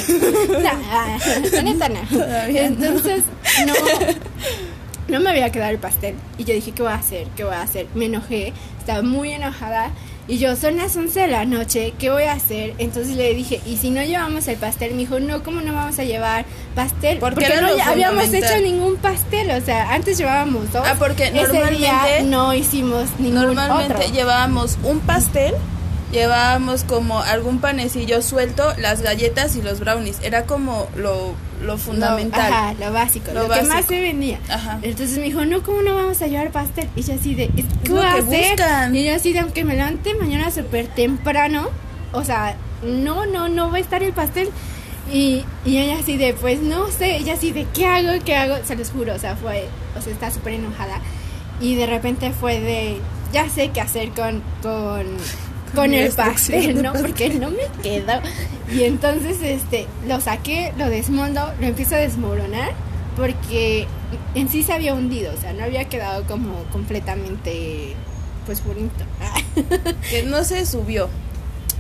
No, 1.52 1.62
neta 1.62 1.88
no. 1.88 2.00
Entonces, 2.48 3.24
no. 3.66 3.74
No 5.08 5.20
me 5.20 5.30
había 5.30 5.50
quedado 5.50 5.70
el 5.70 5.78
pastel. 5.78 6.14
Y 6.38 6.44
yo 6.44 6.54
dije, 6.54 6.72
¿qué 6.72 6.82
voy 6.82 6.92
a 6.92 6.96
hacer? 6.96 7.26
¿Qué 7.36 7.44
voy 7.44 7.54
a 7.54 7.62
hacer? 7.62 7.86
Me 7.94 8.06
enojé. 8.06 8.52
Estaba 8.78 9.02
muy 9.02 9.32
enojada. 9.32 9.90
Y 10.32 10.38
yo, 10.38 10.56
son 10.56 10.78
las 10.78 10.96
11 10.96 11.20
de 11.20 11.26
la 11.28 11.44
noche, 11.44 11.92
¿qué 11.98 12.08
voy 12.08 12.22
a 12.22 12.32
hacer? 12.32 12.72
Entonces 12.78 13.16
le 13.16 13.34
dije, 13.34 13.60
¿y 13.66 13.76
si 13.76 13.90
no 13.90 14.02
llevamos 14.02 14.48
el 14.48 14.56
pastel? 14.56 14.92
Me 14.92 15.00
dijo, 15.00 15.20
no, 15.20 15.42
¿cómo 15.42 15.60
no 15.60 15.74
vamos 15.74 15.98
a 15.98 16.04
llevar 16.04 16.46
pastel? 16.74 17.18
Porque 17.18 17.46
no 17.60 17.68
habíamos 17.84 18.32
hecho 18.32 18.56
ningún 18.62 18.96
pastel, 18.96 19.50
o 19.50 19.60
sea, 19.62 19.92
antes 19.92 20.16
llevábamos 20.16 20.72
dos. 20.72 20.84
Ah, 20.86 20.96
porque 20.98 21.24
Ese 21.26 21.34
normalmente- 21.42 21.76
día 21.76 22.22
no 22.24 22.54
hicimos 22.54 23.10
ningún 23.18 23.42
Normalmente 23.42 23.94
otro. 23.94 24.10
llevábamos 24.10 24.78
un 24.84 25.00
pastel, 25.00 25.52
llevábamos 26.12 26.84
como 26.84 27.20
algún 27.20 27.58
panecillo 27.58 28.22
suelto, 28.22 28.72
las 28.78 29.02
galletas 29.02 29.56
y 29.56 29.62
los 29.62 29.80
brownies. 29.80 30.18
Era 30.22 30.44
como 30.44 30.86
lo, 30.94 31.34
lo 31.62 31.78
fundamental. 31.78 32.50
Lo, 32.50 32.56
ajá, 32.56 32.74
lo 32.74 32.92
básico, 32.92 33.32
Lo 33.32 33.48
lo, 33.48 33.54
que 33.54 33.62
más 33.62 33.86
se 33.86 34.00
vendía. 34.00 34.38
Ajá. 34.48 34.78
Entonces 34.82 35.18
me 35.18 35.24
dijo, 35.24 35.44
no, 35.44 35.62
¿cómo 35.62 35.82
no 35.82 35.94
vamos 35.94 36.20
a 36.22 36.26
llevar 36.26 36.50
pastel? 36.50 36.88
Y 36.94 37.02
yo 37.02 37.14
así 37.14 37.34
de, 37.34 37.48
¿qué 37.48 37.88
lo 37.88 37.96
voy 37.96 38.04
a 38.04 38.14
que 38.14 38.20
hacer? 38.20 38.50
buscan. 38.50 38.96
Y 38.96 39.04
yo 39.06 39.14
así 39.14 39.32
de, 39.32 39.40
aunque 39.40 39.64
me 39.64 39.74
levante 39.74 40.14
mañana 40.14 40.50
súper 40.50 40.86
temprano, 40.86 41.70
o 42.12 42.22
sea, 42.22 42.56
no, 42.82 43.26
no, 43.26 43.48
no 43.48 43.70
va 43.70 43.78
a 43.78 43.80
estar 43.80 44.02
el 44.02 44.12
pastel. 44.12 44.50
Y, 45.12 45.44
y 45.64 45.78
ella 45.78 45.98
así 45.98 46.16
de, 46.16 46.32
pues 46.34 46.60
no 46.60 46.88
sé, 46.88 47.16
ella 47.16 47.34
así 47.34 47.50
de, 47.50 47.66
¿qué 47.74 47.86
hago? 47.86 48.22
¿Qué 48.24 48.36
hago? 48.36 48.56
Se 48.64 48.76
los 48.76 48.90
juro, 48.90 49.14
o 49.14 49.18
sea, 49.18 49.34
fue, 49.36 49.66
o 49.98 50.00
sea, 50.00 50.12
está 50.12 50.30
súper 50.30 50.54
enojada. 50.54 51.00
Y 51.60 51.74
de 51.74 51.86
repente 51.86 52.30
fue 52.32 52.60
de, 52.60 52.98
ya 53.32 53.48
sé 53.48 53.70
qué 53.70 53.80
hacer 53.80 54.10
con, 54.10 54.42
con, 54.62 55.06
con 55.74 55.92
el 55.94 56.10
pastel, 56.12 56.82
¿no? 56.82 56.92
Porque 56.92 57.30
no 57.30 57.50
me 57.50 57.64
quedó. 57.82 58.20
Y 58.72 58.82
entonces, 58.84 59.38
este, 59.42 59.86
lo 60.06 60.20
saqué, 60.20 60.72
lo 60.78 60.88
desmondo, 60.88 61.52
lo 61.60 61.66
empiezo 61.66 61.94
a 61.94 61.98
desmoronar, 61.98 62.72
porque 63.16 63.86
en 64.34 64.48
sí 64.48 64.62
se 64.62 64.72
había 64.72 64.94
hundido, 64.94 65.32
o 65.32 65.40
sea, 65.40 65.52
no 65.52 65.64
había 65.64 65.84
quedado 65.88 66.24
como 66.24 66.64
completamente, 66.72 67.94
pues, 68.46 68.64
bonito. 68.64 69.04
Que 70.10 70.22
no 70.24 70.44
se 70.44 70.64
subió. 70.66 71.08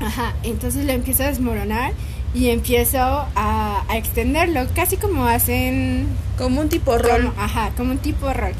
Ajá, 0.00 0.34
entonces 0.42 0.84
lo 0.84 0.92
empiezo 0.92 1.22
a 1.22 1.26
desmoronar 1.26 1.92
y 2.34 2.48
empiezo 2.50 2.98
a, 2.98 3.84
a 3.88 3.96
extenderlo, 3.96 4.66
casi 4.74 4.96
como 4.96 5.26
hacen 5.26 6.08
Como 6.38 6.60
un 6.60 6.68
tipo 6.68 6.96
rol. 6.98 7.26
como- 7.28 7.42
ajá, 7.42 7.70
como 7.76 7.92
un 7.92 7.98
tipo 7.98 8.32
rol. 8.32 8.52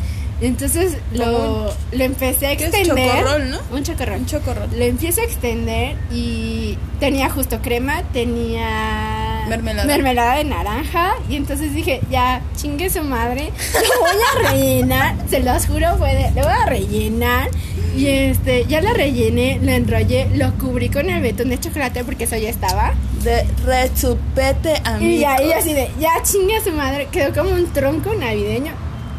Entonces 0.42 0.96
lo, 1.12 1.72
lo 1.92 2.05
empecé 2.05 2.48
a 2.48 2.57
¿Qué 2.57 2.64
es 2.66 2.74
extender. 2.74 3.09
chocorrol, 3.14 3.50
no? 3.50 3.59
Un 3.70 3.83
chocorrol. 3.85 4.18
Un 4.18 4.26
chocorrol. 4.26 4.68
Lo 4.76 4.85
empiezo 4.85 5.20
a 5.20 5.24
extender 5.24 5.96
y 6.12 6.76
tenía 7.00 7.31
justo 7.31 7.61
crema, 7.62 8.02
tenía 8.12 9.44
Mermelada. 9.48 9.87
mermelada 9.87 10.37
de 10.37 10.44
naranja 10.44 11.14
y 11.28 11.37
entonces 11.37 11.74
dije, 11.74 12.00
ya, 12.11 12.40
chingue 12.57 12.90
su 12.90 13.02
madre, 13.02 13.50
lo 13.74 14.00
voy 14.00 14.16
a 14.46 14.50
rellenar, 14.50 15.14
se 15.31 15.40
los 15.40 15.66
juro, 15.66 15.96
fue 15.98 16.14
de, 16.14 16.22
lo 16.31 16.42
voy 16.42 16.52
a 16.52 16.66
rellenar 16.66 17.48
y 17.96 18.07
este, 18.09 18.64
ya 18.66 18.81
lo 18.81 18.92
rellené, 18.94 19.59
lo 19.62 19.70
enrollé, 19.70 20.28
lo 20.35 20.52
cubrí 20.59 20.88
con 20.88 21.11
el 21.11 21.20
betún 21.22 21.50
de 21.50 21.61
chocolate 21.61 22.05
porque 22.05 22.24
eso 22.24 22.37
ya 22.37 22.48
estaba 22.48 22.94
De 23.22 23.44
rechupete 23.64 24.81
amigo. 24.85 25.12
y 25.12 25.18
ya, 25.18 25.42
y 25.42 25.52
así 25.52 25.74
de, 25.74 25.88
ya 26.00 26.11
chingue 26.22 26.61
su 26.62 26.72
madre, 26.72 27.09
quedó 27.12 27.33
como 27.35 27.55
un 27.55 27.66
tronco 27.72 28.14
navideño. 28.14 28.72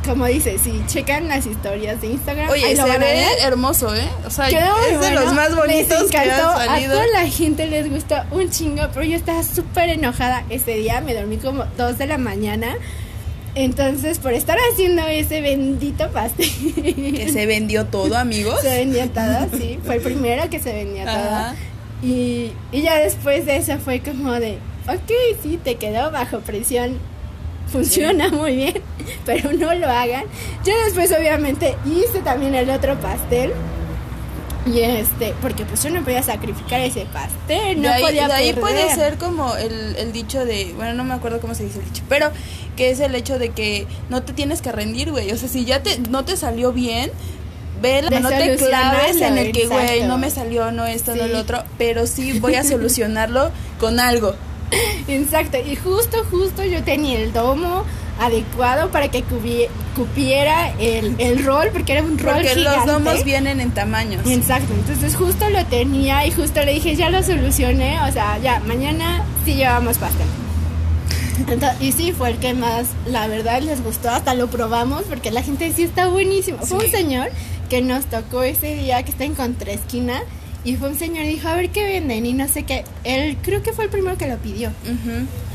Como 0.06 0.26
dice, 0.26 0.58
si 0.60 0.84
checan 0.88 1.30
las 1.30 1.46
historias 1.46 2.02
de 2.02 2.08
Instagram, 2.08 2.50
Oye, 2.50 2.66
ahí 2.66 2.76
lo 2.76 2.84
se 2.84 2.90
van 2.90 3.02
a 3.02 3.06
ve 3.06 3.14
ver. 3.14 3.28
hermoso, 3.42 3.96
¿eh? 3.96 4.08
O 4.26 4.30
sea, 4.30 4.48
Quedó 4.50 4.76
es 4.86 4.92
de 4.92 4.98
bueno, 4.98 5.22
los 5.22 5.34
más 5.34 5.56
bonitos 5.56 6.04
que 6.12 6.18
han 6.18 6.30
salido. 6.30 6.50
A 6.60 6.80
toda 6.80 7.08
la 7.08 7.28
gente 7.30 7.68
les 7.68 7.90
gustó 7.90 8.16
un 8.32 8.50
chingo, 8.50 8.84
pero 8.94 9.06
yo 9.06 9.16
estaba 9.16 9.42
súper 9.44 9.90
enojada 9.90 10.44
ese 10.50 10.76
día. 10.76 11.00
Me 11.02 11.14
dormí 11.14 11.38
como 11.38 11.64
2 11.78 11.98
de 11.98 12.08
la 12.08 12.18
mañana. 12.18 12.76
Entonces, 13.56 14.18
por 14.20 14.34
estar 14.34 14.58
haciendo 14.74 15.06
ese 15.08 15.40
bendito 15.42 16.10
pastel. 16.10 16.50
Que 17.16 17.30
se 17.32 17.46
vendió 17.46 17.86
todo, 17.86 18.18
amigos. 18.18 18.60
se 18.62 18.70
vendía 18.78 19.08
todo, 19.08 19.48
sí. 19.58 19.80
Fue 19.86 19.96
el 19.96 20.02
primero 20.02 20.50
que 20.50 20.60
se 20.60 20.74
vendía 20.74 21.06
todo. 21.06 21.16
Ajá. 21.16 21.56
Y, 22.02 22.52
y 22.72 22.82
ya 22.82 22.98
después 22.98 23.46
de 23.46 23.58
eso 23.58 23.78
fue 23.78 24.02
como 24.02 24.34
de, 24.34 24.58
ok, 24.90 25.12
sí, 25.42 25.60
te 25.64 25.76
quedó 25.76 26.12
bajo 26.12 26.40
presión. 26.40 26.98
Funciona 27.72 28.30
muy 28.30 28.56
bien, 28.56 28.82
pero 29.26 29.52
no 29.54 29.74
lo 29.74 29.88
hagan. 29.88 30.26
Yo 30.66 30.74
después 30.86 31.12
obviamente 31.12 31.76
hice 31.86 32.20
también 32.20 32.56
el 32.56 32.70
otro 32.70 32.96
pastel. 33.00 33.52
Y 34.66 34.80
este, 34.80 35.34
porque 35.42 35.66
pues 35.66 35.84
yo 35.84 35.90
no 35.90 36.02
podía 36.04 36.24
sacrificar 36.24 36.80
ese 36.80 37.06
pastel, 37.06 37.82
no 37.82 37.90
de 37.90 37.96
ahí, 37.96 38.02
podía 38.02 38.28
de 38.30 38.34
ahí 38.34 38.54
perder. 38.54 38.62
puede 38.62 38.96
ser 38.96 39.18
como 39.18 39.58
el, 39.58 39.98
el 39.98 40.14
dicho 40.14 40.46
de, 40.46 40.72
bueno, 40.78 40.94
no 40.94 41.04
me 41.04 41.14
acuerdo 41.14 41.42
cómo 41.42 41.54
se 41.54 41.66
dice 41.66 41.80
el 41.80 41.86
dicho, 41.86 42.02
pero 42.08 42.32
que 42.78 42.90
es 42.90 43.02
el 43.02 43.14
hecho 43.14 43.40
de 43.40 43.50
que 43.50 43.88
no 44.10 44.24
te 44.24 44.32
tienes 44.32 44.62
que 44.62 44.72
rendir, 44.72 45.12
güey. 45.12 45.32
O 45.32 45.38
sea, 45.38 45.50
si 45.50 45.66
ya 45.66 45.84
te, 45.84 46.00
no 46.10 46.24
te 46.24 46.38
salió 46.38 46.72
bien, 46.72 47.12
vela, 47.82 48.10
De 48.10 48.20
no 48.22 48.30
te 48.30 48.56
claves 48.56 49.22
en 49.22 49.38
el 49.38 49.52
que, 49.52 49.68
güey, 49.68 50.04
no 50.04 50.18
me 50.18 50.30
salió, 50.30 50.72
no 50.72 50.86
esto, 50.86 51.16
no 51.16 51.28
lo 51.28 51.40
otro, 51.40 51.64
pero 51.78 52.08
sí 52.08 52.40
voy 52.40 52.56
a 52.56 52.64
solucionarlo 52.64 53.52
con 53.80 54.00
algo. 54.00 54.34
Exacto, 55.08 55.58
y 55.66 55.76
justo, 55.76 56.24
justo 56.30 56.64
yo 56.64 56.84
tenía 56.84 57.20
el 57.20 57.34
domo 57.34 57.84
adecuado 58.20 58.90
para 58.92 59.10
que 59.10 59.24
cubie- 59.24 59.70
cupiera 59.96 60.72
el, 60.80 61.16
el 61.18 61.44
rol, 61.44 61.70
porque 61.74 61.94
era 61.94 62.04
un 62.04 62.18
rol 62.18 62.34
Porque 62.36 62.56
los 62.56 62.74
gigante. 62.74 62.92
domos 62.92 63.24
vienen 63.24 63.60
en 63.60 63.72
tamaños. 63.72 64.26
Exacto, 64.28 64.74
entonces 64.74 65.16
justo 65.16 65.50
lo 65.50 65.66
tenía 65.66 66.26
y 66.28 66.32
justo 66.32 66.64
le 66.64 66.74
dije, 66.74 66.96
ya 66.96 67.10
lo 67.10 67.24
solucioné, 67.24 68.00
o 68.08 68.12
sea, 68.12 68.38
ya, 68.38 68.60
mañana 68.62 69.24
sí 69.46 69.56
llevamos 69.56 69.98
pastel. 69.98 70.28
Entonces, 71.40 71.82
y 71.82 71.92
sí, 71.92 72.12
fue 72.12 72.30
el 72.30 72.38
que 72.38 72.54
más, 72.54 72.86
la 73.08 73.28
verdad, 73.28 73.62
les 73.62 73.84
gustó, 73.84 74.10
hasta 74.12 74.36
lo 74.36 74.48
probamos, 74.48 75.04
porque 75.10 75.32
la 75.32 75.42
gente 75.42 75.72
sí 75.76 75.84
está 75.84 76.08
buenísimo. 76.08 76.60
Fue 76.60 76.80
Sí. 76.82 76.86
un 76.86 76.92
señor 76.92 77.30
que 77.70 77.82
nos 77.82 78.06
tocó 78.06 78.44
ese 78.44 78.76
día 78.76 79.02
que 79.04 79.10
está 79.12 79.24
en 79.24 79.34
contraesquina, 79.34 80.22
y 80.64 80.76
fue 80.78 80.90
un 80.90 80.98
señor 80.98 81.26
y 81.26 81.30
dijo, 81.30 81.48
a 81.48 81.56
ver 81.56 81.70
qué 81.70 81.84
venden, 81.84 82.26
y 82.26 82.34
no 82.34 82.48
sé 82.48 82.64
qué, 82.64 82.86
él 83.04 83.38
creo 83.42 83.62
que 83.62 83.74
fue 83.74 83.86
el 83.86 83.90
primero 83.90 84.18
que 84.18 84.28
lo 84.28 84.38
pidió. 84.38 84.72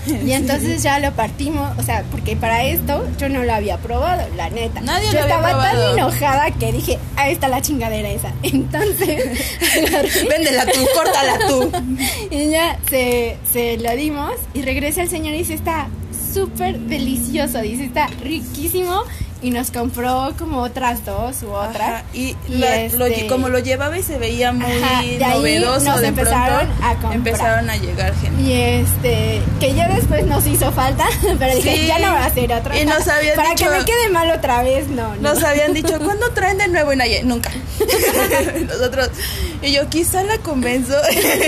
Y 0.06 0.32
entonces 0.32 0.82
ya 0.82 0.98
lo 0.98 1.12
partimos, 1.12 1.76
o 1.78 1.82
sea, 1.82 2.04
porque 2.10 2.36
para 2.36 2.64
esto 2.64 3.06
yo 3.18 3.28
no 3.28 3.42
lo 3.42 3.52
había 3.52 3.78
probado, 3.78 4.26
la 4.36 4.50
neta. 4.50 4.80
Nadie 4.80 5.06
yo 5.06 5.12
lo 5.12 5.20
había 5.20 5.36
estaba 5.36 5.62
tan 5.62 5.98
enojada 5.98 6.50
que 6.52 6.72
dije, 6.72 6.98
ahí 7.16 7.32
está 7.32 7.48
la 7.48 7.62
chingadera 7.62 8.10
esa. 8.10 8.32
Entonces, 8.42 9.40
Véndela 10.28 10.66
tú, 10.66 10.86
córtala 10.94 11.38
tú. 11.46 11.72
y 12.30 12.50
ya 12.50 12.78
se, 12.88 13.36
se 13.50 13.78
lo 13.78 13.94
dimos 13.96 14.32
y 14.54 14.62
regresa 14.62 15.02
el 15.02 15.08
señor 15.08 15.34
y 15.34 15.38
dice, 15.38 15.54
está 15.54 15.88
súper 16.32 16.78
delicioso, 16.80 17.60
dice, 17.60 17.84
está 17.84 18.08
riquísimo. 18.22 19.04
Y 19.40 19.50
nos 19.50 19.70
compró 19.70 20.34
como 20.38 20.62
otras 20.62 21.04
dos 21.04 21.42
u 21.42 21.50
otras. 21.50 22.02
Y, 22.12 22.36
este 22.48 23.26
como 23.28 23.48
lo 23.48 23.58
llevaba 23.58 23.98
y 23.98 24.02
se 24.02 24.18
veía 24.18 24.52
muy 24.52 24.68
novedoso, 25.18 26.00
de 26.00 26.08
empezaron 26.08 26.66
pronto 26.66 26.84
a 26.84 26.92
comprar. 26.92 27.14
empezaron 27.14 27.70
a 27.70 27.76
llegar 27.76 28.14
gente. 28.16 28.42
Y 28.42 28.52
este, 28.52 29.40
que 29.60 29.74
ya 29.74 29.88
después 29.88 30.26
nos 30.26 30.46
hizo 30.46 30.72
falta, 30.72 31.06
pero 31.38 31.54
dije, 31.54 31.86
ya 31.86 31.98
no 31.98 32.12
va 32.12 32.24
a 32.24 32.34
ser 32.34 32.52
otra. 32.52 32.78
Y 32.78 32.84
nos 32.84 33.06
habían 33.06 33.36
Para 33.36 33.50
dicho, 33.50 33.64
que 33.64 33.78
me 33.78 33.84
quede 33.84 34.08
mal 34.10 34.30
otra 34.30 34.62
vez, 34.62 34.88
no. 34.88 35.14
Nos 35.16 35.42
habían 35.42 35.72
dicho, 35.72 35.98
¿cuándo 36.04 36.30
traen 36.30 36.58
de 36.58 36.68
nuevo? 36.68 36.92
Y 36.92 36.96
nadie, 36.96 37.22
nunca. 37.22 37.50
Nosotros, 38.68 39.10
y 39.62 39.72
yo 39.72 39.88
quizá 39.88 40.22
la 40.22 40.38
convenzo, 40.38 40.94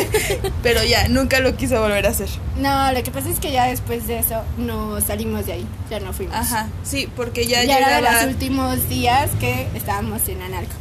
pero 0.63 0.83
ya, 0.85 1.09
nunca 1.09 1.41
lo 1.41 1.57
quiso 1.57 1.81
volver 1.81 2.07
a 2.07 2.11
hacer. 2.11 2.29
No, 2.59 2.93
lo 2.93 3.03
que 3.03 3.11
pasa 3.11 3.29
es 3.29 3.39
que 3.39 3.53
ya 3.53 3.67
después 3.67 4.07
de 4.07 4.19
eso 4.19 4.43
no 4.59 5.01
salimos 5.01 5.47
de 5.47 5.53
ahí, 5.55 5.67
ya 5.91 6.01
no 6.01 6.13
fuimos. 6.13 6.35
Ajá, 6.35 6.69
sí, 6.83 7.09
porque 7.17 7.47
ya, 7.47 7.65
ya 7.65 7.77
llegaba... 7.77 7.99
era 7.99 8.19
de 8.19 8.27
los 8.27 8.35
últimos 8.35 8.89
días 8.89 9.31
que 9.41 9.69
estábamos 9.75 10.29
en 10.29 10.43
Analco. 10.43 10.75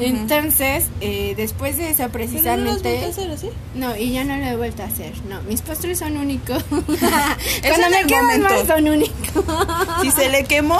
Entonces, 0.00 0.86
eh, 1.00 1.34
después 1.36 1.76
de 1.76 1.90
eso 1.90 2.08
precisamente... 2.10 2.94
¿No 2.94 3.00
lo 3.00 3.08
hacer 3.08 3.30
así? 3.30 3.50
No, 3.74 3.96
y 3.96 4.12
ya 4.12 4.24
no 4.24 4.36
lo 4.36 4.44
he 4.44 4.56
vuelto 4.56 4.82
a 4.82 4.86
hacer. 4.86 5.12
No, 5.28 5.42
mis 5.42 5.62
postres 5.62 5.98
son 5.98 6.16
únicos. 6.16 6.62
Cuando 6.70 7.90
me 7.90 8.04
queman 8.06 8.42
más 8.42 8.66
son 8.66 8.88
únicos. 8.88 9.44
Si 10.02 10.10
se 10.10 10.28
le 10.28 10.44
quemó, 10.44 10.78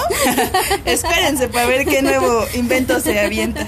espérense 0.84 1.48
para 1.48 1.66
ver 1.66 1.86
qué 1.86 2.02
nuevo 2.02 2.44
invento 2.54 3.00
se 3.00 3.18
avienta. 3.18 3.66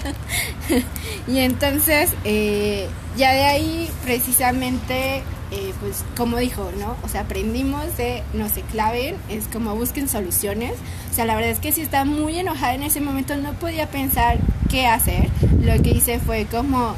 Y 1.27 1.39
entonces, 1.39 2.13
eh, 2.25 2.89
ya 3.17 3.33
de 3.33 3.45
ahí 3.45 3.91
precisamente, 4.05 5.23
eh, 5.51 5.73
pues 5.81 6.05
como 6.17 6.39
dijo, 6.39 6.71
¿no? 6.79 6.97
O 7.03 7.09
sea, 7.09 7.23
aprendimos 7.23 7.97
de 7.97 8.23
no 8.33 8.49
se 8.49 8.63
claven, 8.63 9.17
es 9.29 9.47
como 9.49 9.75
busquen 9.75 10.09
soluciones. 10.09 10.73
O 11.11 11.15
sea, 11.15 11.25
la 11.25 11.35
verdad 11.35 11.51
es 11.51 11.59
que 11.59 11.73
sí 11.73 11.83
estaba 11.83 12.05
muy 12.05 12.39
enojada 12.39 12.75
en 12.75 12.83
ese 12.83 13.01
momento, 13.01 13.37
no 13.37 13.53
podía 13.55 13.89
pensar 13.89 14.39
qué 14.69 14.87
hacer. 14.87 15.29
Lo 15.61 15.81
que 15.83 15.91
hice 15.91 16.19
fue 16.19 16.47
como 16.47 16.95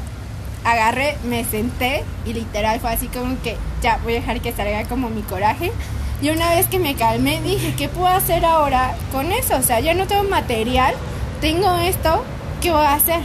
agarré, 0.63 1.17
me 1.25 1.43
senté 1.43 2.03
y 2.25 2.33
literal 2.33 2.79
fue 2.79 2.91
así 2.91 3.07
como 3.07 3.41
que 3.41 3.57
ya 3.81 3.97
voy 4.03 4.13
a 4.13 4.15
dejar 4.17 4.41
que 4.41 4.51
salga 4.53 4.85
como 4.85 5.09
mi 5.09 5.21
coraje. 5.21 5.71
Y 6.21 6.29
una 6.29 6.49
vez 6.55 6.67
que 6.67 6.79
me 6.79 6.95
calmé, 6.95 7.41
dije, 7.41 7.73
¿qué 7.77 7.89
puedo 7.89 8.07
hacer 8.07 8.45
ahora 8.45 8.95
con 9.11 9.31
eso? 9.31 9.57
O 9.57 9.61
sea, 9.61 9.81
ya 9.81 9.93
no 9.93 10.07
tengo 10.07 10.23
material, 10.23 10.93
tengo 11.41 11.75
esto, 11.75 12.23
¿qué 12.61 12.71
voy 12.71 12.85
a 12.85 12.93
hacer? 12.93 13.19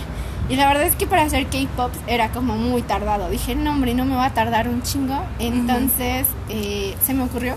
Y 0.49 0.57
la 0.57 0.67
verdad 0.69 0.85
es 0.85 0.97
que 0.97 1.07
para 1.07 1.23
hacer 1.23 1.47
K-pop 1.49 1.93
era 2.07 2.31
como 2.31 2.57
muy 2.57 2.83
tardado. 2.83 3.29
Dije, 3.29 3.55
no, 3.55 3.71
hombre, 3.73 3.95
no 3.95 4.05
me 4.05 4.15
va 4.15 4.27
a 4.27 4.35
tardar 4.35 4.69
un 4.69 4.83
chingo. 4.83 5.21
Entonces 5.39 6.27
eh, 6.49 6.95
se 7.05 7.13
me 7.15 7.25
ocurrió, 7.25 7.57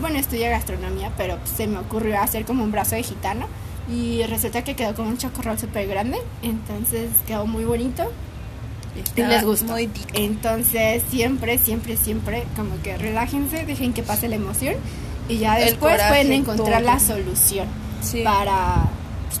bueno, 0.00 0.18
estudié 0.18 0.48
gastronomía, 0.48 1.12
pero 1.16 1.38
se 1.44 1.66
me 1.66 1.78
ocurrió 1.78 2.18
hacer 2.20 2.44
como 2.46 2.64
un 2.64 2.72
brazo 2.72 2.94
de 2.94 3.02
gitano. 3.02 3.46
Y 3.92 4.22
resulta 4.24 4.62
que 4.64 4.74
quedó 4.76 4.94
como 4.94 5.08
un 5.10 5.18
chocorrol 5.18 5.58
súper 5.58 5.86
grande. 5.88 6.18
Entonces 6.42 7.10
quedó 7.26 7.46
muy 7.46 7.64
bonito. 7.64 8.10
Y 9.16 9.22
les 9.22 9.44
gustó. 9.44 9.72
muy. 9.72 9.90
Entonces, 10.14 11.02
siempre, 11.10 11.58
siempre, 11.58 11.96
siempre, 11.96 12.44
como 12.56 12.80
que 12.82 12.96
relájense, 12.96 13.64
dejen 13.66 13.92
que 13.92 14.02
pase 14.02 14.28
la 14.28 14.36
emoción 14.36 14.74
y 15.28 15.38
ya 15.38 15.56
después 15.56 15.92
coraje, 15.94 16.08
pueden 16.08 16.32
encontrar 16.32 16.82
todo. 16.82 16.92
la 16.92 16.98
solución 16.98 17.66
Sí. 18.02 18.22
para, 18.24 18.88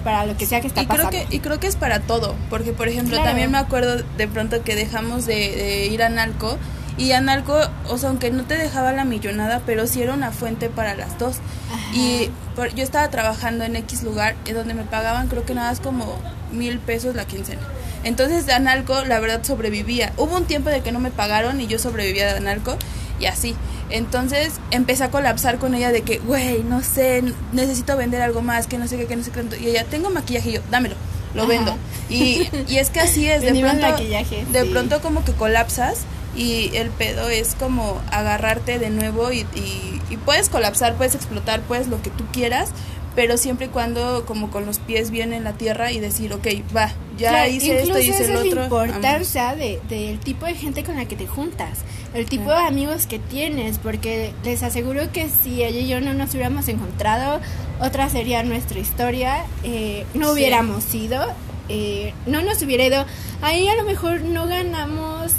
para 0.00 0.26
lo 0.26 0.36
que 0.36 0.46
sea 0.46 0.60
que 0.60 0.66
está 0.66 0.82
y 0.82 0.86
creo 0.86 1.10
que 1.10 1.26
y 1.30 1.40
creo 1.40 1.60
que 1.60 1.66
es 1.66 1.76
para 1.76 2.00
todo 2.00 2.34
porque 2.50 2.72
por 2.72 2.88
ejemplo 2.88 3.12
Claro. 3.16 3.28
también 3.30 3.50
me 3.50 3.58
acuerdo 3.58 4.02
de 4.16 4.28
pronto 4.28 4.62
que 4.64 4.74
dejamos 4.74 5.26
de, 5.26 5.34
de 5.34 5.86
ir 5.86 6.02
a 6.02 6.08
Nalco 6.08 6.58
y 6.98 7.12
a 7.12 7.20
Nalco 7.20 7.58
o 7.88 7.98
sea 7.98 8.08
aunque 8.10 8.30
no 8.30 8.44
te 8.44 8.56
dejaba 8.56 8.92
la 8.92 9.04
millonada 9.04 9.62
pero 9.64 9.86
sí 9.86 10.02
era 10.02 10.12
una 10.14 10.32
fuente 10.32 10.68
para 10.68 10.94
las 10.94 11.18
dos 11.18 11.36
Ajá. 11.72 11.80
y 11.96 12.30
por- 12.56 12.74
yo 12.74 12.82
estaba 12.82 13.08
trabajando 13.10 13.64
en 13.64 13.76
X 13.76 14.02
lugar 14.02 14.34
donde 14.52 14.74
me 14.74 14.82
pagaban 14.84 15.28
creo 15.28 15.44
que 15.44 15.54
nada 15.54 15.70
más 15.70 15.80
como 15.80 16.18
mil 16.52 16.78
pesos 16.78 17.14
la 17.14 17.24
quincena 17.26 17.62
entonces 18.02 18.46
de 18.46 18.52
Analco 18.54 19.04
la 19.04 19.20
verdad 19.20 19.42
sobrevivía 19.44 20.12
hubo 20.16 20.36
un 20.36 20.44
tiempo 20.46 20.70
de 20.70 20.80
que 20.82 20.90
no 20.92 20.98
me 21.00 21.10
pagaron 21.10 21.60
y 21.60 21.66
yo 21.66 21.78
sobrevivía 21.78 22.26
de 22.32 22.38
Analco 22.38 22.76
y 23.20 23.26
así 23.26 23.54
entonces 23.90 24.54
empecé 24.70 25.04
a 25.04 25.10
colapsar 25.10 25.58
con 25.58 25.74
ella 25.74 25.92
de 25.92 26.02
que, 26.02 26.18
güey, 26.18 26.62
no 26.62 26.82
sé, 26.82 27.22
necesito 27.52 27.96
vender 27.96 28.22
algo 28.22 28.40
más, 28.40 28.66
que 28.66 28.78
no 28.78 28.86
sé 28.86 28.96
qué, 28.96 29.06
que 29.06 29.16
no 29.16 29.24
sé 29.24 29.32
qué. 29.32 29.44
Y 29.60 29.66
ella, 29.68 29.84
tengo 29.84 30.10
maquillaje 30.10 30.50
y 30.50 30.52
yo, 30.54 30.60
dámelo, 30.70 30.94
lo 31.34 31.42
Ajá. 31.42 31.48
vendo. 31.48 31.76
Y, 32.08 32.48
y 32.68 32.78
es 32.78 32.90
que 32.90 33.00
así 33.00 33.28
es, 33.28 33.42
de 33.42 33.60
pronto, 33.60 33.88
maquillaje, 33.88 34.46
de 34.50 34.62
sí. 34.62 34.68
pronto 34.70 35.00
como 35.00 35.24
que 35.24 35.32
colapsas 35.32 36.02
y 36.36 36.70
el 36.76 36.90
pedo 36.90 37.28
es 37.28 37.56
como 37.56 38.00
agarrarte 38.12 38.78
de 38.78 38.90
nuevo 38.90 39.32
y, 39.32 39.40
y, 39.56 40.00
y 40.08 40.16
puedes 40.16 40.48
colapsar, 40.48 40.94
puedes 40.94 41.16
explotar, 41.16 41.60
puedes 41.62 41.88
lo 41.88 42.00
que 42.00 42.10
tú 42.10 42.24
quieras, 42.32 42.70
pero 43.16 43.36
siempre 43.36 43.66
y 43.66 43.68
cuando 43.70 44.24
como 44.26 44.50
con 44.50 44.66
los 44.66 44.78
pies 44.78 45.10
bien 45.10 45.32
en 45.32 45.44
la 45.44 45.52
tierra 45.54 45.90
y 45.92 46.00
decir, 46.00 46.32
ok, 46.32 46.46
va, 46.74 46.92
ya 47.18 47.30
Claro, 47.30 47.50
hice 47.50 47.82
esto, 47.82 47.98
hice 47.98 48.24
el 48.26 48.36
otro. 48.36 48.54
la 48.60 48.64
importancia 48.64 49.54
de, 49.56 49.80
del 49.88 50.18
tipo 50.20 50.46
de 50.46 50.54
gente 50.54 50.84
con 50.84 50.96
la 50.96 51.04
que 51.06 51.16
te 51.16 51.26
juntas, 51.26 51.78
el 52.14 52.26
tipo 52.26 52.44
Claro. 52.44 52.60
de 52.62 52.66
amigos 52.68 53.06
que 53.06 53.18
tienes, 53.18 53.78
porque 53.78 54.32
les 54.44 54.62
aseguro 54.62 55.10
que 55.12 55.28
si 55.28 55.62
ella 55.64 55.80
y 55.80 55.88
yo 55.88 56.00
no 56.00 56.14
nos 56.14 56.30
hubiéramos 56.34 56.68
encontrado, 56.68 57.40
otra 57.80 58.08
sería 58.08 58.42
nuestra 58.42 58.78
historia, 58.78 59.44
eh, 59.64 60.04
no 60.14 60.28
Sí. 60.28 60.32
hubiéramos 60.34 60.94
ido, 60.94 61.26
eh, 61.68 62.14
no 62.26 62.42
nos 62.42 62.62
hubiera 62.62 62.84
ido, 62.86 63.04
ahí 63.42 63.68
a 63.68 63.74
lo 63.76 63.84
mejor 63.84 64.22
no 64.22 64.46
ganamos 64.46 65.32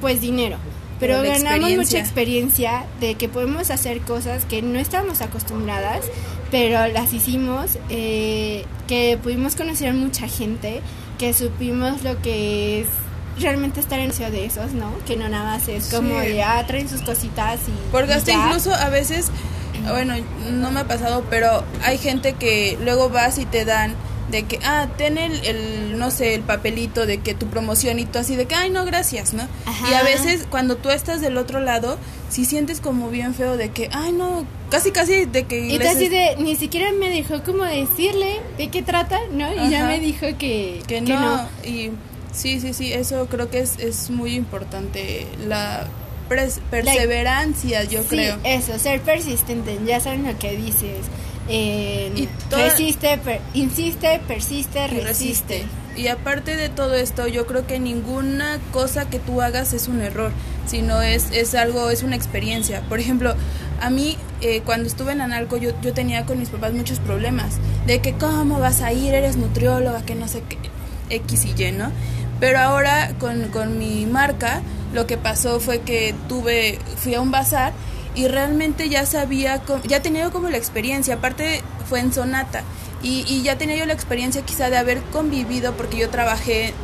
pues 0.00 0.20
dinero. 0.20 0.58
Pero 1.00 1.22
ganamos 1.22 1.70
mucha 1.72 1.98
experiencia. 1.98 2.84
de 3.00 3.14
que 3.16 3.28
podemos 3.28 3.70
hacer 3.70 4.00
cosas 4.00 4.44
que 4.44 4.62
no 4.62 4.78
estábamos 4.78 5.20
acostumbradas, 5.20 6.04
pero 6.50 6.86
las 6.88 7.12
hicimos, 7.12 7.78
eh, 7.90 8.64
que 8.86 9.18
pudimos 9.22 9.56
conocer 9.56 9.88
a 9.90 9.92
mucha 9.92 10.28
gente, 10.28 10.80
que 11.18 11.32
supimos 11.34 12.02
lo 12.02 12.20
que 12.22 12.80
es 12.80 12.86
realmente 13.38 13.80
estar 13.80 13.98
en 14.00 14.08
medio 14.08 14.30
de 14.30 14.46
esos, 14.46 14.72
¿no? 14.72 14.90
Que 15.06 15.16
no 15.16 15.28
nada 15.28 15.44
más 15.56 15.68
es 15.68 15.88
como 15.92 16.20
Sí. 16.22 16.28
de, 16.28 16.42
ah, 16.42 16.64
traen 16.66 16.88
sus 16.88 17.02
cositas 17.02 17.60
y... 17.68 17.72
Porque 17.92 18.14
hasta 18.14 18.32
ya. 18.32 18.46
incluso 18.46 18.72
a 18.74 18.88
veces, 18.88 19.30
bueno, 19.88 20.14
no 20.52 20.70
me 20.70 20.80
ha 20.80 20.84
pasado, 20.86 21.24
pero 21.28 21.62
hay 21.84 21.98
gente 21.98 22.32
que 22.32 22.78
luego 22.82 23.10
vas 23.10 23.38
y 23.38 23.44
te 23.44 23.66
dan 23.66 23.94
de 24.30 24.42
que, 24.42 24.58
ah, 24.64 24.88
ten 24.98 25.18
el, 25.18 25.44
el, 25.44 25.98
no 25.98 26.10
sé, 26.10 26.34
el 26.34 26.42
papelito 26.42 27.06
de 27.06 27.18
que 27.18 27.34
tu 27.34 27.46
promoción 27.46 27.98
y 28.00 28.06
tú 28.06 28.18
así 28.18 28.34
de 28.36 28.46
que, 28.46 28.54
ay, 28.56 28.70
no, 28.70 28.84
gracias, 28.84 29.34
¿no? 29.34 29.46
Ajá. 29.66 29.90
Y 29.90 29.94
a 29.94 30.02
veces 30.02 30.46
cuando 30.50 30.76
tú 30.76 30.90
estás 30.90 31.20
del 31.20 31.36
otro 31.36 31.60
lado, 31.60 31.96
si 32.28 32.44
sientes 32.44 32.80
como 32.80 33.08
bien 33.08 33.34
feo 33.34 33.56
de 33.56 33.68
que, 33.70 33.88
ay, 33.92 34.10
no, 34.12 34.44
casi, 34.70 34.90
casi 34.90 35.26
de 35.26 35.44
que... 35.44 35.60
Y 35.68 35.72
tú 35.74 35.78
les- 35.78 35.94
así 35.96 36.08
de, 36.08 36.36
ni 36.40 36.56
siquiera 36.56 36.90
me 36.92 37.08
dejó 37.08 37.42
como 37.44 37.62
decirle 37.64 38.40
de 38.58 38.68
qué 38.68 38.82
trata, 38.82 39.18
¿no? 39.32 39.52
Y 39.64 39.70
ya 39.70 39.86
me 39.86 40.00
dijo 40.00 40.26
que, 40.38 40.82
que 40.88 41.00
no, 41.00 41.48
y 41.64 41.90
sí, 42.32 42.58
sí, 42.60 42.74
sí, 42.74 42.92
eso 42.92 43.26
creo 43.30 43.48
que 43.48 43.60
es, 43.60 43.78
es 43.78 44.10
muy 44.10 44.34
importante, 44.34 45.26
la 45.46 45.86
pres- 46.28 46.58
perseverancia, 46.70 47.84
yo 47.84 48.02
sí, 48.02 48.08
creo. 48.08 48.38
eso, 48.44 48.78
ser 48.78 49.00
persistente, 49.02 49.78
ya 49.86 50.00
saben 50.00 50.24
lo 50.26 50.38
que 50.38 50.56
dices. 50.56 51.06
Eh, 51.48 52.12
Y 52.16 52.26
toda- 52.50 52.64
resiste, 52.64 53.18
per- 53.18 53.40
insiste, 53.54 54.20
persiste, 54.26 54.86
resiste. 54.88 55.64
Y 55.96 56.08
aparte 56.08 56.56
de 56.56 56.68
todo 56.68 56.94
esto, 56.94 57.26
yo 57.26 57.46
creo 57.46 57.66
que 57.66 57.78
ninguna 57.78 58.58
cosa 58.72 59.08
que 59.08 59.18
tú 59.18 59.40
hagas 59.40 59.72
es 59.72 59.88
un 59.88 60.00
error, 60.02 60.30
sino 60.66 61.00
es, 61.00 61.30
es 61.32 61.54
algo, 61.54 61.88
es 61.90 62.02
una 62.02 62.16
experiencia. 62.16 62.82
Por 62.88 63.00
ejemplo, 63.00 63.34
a 63.80 63.88
mí 63.90 64.16
eh, 64.42 64.60
cuando 64.64 64.86
estuve 64.86 65.12
en 65.12 65.22
Analco 65.22 65.56
yo, 65.56 65.70
yo 65.80 65.94
tenía 65.94 66.26
con 66.26 66.38
mis 66.38 66.50
papás 66.50 66.74
muchos 66.74 66.98
problemas, 66.98 67.54
de 67.86 68.00
que 68.00 68.12
cómo 68.14 68.58
vas 68.60 68.82
a 68.82 68.92
ir, 68.92 69.14
eres 69.14 69.36
nutrióloga, 69.36 70.02
que 70.04 70.14
no 70.14 70.28
sé 70.28 70.42
qué, 70.46 70.58
X 71.08 71.46
y 71.46 71.62
Y, 71.62 71.72
¿no? 71.72 71.90
Pero 72.40 72.58
ahora 72.58 73.12
con, 73.18 73.48
con 73.48 73.78
mi 73.78 74.04
marca, 74.04 74.60
lo 74.92 75.06
que 75.06 75.16
pasó 75.16 75.60
fue 75.60 75.80
que 75.80 76.14
tuve, 76.28 76.78
fui 76.98 77.14
a 77.14 77.22
un 77.22 77.30
bazar 77.30 77.72
y 78.16 78.28
realmente 78.28 78.88
ya 78.88 79.06
sabía, 79.06 79.62
ya 79.84 80.02
tenía 80.02 80.30
como 80.30 80.48
la 80.48 80.56
experiencia, 80.56 81.14
aparte 81.14 81.62
fue 81.88 82.00
en 82.00 82.12
Sonata 82.12 82.64
y, 83.02 83.42
ya 83.42 83.56
tenía 83.56 83.76
yo 83.76 83.86
la 83.86 83.92
experiencia 83.92 84.42
quizá 84.42 84.70
de 84.70 84.78
haber 84.78 85.00
convivido 85.12 85.74
porque 85.74 85.98
yo 85.98 86.08
trabajé 86.10 86.74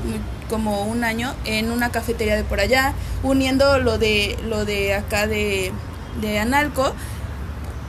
como 0.49 0.85
un 0.85 1.03
año 1.03 1.35
en 1.45 1.73
una 1.73 1.91
cafetería 1.91 2.37
de 2.37 2.45
por 2.45 2.61
allá, 2.61 2.93
uniendo 3.23 3.79
lo 3.79 3.99
de, 3.99 4.37
lo 4.47 4.65
de 4.65 4.95
acá 4.95 5.27
de, 5.27 5.73
de 6.21 6.39
Analco, 6.39 6.95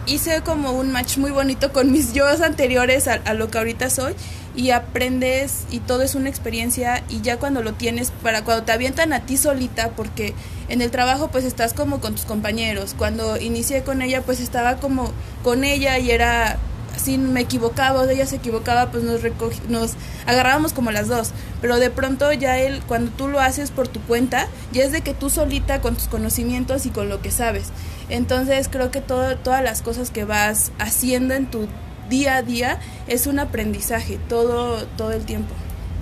hice 0.07 0.41
como 0.41 0.71
un 0.71 0.91
match 0.91 1.17
muy 1.17 1.31
bonito 1.31 1.71
con 1.73 1.91
mis 1.91 2.13
yo 2.13 2.25
anteriores 2.27 3.07
a, 3.07 3.15
a 3.25 3.33
lo 3.33 3.49
que 3.49 3.57
ahorita 3.57 3.89
soy 3.89 4.15
y 4.56 4.72
aprendes 4.72 5.66
y 5.72 5.80
todo 5.80 6.04
es 6.04 6.16
una 6.16 6.30
experiencia 6.30 7.04
y 7.10 7.22
ya 7.22 7.38
cuando 7.38 7.64
lo 7.64 7.74
tienes 7.74 8.12
para 8.12 8.43
cuando 8.43 8.64
te 8.64 8.72
avientan 8.72 9.14
a 9.14 9.26
ti 9.26 9.38
solita 9.38 9.89
porque 9.91 10.34
en 10.70 10.82
el 10.82 10.91
trabajo 10.91 11.30
pues 11.30 11.43
estás 11.43 11.74
como 11.74 11.99
con 11.99 12.16
tus 12.16 12.26
compañeros. 12.26 12.95
Cuando 12.97 13.38
inicié 13.38 13.84
con 13.84 14.01
ella 14.01 14.22
pues 14.22 14.39
estaba 14.39 14.78
como 14.78 15.12
con 15.43 15.64
ella 15.64 15.97
y 15.97 16.12
era 16.12 16.58
si 16.95 17.18
me 17.18 17.41
equivocaba 17.41 18.01
o 18.01 18.10
ella 18.10 18.28
se 18.28 18.36
equivocaba 18.36 18.91
pues 18.91 19.04
nos 19.04 19.22
nos 19.70 19.93
agarrábamos 20.28 20.74
como 20.74 20.91
las 20.91 21.08
dos. 21.08 21.32
Pero 21.60 21.80
de 21.80 21.89
pronto 21.89 22.32
ya 22.32 22.60
él 22.60 22.82
cuando 22.88 23.12
tú 23.12 23.28
lo 23.28 23.39
haces 23.39 23.72
por 23.72 23.88
tu 23.88 23.99
cuenta 24.01 24.47
ya 24.72 24.84
es 24.84 24.91
de 24.91 25.01
que 25.01 25.16
tú 25.16 25.30
solita 25.32 25.82
con 25.82 25.95
tus 25.95 26.08
conocimientos 26.08 26.86
y 26.86 26.89
con 26.91 27.10
lo 27.10 27.22
que 27.22 27.32
sabes. 27.32 27.70
Entonces 28.10 28.68
creo 28.70 28.91
que 28.91 29.01
todo, 29.01 29.36
todas 29.38 29.64
las 29.64 29.82
cosas 29.82 30.12
que 30.12 30.26
vas 30.26 30.72
haciendo 30.78 31.34
en 31.34 31.47
tu 31.47 31.68
día 32.10 32.38
a 32.38 32.41
día 32.41 32.80
es 33.08 33.28
un 33.28 33.39
aprendizaje 33.39 34.20
todo, 34.30 34.86
todo 34.97 35.12
el 35.12 35.26
tiempo. 35.26 35.54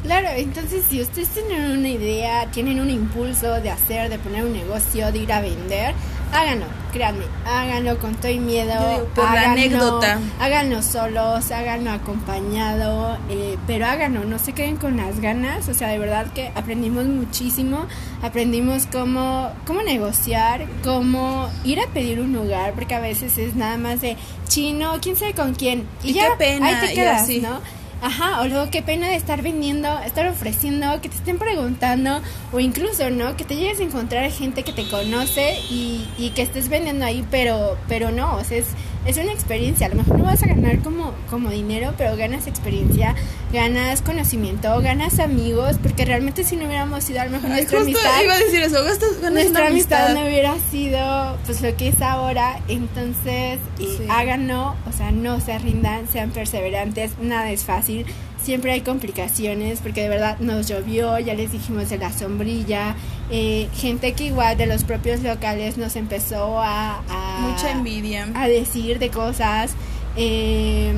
Claro, 0.04 0.30
entonces 0.36 0.84
si 0.90 1.00
ustedes 1.00 1.30
tienen 1.30 1.78
una 1.78 1.90
idea, 1.90 2.48
tienen 2.52 2.80
un 2.80 2.90
impulso 2.90 3.62
de 3.62 3.70
hacer, 3.70 4.10
de 4.10 4.18
poner 4.18 4.46
un 4.46 4.54
negocio, 4.54 5.12
de 5.12 5.20
ir 5.20 5.32
a 5.32 5.42
vender, 5.42 5.94
háganlo, 6.32 6.66
créanme, 6.92 7.26
háganlo 7.46 7.98
con 8.00 8.16
todo 8.16 8.32
y 8.32 8.40
miedo. 8.40 9.08
por 9.14 9.26
la 9.26 9.52
anécdota. 9.52 10.20
Háganlo 10.40 10.82
solos, 10.82 11.52
háganlo 11.52 11.92
acompañado, 11.92 13.18
eh, 13.30 13.58
pero 13.68 13.86
háganlo, 13.86 14.24
no 14.24 14.40
se 14.40 14.54
queden 14.54 14.78
con 14.78 14.98
las 14.98 15.20
ganas. 15.20 15.68
O 15.70 15.74
sea, 15.74 15.90
de 15.90 16.00
verdad 16.00 16.28
que 16.34 16.52
aprendimos 16.56 17.06
muchísimo, 17.06 17.86
aprendimos 18.22 18.88
cómo, 18.92 19.52
cómo 19.66 19.82
negociar, 19.84 20.68
cómo 20.84 21.50
ir 21.64 21.80
a 21.80 21.88
pedir 21.88 22.20
un 22.20 22.34
lugar, 22.34 22.74
porque 22.74 22.96
a 22.96 23.00
veces 23.00 23.38
es 23.38 23.56
nada 23.56 23.78
más 23.78 24.02
de 24.02 24.18
chino, 24.48 24.94
quién 25.02 25.16
sabe 25.16 25.34
con 25.34 25.54
quién. 25.54 25.88
Y, 26.04 26.14
ya, 26.14 26.30
qué 26.30 26.36
pena, 26.38 26.68
ahí 26.68 26.88
te 26.88 26.94
quedas, 26.94 27.28
¿no? 27.42 27.81
Ajá, 28.02 28.42
o 28.42 28.48
luego 28.48 28.72
qué 28.72 28.82
pena 28.82 29.10
de 29.10 29.16
estar 29.16 29.44
vendiendo, 29.44 29.88
estar 30.00 30.26
ofreciendo, 30.28 31.00
que 31.02 31.10
te 31.10 31.16
estén 31.16 31.38
preguntando, 31.38 32.20
o 32.52 32.60
incluso, 32.60 33.12
¿no? 33.12 33.38
Que 33.38 33.46
te 33.46 33.56
llegues 33.56 33.80
a 33.80 33.84
encontrar 33.84 34.32
gente 34.32 34.64
que 34.64 34.74
te 34.74 34.90
conoce 34.90 35.60
y, 35.70 36.10
y 36.18 36.32
que 36.32 36.42
estés 36.42 36.68
vendiendo 36.68 37.06
ahí, 37.06 37.24
pero, 37.30 37.78
pero 37.88 38.10
no, 38.10 38.38
o 38.38 38.44
sea, 38.44 38.58
es, 38.58 38.70
es 39.06 39.18
una 39.18 39.32
experiencia. 39.32 39.88
A 39.88 39.90
lo 39.90 39.96
mejor 39.96 40.18
no 40.20 40.26
vas 40.26 40.44
a 40.44 40.48
ganar 40.48 40.80
como, 40.80 41.14
como 41.30 41.50
dinero, 41.50 41.94
pero 41.98 42.16
ganas 42.18 42.48
experiencia, 42.48 43.16
ganas 43.52 44.02
conocimiento, 44.02 44.80
ganas 44.82 45.20
amigos, 45.20 45.78
porque 45.82 46.06
realmente 46.06 46.44
si 46.44 46.56
no 46.56 46.66
hubiéramos 46.66 47.04
sido 47.04 47.22
a 47.22 47.26
lo 47.26 47.32
mejor 47.32 47.50
nuestra 47.50 47.80
amistad. 47.82 48.22
Iba 48.24 48.34
a 48.34 48.38
decir 48.40 48.62
eso, 48.62 48.84
gastas, 48.84 49.10
nuestra 49.32 49.68
amistad 49.68 50.08
amistad. 50.08 50.14
no 50.14 50.28
hubiera 50.28 50.56
sido 50.72 51.38
pues 51.46 51.62
lo 51.62 51.76
que 51.76 51.90
es 51.90 52.02
ahora 52.02 52.60
entonces 52.68 53.60
Sí. 53.78 53.98
háganlo 54.10 54.76
o 54.88 54.92
sea 54.96 55.12
no 55.12 55.40
se 55.40 55.58
rindan 55.58 56.08
sean 56.08 56.30
perseverantes 56.32 57.12
nada 57.20 57.52
es 57.52 57.64
fácil 57.64 58.06
siempre 58.44 58.72
hay 58.72 58.82
complicaciones 58.82 59.80
porque 59.82 60.02
de 60.04 60.10
verdad 60.10 60.38
nos 60.40 60.68
llovió 60.68 61.20
ya 61.20 61.34
les 61.34 61.52
dijimos 61.52 61.90
de 61.90 61.98
la 61.98 62.12
sombrilla 62.12 62.96
eh, 63.30 63.68
gente 63.76 64.14
que 64.14 64.26
igual 64.26 64.58
de 64.58 64.66
los 64.66 64.84
propios 64.84 65.22
locales 65.22 65.78
nos 65.78 65.96
empezó 65.96 66.60
a, 66.60 67.02
a 67.10 67.40
Mucha 67.42 67.72
envidia. 67.72 68.28
a 68.34 68.48
decir 68.48 69.00
de 69.00 69.10
cosas 69.10 69.72
eh, 70.18 70.92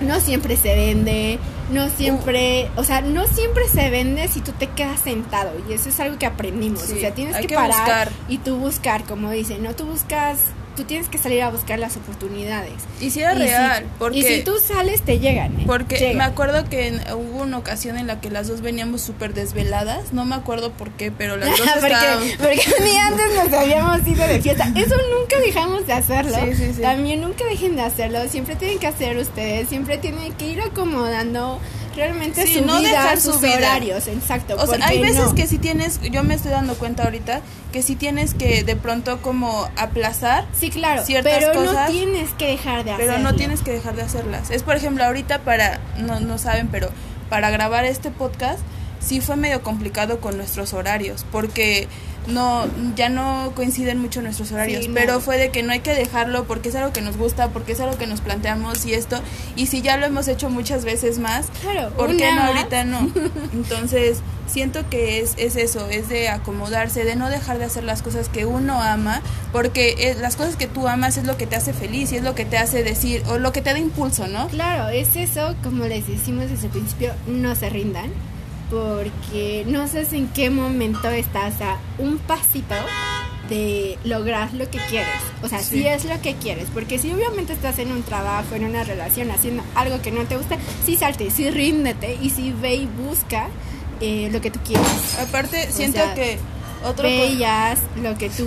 no 0.00 0.20
siempre 0.20 0.56
se 0.56 0.76
vende, 0.76 1.38
no 1.72 1.88
siempre, 1.88 2.68
o 2.76 2.84
sea, 2.84 3.00
no 3.00 3.26
siempre 3.26 3.64
se 3.68 3.90
vende 3.90 4.28
si 4.28 4.40
tú 4.40 4.52
te 4.52 4.68
quedas 4.68 5.00
sentado 5.00 5.50
y 5.68 5.72
eso 5.72 5.88
es 5.88 5.98
algo 5.98 6.18
que 6.18 6.26
aprendimos, 6.26 6.82
Sí, 6.82 6.92
o 6.98 7.00
sea, 7.00 7.12
tienes 7.14 7.36
que, 7.36 7.48
que 7.48 7.54
parar 7.56 7.70
buscar. 7.70 8.08
y 8.28 8.38
tú 8.38 8.56
buscar, 8.58 9.02
como 9.04 9.30
dicen, 9.32 9.62
no 9.64 9.74
tú 9.74 9.86
buscas, 9.86 10.38
tú 10.78 10.84
tienes 10.84 11.08
que 11.08 11.18
salir 11.18 11.42
a 11.42 11.50
buscar 11.50 11.78
las 11.80 11.96
oportunidades. 11.96 12.72
Y 13.00 13.10
si 13.10 13.20
era 13.20 13.34
Y 13.34 13.38
real, 13.38 13.82
si, 13.84 13.90
porque... 13.98 14.18
y 14.18 14.22
si 14.22 14.42
tú 14.44 14.52
sales 14.64 15.02
te 15.02 15.18
llegan, 15.18 15.52
¿eh? 15.60 15.64
Porque 15.66 15.96
Llegan. 15.98 16.18
me 16.18 16.24
acuerdo 16.24 16.64
que 16.68 16.86
en- 16.86 17.00
hubo 17.14 17.42
una 17.42 17.58
ocasión 17.58 17.98
en 17.98 18.06
la 18.06 18.20
que 18.20 18.30
las 18.30 18.46
dos 18.46 18.60
veníamos 18.60 19.00
súper 19.02 19.34
desveladas, 19.34 20.12
no 20.12 20.24
me 20.24 20.36
acuerdo 20.36 20.70
por 20.72 20.90
qué, 20.92 21.10
pero 21.10 21.36
las 21.36 21.48
dos 21.50 21.60
porque, 21.80 21.86
estábamos... 21.94 22.28
porque 22.38 22.82
día 22.84 23.06
antes 23.08 23.26
nos 23.34 23.52
habíamos 23.52 24.06
ido 24.06 24.26
de 24.28 24.40
fiesta. 24.40 24.72
Eso 24.76 24.94
nunca 25.18 25.38
dejamos 25.44 25.86
de 25.86 25.92
hacerlo. 25.94 26.38
Sí, 26.44 26.54
sí, 26.54 26.72
sí. 26.76 26.80
También 26.82 27.20
nunca 27.20 27.44
dejen 27.46 27.74
de 27.74 27.82
hacerlo. 27.82 28.20
Siempre 28.28 28.54
tienen 28.54 28.78
que 28.78 28.86
hacer 28.86 29.16
ustedes. 29.16 29.68
Siempre 29.68 29.98
tienen 29.98 30.32
que 30.34 30.46
ir 30.48 30.60
acomodando 30.60 31.60
realmente 31.98 32.46
Sí, 32.46 32.54
su 32.60 32.64
no 32.64 32.78
vida, 32.78 32.88
dejar 32.90 33.20
sus 33.20 33.34
su 33.34 33.40
vida. 33.40 33.56
horarios. 33.58 34.06
Exacto. 34.06 34.56
O 34.58 34.66
sea, 34.66 34.78
hay 34.86 35.00
veces 35.00 35.26
no. 35.26 35.34
que 35.34 35.46
si 35.46 35.58
tienes, 35.58 36.00
yo 36.10 36.22
me 36.24 36.34
estoy 36.34 36.52
dando 36.52 36.74
cuenta 36.76 37.02
ahorita, 37.04 37.42
que 37.72 37.82
si 37.82 37.94
tienes 37.96 38.32
que 38.32 38.64
de 38.64 38.76
pronto 38.76 39.20
como 39.20 39.68
aplazar, 39.76 40.46
Sí, 40.58 40.70
claro. 40.70 41.04
ciertas 41.04 41.34
pero 41.38 41.54
no 41.54 41.66
cosas, 41.66 41.90
tienes 41.90 42.30
que 42.30 42.46
dejar 42.46 42.84
de 42.84 42.92
hacerlo. 42.92 43.12
pero 43.12 43.22
no 43.22 43.34
tienes 43.34 43.60
que 43.60 43.72
dejar 43.72 43.94
de 43.96 44.02
hacerlas. 44.02 44.50
Es 44.50 44.62
por 44.62 44.76
ejemplo 44.76 45.04
ahorita 45.04 45.40
para, 45.40 45.80
no, 45.98 46.20
no 46.20 46.38
saben, 46.38 46.68
pero 46.68 46.88
para 47.28 47.50
grabar 47.50 47.84
este 47.84 48.10
podcast 48.10 48.60
sí 49.00 49.20
fue 49.20 49.36
medio 49.36 49.62
complicado 49.62 50.20
con 50.20 50.36
nuestros 50.38 50.72
horarios, 50.72 51.26
porque 51.30 51.86
no, 52.28 52.66
ya 52.94 53.08
no 53.08 53.52
coinciden 53.54 53.98
mucho 54.00 54.22
nuestros 54.22 54.52
horarios, 54.52 54.82
Sí, 54.82 54.88
no. 54.88 54.94
pero 54.94 55.20
fue 55.20 55.38
de 55.38 55.50
que 55.50 55.62
no 55.62 55.72
hay 55.72 55.80
que 55.80 55.94
dejarlo 55.94 56.44
porque 56.44 56.68
es 56.68 56.74
algo 56.76 56.92
que 56.92 57.00
nos 57.00 57.16
gusta, 57.16 57.48
porque 57.48 57.72
es 57.72 57.80
algo 57.80 57.96
que 57.98 58.06
nos 58.06 58.20
planteamos 58.20 58.84
y 58.86 58.94
esto, 58.94 59.20
y 59.56 59.66
si 59.66 59.82
ya 59.82 59.96
lo 59.96 60.06
hemos 60.06 60.28
hecho 60.28 60.50
muchas 60.50 60.84
veces 60.84 61.18
más, 61.18 61.46
Claro. 61.62 61.90
¿Por 61.96 62.16
qué 62.16 62.30
no 62.30 62.36
más. 62.36 62.48
ahorita 62.56 62.84
no? 62.84 63.10
Entonces, 63.52 64.18
siento 64.46 64.88
que 64.88 65.20
es, 65.20 65.34
es 65.36 65.56
eso, 65.56 65.88
es 65.88 66.08
de 66.08 66.28
acomodarse, 66.28 67.04
de 67.04 67.16
no 67.16 67.28
dejar 67.30 67.58
de 67.58 67.64
hacer 67.64 67.84
las 67.84 68.02
cosas 68.02 68.28
que 68.28 68.44
uno 68.46 68.80
ama, 68.82 69.20
porque 69.52 69.94
eh, 69.98 70.16
las 70.20 70.36
cosas 70.36 70.56
que 70.56 70.66
tú 70.66 70.88
amas 70.88 71.16
es 71.16 71.24
lo 71.24 71.36
que 71.36 71.46
te 71.46 71.56
hace 71.56 71.72
feliz 71.72 72.12
y 72.12 72.16
es 72.16 72.22
lo 72.22 72.34
que 72.34 72.44
te 72.44 72.56
hace 72.58 72.82
decir, 72.84 73.22
o 73.28 73.38
lo 73.38 73.52
que 73.52 73.60
te 73.62 73.72
da 73.72 73.78
impulso, 73.78 74.26
¿no? 74.28 74.48
Claro, 74.48 74.88
es 74.88 75.16
eso, 75.16 75.54
como 75.62 75.84
les 75.86 76.06
decimos 76.06 76.48
desde 76.50 76.66
el 76.66 76.72
principio, 76.72 77.12
no 77.26 77.54
se 77.54 77.68
rindan, 77.68 78.10
porque 78.70 79.64
no 79.66 79.86
sabes 79.88 80.12
en 80.12 80.28
qué 80.28 80.50
momento 80.50 81.08
estás 81.10 81.60
a 81.60 81.78
un 81.98 82.18
pasito 82.18 82.74
de 83.48 83.98
lograr 84.04 84.52
lo 84.52 84.70
que 84.70 84.78
quieres. 84.90 85.08
O 85.42 85.48
sea, 85.48 85.60
Sí. 85.60 85.78
si 85.80 85.86
es 85.86 86.04
lo 86.04 86.20
que 86.20 86.34
quieres, 86.34 86.66
porque 86.74 86.98
si 86.98 87.10
obviamente 87.12 87.54
estás 87.54 87.78
en 87.78 87.90
un 87.92 88.02
trabajo, 88.02 88.54
en 88.54 88.64
una 88.64 88.84
relación, 88.84 89.30
haciendo 89.30 89.62
algo 89.74 90.02
que 90.02 90.10
no 90.10 90.24
te 90.24 90.36
gusta, 90.36 90.58
sí 90.84 90.96
salte, 90.96 91.30
sí 91.30 91.48
ríndete 91.50 92.18
y 92.20 92.30
sí 92.30 92.54
ve 92.60 92.74
y 92.74 92.86
busca 92.86 93.48
eh, 94.00 94.28
lo 94.30 94.40
que 94.40 94.50
tú 94.52 94.60
quieres. 94.64 94.86
Aparte, 95.20 95.66
O 95.68 95.72
siento 95.72 95.98
sea, 95.98 96.14
que 96.14 96.38
otro 96.84 97.02
Ve 97.08 97.26
con- 97.30 97.38
y 97.40 97.44
haz 97.44 97.80
lo 98.00 98.16
que 98.16 98.30
tú, 98.30 98.46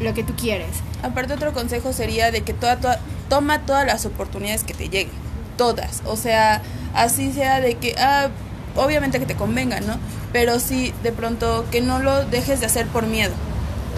lo 0.00 0.12
que 0.14 0.24
tú 0.24 0.34
quieres. 0.34 0.70
aparte 1.04 1.34
otro 1.34 1.52
consejo 1.52 1.92
sería 1.92 2.30
de 2.32 2.40
que 2.40 2.52
toda, 2.52 2.78
toda- 2.80 2.98
toma 3.28 3.60
todas 3.60 3.86
las 3.86 4.06
oportunidades 4.06 4.64
que 4.64 4.74
te 4.74 4.88
lleguen, 4.88 5.12
todas, 5.56 6.02
o 6.04 6.16
sea, 6.16 6.62
así 6.94 7.32
sea 7.32 7.60
de 7.60 7.74
que 7.76 7.94
ah, 7.96 8.30
obviamente 8.76 9.18
que 9.18 9.26
te 9.26 9.34
convenga, 9.34 9.80
¿no? 9.80 9.98
Pero 10.32 10.58
sí 10.60 10.92
de 11.02 11.12
pronto 11.12 11.64
que 11.70 11.80
no 11.80 11.98
lo 11.98 12.24
dejes 12.24 12.60
de 12.60 12.66
hacer 12.66 12.86
por 12.86 13.06
miedo. 13.06 13.32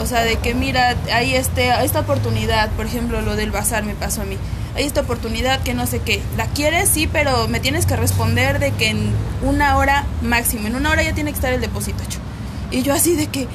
O 0.01 0.07
sea, 0.07 0.23
de 0.23 0.37
que 0.37 0.55
mira, 0.55 0.97
hay 1.13 1.35
este, 1.35 1.69
esta 1.85 2.01
oportunidad, 2.01 2.71
por 2.71 2.87
ejemplo, 2.87 3.21
lo 3.23 3.37
del 3.37 3.51
bazar 3.51 3.85
me 3.85 3.95
pasó 3.95 4.23
a 4.23 4.25
mí. 4.25 4.37
Hay 4.75 4.85
esta 4.85 5.03
oportunidad 5.03 5.63
que 5.63 5.73
no 5.73 5.87
sé 5.87 6.01
qué. 6.01 6.21
¿La 6.37 6.47
quieres? 6.47 6.89
Sí, 6.89 7.07
pero 7.07 7.47
me 7.47 7.61
tienes 7.61 7.87
que 7.87 7.95
responder 7.95 8.59
de 8.59 8.73
que 8.73 8.89
en 8.89 9.13
una 9.43 9.77
hora 9.77 10.05
máximo, 10.21 10.67
en 10.67 10.75
una 10.75 10.91
hora 10.91 11.05
ya 11.05 11.15
tiene 11.15 11.31
que 11.31 11.37
estar 11.37 11.53
el 11.53 11.61
depósito 11.61 12.03
hecho. 12.03 12.19
Y 12.73 12.83
yo 12.83 12.93
así 12.93 13.15
de 13.15 13.29
que, 13.29 13.47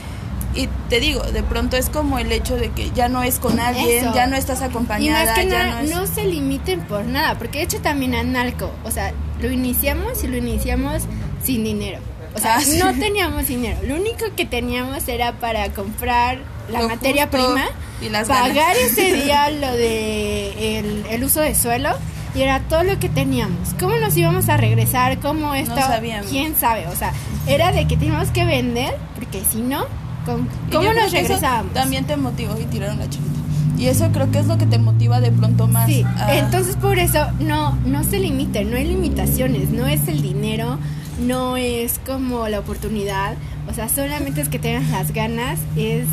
y 0.56 0.68
te 0.90 1.00
digo, 1.00 1.22
de 1.24 1.44
pronto 1.44 1.78
es 1.78 1.90
como 1.90 2.18
el 2.20 2.32
hecho 2.32 2.56
de 2.56 2.72
que 2.72 2.90
ya 2.92 3.08
no 3.10 3.22
es 3.24 3.40
con 3.40 3.60
alguien, 3.60 4.04
Eso. 4.06 4.14
ya 4.16 4.28
no 4.28 4.36
estás 4.36 4.62
Y 4.62 4.64
acompañada, 4.64 5.26
más 5.26 5.36
que 5.40 5.48
ya 5.50 5.66
nada, 5.68 5.82
no 5.84 5.98
no, 5.98 6.04
es... 6.04 6.10
se 6.10 6.26
limiten 6.26 6.82
por 6.82 7.06
nada, 7.06 7.38
porque 7.38 7.60
de 7.60 7.66
hecho 7.66 7.80
también 7.82 8.16
Analco, 8.16 8.72
o 8.84 8.92
sea, 8.92 9.14
lo 9.42 9.52
iniciamos 9.52 10.24
y 10.24 10.28
lo 10.28 10.38
iniciamos 10.38 11.04
sin 11.44 11.64
dinero. 11.64 12.00
O 12.36 12.40
sea, 12.40 12.58
Ah, 12.58 12.62
sí. 12.62 12.78
no 12.78 12.94
teníamos 12.94 13.48
dinero. 13.48 13.78
Lo 13.84 13.96
único 13.96 14.26
que 14.36 14.46
teníamos 14.46 15.08
era 15.08 15.34
para 15.34 15.70
comprar 15.70 16.38
la 16.72 16.82
Lo 16.84 16.90
materia 16.90 17.30
prima, 17.30 17.66
y 18.02 18.10
las 18.10 18.28
pagar 18.28 18.54
ganas. 18.54 18.78
ese 18.78 19.14
día 19.24 19.50
lo 19.50 19.72
de 19.74 20.78
el, 20.80 21.06
el 21.10 21.24
uso 21.24 21.42
de 21.42 21.56
suelo 21.56 21.90
y 22.36 22.42
era 22.44 22.60
todo 22.62 22.84
lo 22.84 23.00
que 23.00 23.10
teníamos. 23.10 23.74
¿Cómo 23.80 23.96
nos 23.98 24.16
íbamos 24.16 24.48
a 24.50 24.58
regresar? 24.58 25.18
¿Cómo 25.20 25.56
esto? 25.56 25.76
sabíamos. 25.76 26.30
¿Quién 26.30 26.56
sabe? 26.56 26.86
O 26.88 26.96
sea, 26.96 27.12
era 27.48 27.72
de 27.72 27.88
que 27.88 27.98
teníamos 27.98 28.30
que 28.30 28.46
vender, 28.46 28.96
porque 29.16 29.42
si 29.52 29.62
no, 29.62 29.88
¿con- 30.26 30.48
Y 30.70 30.74
¿cómo 30.74 30.94
nos 30.94 31.12
regresábamos? 31.12 31.74
También 31.74 32.06
te 32.06 32.18
motivó 32.18 32.56
y 32.60 32.66
tiraron 32.66 33.00
la 33.00 33.10
chavita. 33.10 33.30
Y 33.78 33.86
eso 33.88 34.10
creo 34.12 34.30
que 34.30 34.40
es 34.40 34.48
lo 34.48 34.58
que 34.58 34.66
te 34.66 34.78
motiva 34.78 35.22
de 35.22 35.32
pronto 35.32 35.68
más. 35.68 35.88
Sí, 35.88 36.04
a- 36.18 36.36
entonces 36.38 36.76
por 36.76 37.00
eso 37.00 37.26
no, 37.40 37.76
no 37.86 38.04
se 38.04 38.20
limiten, 38.20 38.70
no 38.72 38.78
hay 38.78 38.86
limitaciones, 38.86 39.70
no 39.70 39.88
es 39.88 40.08
el 40.10 40.22
dinero, 40.22 40.78
no 41.26 41.56
es 41.58 42.00
como 42.06 42.48
la 42.50 42.60
oportunidad, 42.60 43.36
o 43.70 43.74
sea, 43.74 43.88
solamente 43.90 44.42
es 44.42 44.50
que 44.50 44.60
tengas 44.60 44.90
las 44.90 45.14
ganas, 45.14 45.60
es 45.78 46.06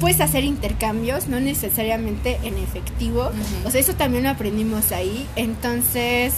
puedes 0.00 0.20
hacer 0.20 0.42
intercambios, 0.44 1.28
no 1.28 1.38
necesariamente 1.38 2.38
en 2.42 2.56
efectivo, 2.58 3.30
o 3.64 3.70
sea, 3.70 3.80
eso 3.80 3.92
también 3.94 4.24
lo 4.24 4.30
aprendimos 4.30 4.90
ahí, 4.90 5.26
entonces 5.36 6.34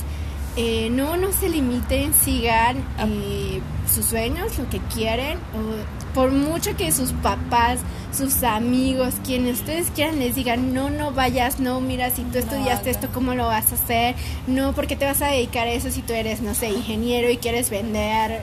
eh, 0.57 0.89
no, 0.91 1.17
no 1.17 1.33
se 1.33 1.49
limiten, 1.49 2.15
sigan 2.15 2.79
eh, 2.99 3.61
sus 3.93 4.07
sueños, 4.07 4.57
lo 4.59 4.69
que 4.69 4.79
quieren, 4.93 5.39
o 5.39 6.15
por 6.15 6.31
mucho 6.31 6.77
que 6.77 6.93
sus 6.93 7.13
papás, 7.13 7.81
sus 8.17 8.43
amigos, 8.45 9.15
quienes 9.25 9.61
ustedes 9.61 9.91
quieran 9.91 10.21
les 10.21 10.37
digan, 10.37 10.73
no, 10.73 10.91
no 10.91 11.11
vayas, 11.11 11.59
no, 11.59 11.81
mira, 11.81 12.11
si 12.11 12.23
tú 12.23 12.39
estudiaste 12.39 12.91
hagas. 12.91 13.03
esto, 13.03 13.09
¿cómo 13.13 13.35
lo 13.35 13.47
vas 13.47 13.73
a 13.73 13.75
hacer? 13.75 14.15
No, 14.47 14.73
porque 14.75 14.95
te 14.95 15.05
vas 15.05 15.23
a 15.23 15.27
dedicar 15.27 15.67
a 15.67 15.73
eso 15.73 15.91
si 15.91 16.03
tú 16.03 16.13
eres, 16.13 16.41
no 16.41 16.55
sé, 16.55 16.69
ingeniero 16.69 17.31
y 17.31 17.39
quieres 17.39 17.71
vender 17.71 18.43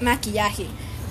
maquillaje. 0.00 0.64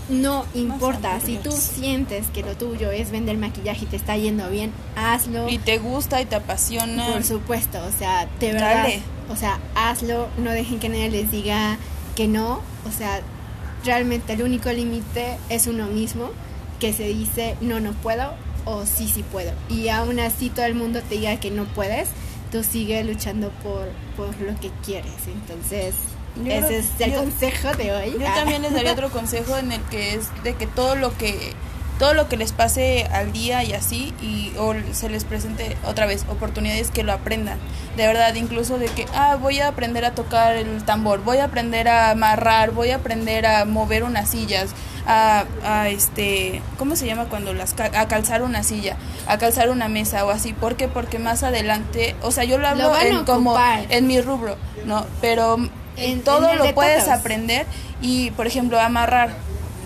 No 0.10 0.45
importa, 0.55 1.20
si 1.20 1.38
tú 1.38 1.51
sientes 1.51 2.28
que 2.34 2.41
lo 2.41 2.55
tuyo 2.55 2.89
es 2.91 3.12
vender 3.12 3.38
maquillaje 3.38 3.86
y 3.86 3.88
te 3.88 3.95
está 3.95 4.18
yendo 4.18 4.49
bien, 4.49 4.72
hazlo. 4.95 5.47
Y 5.49 5.60
te 5.60 5.78
gusta 5.78 6.22
y 6.22 6.26
te 6.26 6.36
apasiona. 6.36 7.07
Por 7.07 7.24
supuesto, 7.24 7.80
o 7.86 7.97
sea, 7.97 8.28
de 8.39 8.53
verdad, 8.53 8.84
Dale. 8.84 9.01
o 9.30 9.36
sea, 9.36 9.60
hazlo, 9.76 10.28
no 10.38 10.51
dejen 10.51 10.80
que 10.80 10.89
nadie 10.89 11.12
les 11.12 11.32
diga 11.32 11.78
que 12.16 12.28
no, 12.28 12.62
o 12.88 12.91
sea, 12.97 13.22
realmente 13.86 14.34
el 14.34 14.41
único 14.41 14.72
límite 14.72 15.38
es 15.49 15.68
uno 15.68 15.86
mismo, 15.88 16.32
que 16.80 16.93
se 16.93 17.07
dice 17.07 17.55
no, 17.62 17.80
no 17.80 17.91
puedo 17.93 18.34
o 18.66 18.86
sí, 18.86 19.07
sí 19.07 19.24
puedo. 19.24 19.51
Y 19.70 19.89
aún 19.89 20.20
así 20.20 20.49
todo 20.49 20.66
el 20.66 20.76
mundo 20.76 21.01
te 21.07 21.16
diga 21.16 21.39
que 21.39 21.51
no 21.51 21.66
puedes, 21.66 22.10
tú 22.51 22.64
sigue 22.64 23.03
luchando 23.03 23.51
por, 23.64 23.89
por 24.18 24.39
lo 24.41 24.60
que 24.60 24.72
quieres. 24.84 25.14
Entonces, 25.28 25.95
ese 26.48 26.80
es 26.80 26.88
el 27.00 27.14
consejo 27.14 27.72
de 27.76 27.92
hoy. 27.92 28.12
Yo 28.14 28.26
también 28.34 28.62
les 28.62 28.74
daría 28.74 28.92
otro 29.00 29.10
consejo 29.10 29.58
en 29.58 29.72
el 29.72 29.82
que 29.84 30.16
es 30.16 30.30
de 30.44 30.56
que 30.56 30.68
todo 30.68 30.96
lo 30.96 31.16
que 31.18 31.54
todo 32.00 32.14
lo 32.14 32.30
que 32.30 32.38
les 32.38 32.54
pase 32.54 33.06
al 33.12 33.34
día 33.34 33.62
y 33.64 33.74
así 33.74 34.14
y 34.22 34.54
o 34.58 34.74
se 34.94 35.10
les 35.10 35.26
presente 35.26 35.76
otra 35.86 36.06
vez 36.06 36.26
oportunidades 36.30 36.92
que 36.92 37.04
lo 37.04 37.12
aprendan. 37.12 37.60
De 37.98 38.08
verdad 38.08 38.34
incluso 38.36 38.80
de 38.80 38.86
que 38.86 39.06
ah 39.14 39.36
voy 39.40 39.60
a 39.60 39.68
aprender 39.68 40.06
a 40.06 40.12
tocar 40.12 40.56
el 40.56 40.84
tambor 40.86 41.22
voy 41.24 41.40
a 41.40 41.46
aprender 41.46 41.90
a 41.90 42.12
amarrar 42.12 42.72
voy 42.72 42.92
a 42.92 42.96
aprender 42.96 43.46
a 43.46 43.66
mover 43.66 44.06
unas 44.06 44.30
sillas 44.30 44.70
a, 45.06 45.44
a 45.64 45.90
este 45.90 46.62
cómo 46.78 46.96
se 46.96 47.06
llama 47.06 47.26
cuando 47.26 47.54
las 47.54 47.76
a 47.80 48.08
calzar 48.08 48.44
una 48.44 48.64
silla 48.64 48.96
a 49.28 49.38
calzar 49.38 49.70
una 49.70 49.90
mesa 49.90 50.26
o 50.26 50.30
así 50.30 50.54
¿por 50.54 50.76
qué? 50.78 50.88
porque 50.88 51.20
más 51.20 51.44
adelante 51.44 52.16
o 52.22 52.32
sea 52.32 52.46
yo 52.46 52.58
lo 52.58 52.68
hablo 52.68 52.98
en 52.98 53.26
como 53.26 53.58
en 53.90 54.08
mi 54.08 54.22
rubro 54.22 54.56
no 54.86 55.06
pero 55.20 55.58
en, 56.00 56.22
todo 56.22 56.54
lo 56.56 56.74
puedes 56.74 57.08
aprender 57.08 57.66
y 58.02 58.32
por 58.32 58.47
ejemplo 58.47 58.80
amarrar 58.80 59.32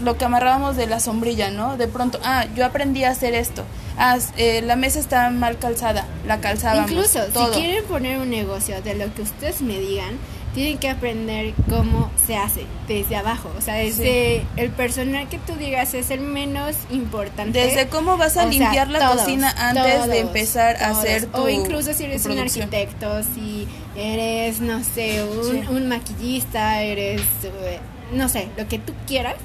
lo 0.02 0.18
que 0.18 0.26
amarrábamos 0.26 0.76
de 0.76 0.88
la 0.88 1.00
sombrilla, 1.00 1.50
¿no? 1.50 1.78
De 1.78 1.88
pronto, 1.88 2.20
ah, 2.24 2.46
yo 2.56 2.66
aprendí 2.66 3.04
a 3.04 3.12
hacer 3.12 3.34
esto. 3.34 3.64
Ah, 3.98 4.18
eh, 4.38 4.62
la 4.62 4.76
mesa 4.76 5.00
está 5.00 5.30
mal 5.30 5.58
calzada, 5.58 6.06
la 6.28 6.40
calzábamos. 6.42 6.92
Incluso, 6.92 7.20
si 7.28 7.60
quieren 7.60 7.86
poner 7.86 8.20
un 8.20 8.30
negocio 8.30 8.82
de 8.82 8.96
lo 8.96 9.14
que 9.14 9.22
ustedes 9.22 9.62
me 9.62 9.80
digan, 9.80 10.18
tienen 10.54 10.78
que 10.78 10.90
aprender 10.90 11.54
cómo 11.70 12.12
se 12.28 12.38
hace 12.38 12.66
desde 12.88 13.16
abajo. 13.16 13.52
O 13.58 13.62
sea, 13.62 13.76
desde 13.76 14.46
el 14.56 14.70
personal 14.70 15.28
que 15.28 15.40
tú 15.40 15.56
digas 15.56 15.94
es 15.94 16.12
el 16.12 16.22
menos 16.22 16.76
importante. 16.92 17.60
Desde 17.60 17.88
cómo 17.88 18.18
vas 18.18 18.38
a 18.38 18.46
limpiar 18.46 18.90
la 18.90 19.12
cocina 19.12 19.54
antes 19.58 20.08
de 20.08 20.20
empezar 20.20 20.78
a 20.78 20.92
hacer 20.92 21.26
tu 21.26 21.42
O 21.42 21.50
incluso 21.50 21.94
si 21.94 22.04
eres 22.04 22.26
un 22.26 22.38
arquitecto, 22.38 23.24
si 23.24 23.68
eres, 23.96 24.60
no 24.60 24.84
sé, 24.84 25.24
un, 25.24 25.68
un 25.76 25.88
maquillista, 25.88 26.82
eres, 26.82 27.22
eh, 27.44 27.80
no 28.12 28.30
sé, 28.30 28.50
lo 28.58 28.68
que 28.68 28.80
tú 28.80 28.94
quieras 29.08 29.36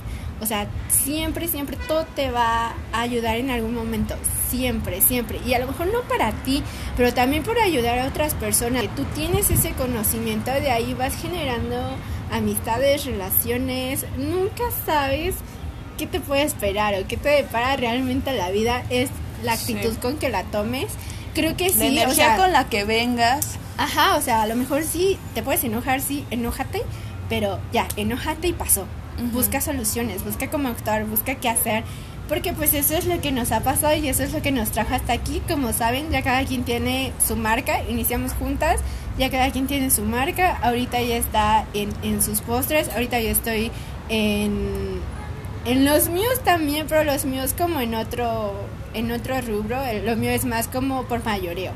o 0.41 0.47
sea, 0.47 0.69
siempre, 0.89 1.49
siempre 1.49 1.77
todo 1.89 2.05
te 2.15 2.31
va 2.31 2.75
a 2.93 3.01
ayudar 3.01 3.37
en 3.37 3.51
algún 3.51 3.75
momento. 3.75 4.15
Siempre, 4.51 5.01
siempre. 5.01 5.41
Y 5.45 5.55
a 5.55 5.59
lo 5.59 5.67
mejor 5.67 5.89
no 5.89 6.03
para 6.03 6.31
ti, 6.45 6.63
pero 6.97 7.13
también 7.13 7.43
por 7.43 7.59
ayudar 7.59 7.99
a 7.99 8.07
otras 8.07 8.35
personas. 8.35 8.85
Tú 8.95 9.05
tienes 9.15 9.51
ese 9.51 9.73
conocimiento, 9.73 10.53
de 10.53 10.71
ahí 10.71 10.95
vas 10.95 11.15
generando 11.21 11.77
amistades, 12.31 13.05
relaciones. 13.05 14.07
Nunca 14.17 14.65
sabes 14.87 15.35
qué 15.99 16.07
te 16.07 16.21
puede 16.21 16.43
esperar 16.43 16.95
o 16.95 17.07
qué 17.07 17.17
te 17.17 17.31
depara 17.31 17.77
realmente 17.77 18.33
la 18.33 18.51
vida. 18.51 18.85
Es 18.91 19.11
la 19.43 19.55
actitud 19.55 19.97
con 19.97 20.19
que 20.19 20.29
la 20.29 20.45
tomes. 20.45 20.87
Creo 21.35 21.57
que 21.57 21.71
sí. 21.71 21.79
La 21.79 22.03
energía 22.03 22.37
con 22.37 22.53
la 22.53 22.69
que 22.69 22.85
vengas. 22.85 23.59
Ajá, 23.79 24.17
o 24.17 24.21
sea, 24.21 24.43
a 24.43 24.47
lo 24.47 24.57
mejor 24.57 24.83
sí 24.85 25.19
te 25.35 25.43
puedes 25.43 25.65
enojar, 25.65 26.03
sí, 26.03 26.27
enójate, 26.31 26.83
pero 27.31 27.59
ya, 27.73 27.89
enójate 27.97 28.49
y 28.49 28.53
pasó 28.53 28.85
busca 29.33 29.61
soluciones, 29.61 30.25
busca 30.25 30.49
cómo 30.51 30.69
actuar, 30.69 31.05
busca 31.05 31.35
qué 31.35 31.49
hacer, 31.49 31.85
porque 32.29 32.53
pues 32.53 32.75
eso 32.75 32.95
es 32.95 33.07
lo 33.07 33.21
que 33.21 33.33
nos 33.33 33.53
ha 33.53 33.61
pasado 33.61 33.95
y 33.95 34.09
eso 34.09 34.23
es 34.23 34.33
lo 34.33 34.43
que 34.43 34.53
nos 34.53 34.71
trajo 34.71 34.95
hasta 34.95 35.13
aquí. 35.13 35.41
Como 35.49 35.73
saben, 35.73 36.11
ya 36.11 36.23
cada 36.23 36.45
quien 36.45 36.65
tiene 36.65 37.13
su 37.27 37.37
marca, 37.37 37.83
iniciamos 37.89 38.33
juntas, 38.33 38.81
ya 39.19 39.31
cada 39.31 39.51
quien 39.51 39.67
tiene 39.67 39.91
su 39.91 40.03
marca, 40.03 40.57
ahorita 40.63 41.01
ya 41.03 41.17
está 41.17 41.67
en, 41.75 41.91
en 42.03 42.23
sus 42.23 42.41
postres, 42.41 42.89
ahorita 42.91 43.21
yo 43.21 43.31
estoy 43.31 43.71
en, 44.09 45.01
en 45.65 45.85
los 45.85 46.09
míos 46.09 46.41
también, 46.45 46.87
pero 46.89 47.03
los 47.05 47.25
míos 47.25 47.55
como 47.57 47.81
en 47.81 47.95
otro, 47.95 48.53
en 48.95 49.11
otro 49.11 49.41
rubro, 49.41 49.79
lo 50.05 50.17
mío 50.17 50.31
es 50.31 50.45
más 50.45 50.69
como 50.69 51.05
por 51.05 51.25
mayoreo. 51.25 51.73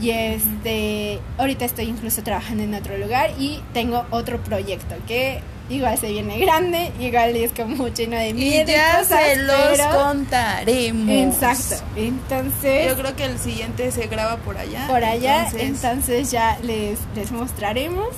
Y 0.00 0.10
este, 0.10 1.18
ahorita 1.38 1.64
estoy 1.64 1.86
incluso 1.86 2.22
trabajando 2.22 2.62
en 2.62 2.74
otro 2.74 2.96
lugar 2.98 3.30
y 3.38 3.60
tengo 3.72 4.06
otro 4.10 4.38
proyecto 4.38 4.94
que 5.06 5.40
igual 5.70 5.98
se 5.98 6.10
viene 6.10 6.38
grande, 6.38 6.92
igual 7.00 7.36
es 7.36 7.52
como 7.52 7.88
lleno 7.88 8.16
de 8.16 8.32
miedo. 8.32 8.70
Y 8.70 8.72
ya 8.72 9.04
se 9.04 9.36
los 9.36 9.78
contaremos. 9.94 11.08
Exacto. 11.08 11.84
Entonces. 11.96 12.88
Yo 12.88 12.96
creo 12.96 13.16
que 13.16 13.24
el 13.24 13.38
siguiente 13.38 13.90
se 13.90 14.06
graba 14.06 14.36
por 14.38 14.56
allá. 14.56 14.86
Por 14.86 15.04
allá, 15.04 15.48
entonces, 15.58 16.30
ya 16.30 16.58
les, 16.62 16.98
les 17.14 17.32
mostraremos. 17.32 18.08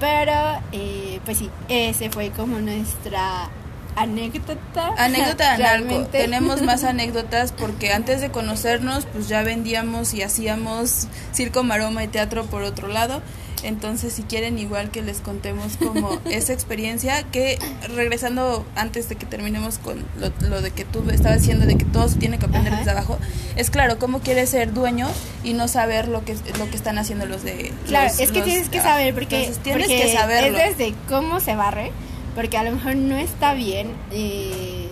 Pero, 0.00 0.32
eh, 0.72 1.20
pues 1.26 1.38
sí, 1.38 1.50
ese 1.68 2.10
fue 2.10 2.30
como 2.30 2.58
nuestra 2.58 3.50
anécdota. 3.96 4.94
Anécdota 4.96 5.56
de 5.56 6.04
Tenemos 6.10 6.62
más 6.70 6.84
anécdotas 6.84 7.52
porque 7.52 7.92
antes 7.92 8.20
de 8.20 8.30
conocernos, 8.30 9.06
pues 9.06 9.28
ya 9.28 9.42
vendíamos 9.42 10.14
y 10.14 10.22
hacíamos 10.22 11.08
circo, 11.32 11.62
maroma 11.62 12.04
y 12.04 12.08
teatro 12.08 12.44
por 12.46 12.62
otro 12.62 12.88
lado. 12.88 13.22
Entonces, 13.62 14.14
si 14.14 14.22
quieren, 14.22 14.58
igual 14.58 14.90
que 14.90 15.02
les 15.02 15.20
contemos 15.20 15.76
como 15.76 16.18
esa 16.24 16.52
experiencia, 16.52 17.22
que 17.24 17.58
regresando 17.94 18.64
antes 18.74 19.08
de 19.08 19.16
que 19.16 19.26
terminemos 19.26 19.78
con 19.78 20.04
lo, 20.18 20.62
de 20.62 20.70
que 20.70 20.84
tú 20.84 21.08
estabas 21.10 21.40
diciendo, 21.40 21.66
de 21.66 21.76
que 21.76 21.84
todo 21.84 22.08
se 22.08 22.16
tiene 22.16 22.38
que 22.38 22.46
aprender 22.46 22.76
desde 22.76 22.90
abajo, 22.90 23.18
es 23.56 23.70
claro, 23.70 23.98
cómo 23.98 24.20
quieres 24.20 24.50
ser 24.50 24.72
dueño 24.72 25.08
y 25.44 25.52
no 25.52 25.68
saber 25.68 26.08
lo 26.08 26.24
que, 26.24 26.36
lo 26.58 26.70
que 26.70 26.76
están 26.76 26.98
haciendo 26.98 27.26
los 27.26 27.42
de... 27.42 27.72
Claro, 27.86 28.10
es 28.18 28.30
que 28.30 28.42
tienes 28.42 28.68
que 28.68 28.80
saber, 28.80 29.14
porque, 29.14 29.52
tienes 29.62 29.88
que 29.88 30.12
saberlo. 30.12 30.58
es 30.58 30.78
desde 30.78 30.94
cómo 31.08 31.40
se 31.40 31.54
barre, 31.54 31.92
porque 32.34 32.56
a 32.56 32.62
lo 32.62 32.72
mejor 32.72 32.96
no 32.96 33.16
está 33.16 33.54
bien, 33.54 33.88
eh, 34.12 34.88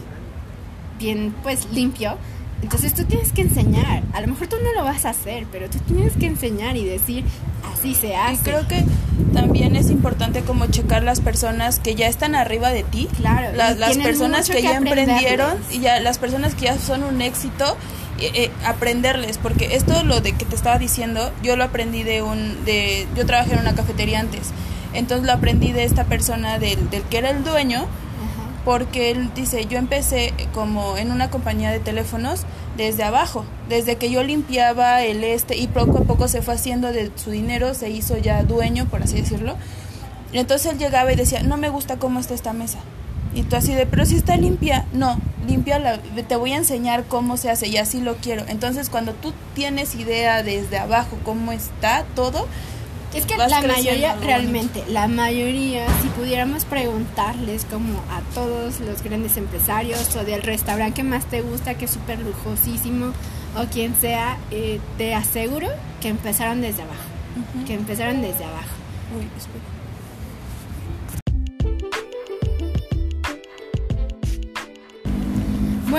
bien 0.98 1.34
pues 1.42 1.68
limpio, 1.72 2.16
entonces 2.62 2.92
tú 2.92 3.04
tienes 3.04 3.32
que 3.32 3.42
enseñar. 3.42 4.02
A 4.12 4.20
lo 4.20 4.28
mejor 4.28 4.48
tú 4.48 4.56
no 4.62 4.72
lo 4.72 4.84
vas 4.84 5.04
a 5.04 5.10
hacer, 5.10 5.46
pero 5.52 5.70
tú 5.70 5.78
tienes 5.78 6.14
que 6.14 6.26
enseñar 6.26 6.76
y 6.76 6.84
decir, 6.84 7.24
así 7.72 7.94
se 7.94 8.16
hace. 8.16 8.34
Y 8.34 8.38
creo 8.38 8.66
que 8.66 8.84
también 9.32 9.76
es 9.76 9.90
importante 9.90 10.42
como 10.42 10.66
checar 10.66 11.04
las 11.04 11.20
personas 11.20 11.78
que 11.78 11.94
ya 11.94 12.08
están 12.08 12.34
arriba 12.34 12.70
de 12.70 12.82
ti. 12.82 13.08
Claro. 13.16 13.56
las 13.56 13.96
personas 13.98 14.50
que, 14.50 14.60
ya 14.60 14.76
emprendieron 14.76 15.56
y 15.70 15.80
ya 15.80 16.00
las 16.00 16.18
personas 16.18 16.54
que 16.54 16.66
ya 16.66 16.78
son 16.78 17.04
un 17.04 17.22
éxito. 17.22 17.76
Eh, 18.20 18.32
eh, 18.34 18.50
aprenderles 18.64 19.38
porque 19.38 19.76
esto 19.76 20.02
lo 20.02 20.20
de 20.20 20.32
que 20.32 20.44
te 20.44 20.56
estaba 20.56 20.76
diciendo 20.76 21.32
yo 21.40 21.54
lo 21.54 21.62
aprendí 21.62 22.02
de 22.02 22.20
un 22.20 22.64
de 22.64 23.06
yo 23.14 23.24
trabajé 23.26 23.52
en 23.52 23.60
una 23.60 23.76
cafetería 23.76 24.18
antes 24.18 24.50
entonces 24.94 25.26
lo 25.26 25.32
aprendí 25.32 25.72
de 25.72 25.84
esta 25.84 26.04
persona 26.04 26.58
del, 26.58 26.90
del 26.90 27.02
que 27.02 27.18
era 27.18 27.30
el 27.30 27.44
dueño 27.44 27.86
porque 28.68 29.10
él 29.10 29.30
dice, 29.34 29.64
yo 29.64 29.78
empecé 29.78 30.34
como 30.52 30.98
en 30.98 31.10
una 31.10 31.30
compañía 31.30 31.70
de 31.70 31.80
teléfonos 31.80 32.42
desde 32.76 33.02
abajo, 33.02 33.46
desde 33.70 33.96
que 33.96 34.10
yo 34.10 34.22
limpiaba 34.22 35.02
el 35.02 35.24
este 35.24 35.56
y 35.56 35.68
poco 35.68 35.98
a 35.98 36.02
poco 36.02 36.28
se 36.28 36.42
fue 36.42 36.52
haciendo 36.52 36.92
de 36.92 37.10
su 37.16 37.30
dinero, 37.30 37.72
se 37.72 37.88
hizo 37.88 38.18
ya 38.18 38.42
dueño, 38.42 38.84
por 38.84 39.02
así 39.02 39.22
decirlo. 39.22 39.56
Y 40.34 40.38
entonces 40.38 40.72
él 40.72 40.78
llegaba 40.78 41.10
y 41.10 41.16
decía, 41.16 41.42
no 41.42 41.56
me 41.56 41.70
gusta 41.70 41.96
cómo 41.96 42.20
está 42.20 42.34
esta 42.34 42.52
mesa. 42.52 42.78
Y 43.34 43.42
tú 43.42 43.56
así 43.56 43.72
de, 43.72 43.86
pero 43.86 44.04
si 44.04 44.16
está 44.16 44.36
limpia, 44.36 44.84
no, 44.92 45.18
limpia, 45.46 46.00
te 46.28 46.36
voy 46.36 46.52
a 46.52 46.56
enseñar 46.56 47.04
cómo 47.04 47.38
se 47.38 47.50
hace 47.50 47.68
y 47.68 47.78
así 47.78 48.02
lo 48.02 48.16
quiero. 48.16 48.44
Entonces 48.48 48.90
cuando 48.90 49.14
tú 49.14 49.32
tienes 49.54 49.94
idea 49.94 50.42
desde 50.42 50.78
abajo 50.78 51.16
cómo 51.24 51.52
está 51.52 52.04
todo, 52.14 52.46
es 53.14 53.24
que 53.24 53.36
la 53.36 53.60
mayoría, 53.62 54.16
realmente, 54.16 54.84
la 54.88 55.08
mayoría, 55.08 55.86
si 56.02 56.08
pudiéramos 56.08 56.64
preguntarles 56.64 57.64
como 57.64 57.98
a 58.10 58.20
todos 58.34 58.80
los 58.80 59.02
grandes 59.02 59.36
empresarios 59.36 60.14
o 60.16 60.24
del 60.24 60.42
restaurante 60.42 60.96
que 60.96 61.02
más 61.02 61.24
te 61.26 61.40
gusta, 61.40 61.74
que 61.74 61.86
es 61.86 61.90
súper 61.90 62.18
lujosísimo, 62.20 63.12
o 63.56 63.64
quien 63.72 63.94
sea, 63.96 64.36
eh, 64.50 64.80
te 64.98 65.14
aseguro 65.14 65.68
que 66.00 66.08
empezaron 66.08 66.60
desde 66.60 66.82
abajo. 66.82 67.00
Que 67.66 67.74
empezaron 67.74 68.20
desde 68.20 68.44
abajo. 68.44 68.74
Uy, 69.16 69.28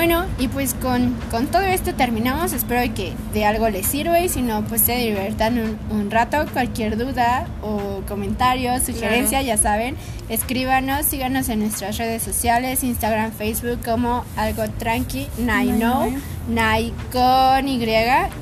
Bueno, 0.00 0.24
y 0.38 0.48
pues 0.48 0.72
con, 0.72 1.14
todo 1.52 1.60
esto 1.60 1.92
terminamos. 1.92 2.54
Espero 2.54 2.80
que 2.94 3.12
de 3.34 3.44
algo 3.44 3.68
les 3.68 3.84
sirva 3.84 4.18
y 4.18 4.30
si 4.30 4.40
no, 4.40 4.64
pues 4.64 4.80
se 4.80 4.96
diviertan 4.96 5.78
un, 5.90 6.10
rato. 6.10 6.38
Cualquier 6.54 6.96
duda 6.96 7.46
o 7.60 8.00
comentario, 8.08 8.72
sugerencia, 8.80 9.42
ya 9.42 9.58
saben, 9.58 9.98
escríbanos, 10.30 11.04
síganos 11.04 11.50
en 11.50 11.58
nuestras 11.58 11.98
redes 11.98 12.22
sociales, 12.22 12.82
Instagram, 12.82 13.30
Facebook 13.32 13.80
como 13.84 14.24
algo 14.38 14.62
tranqui, 14.78 15.28
Nai 15.36 15.66
No, 15.66 16.08
Nai 16.48 16.94
con 17.12 17.68
Y, 17.68 17.78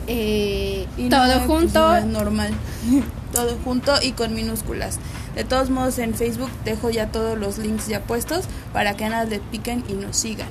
eh, 0.06 0.86
todo 1.11 1.40
junto. 1.40 1.88
Pues, 1.88 2.04
normal, 2.04 2.52
todo 3.34 3.59
junto 3.64 3.94
y 4.00 4.12
con 4.12 4.32
minúsculas. 4.32 5.00
De 5.34 5.42
todos 5.42 5.70
modos 5.70 5.98
en 5.98 6.14
Facebook 6.14 6.50
dejo 6.64 6.90
ya 6.90 7.09
todos 7.09 7.36
los 7.36 7.59
links 7.59 7.88
ya 7.88 7.98
puestos 7.98 8.44
para 8.72 8.96
que 8.96 9.09
nada 9.09 9.24
le 9.24 9.40
piquen 9.40 9.82
y 9.88 9.94
nos 9.94 10.16
sigan. 10.16 10.46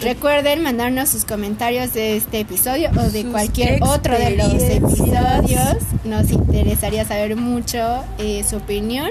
Recuerden 0.00 0.62
mandarnos 0.62 1.08
sus 1.08 1.24
comentarios 1.24 1.94
de 1.94 2.16
este 2.16 2.40
episodio 2.40 2.90
o 2.98 3.10
de 3.10 3.24
cualquier 3.24 3.82
otro 3.82 4.18
de 4.18 4.36
los 4.36 4.62
episodios. 4.62 5.78
Nos 6.04 6.30
interesaría 6.30 7.04
saber 7.04 7.36
mucho 7.36 8.04
eh, 8.18 8.44
su 8.48 8.56
opinión. 8.56 9.10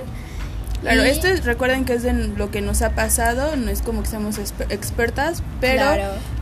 Claro, 0.82 1.02
esto 1.02 1.28
recuerden 1.44 1.84
que 1.86 1.94
es 1.94 2.04
de 2.04 2.14
lo 2.14 2.52
que 2.52 2.62
nos 2.62 2.84
ha 2.84 2.92
pasado, 2.92 3.56
no 3.56 3.72
es 3.72 3.82
como 3.82 4.04
que 4.04 4.10
seamos 4.10 4.38
expertas, 4.38 5.42
pero 5.60 5.84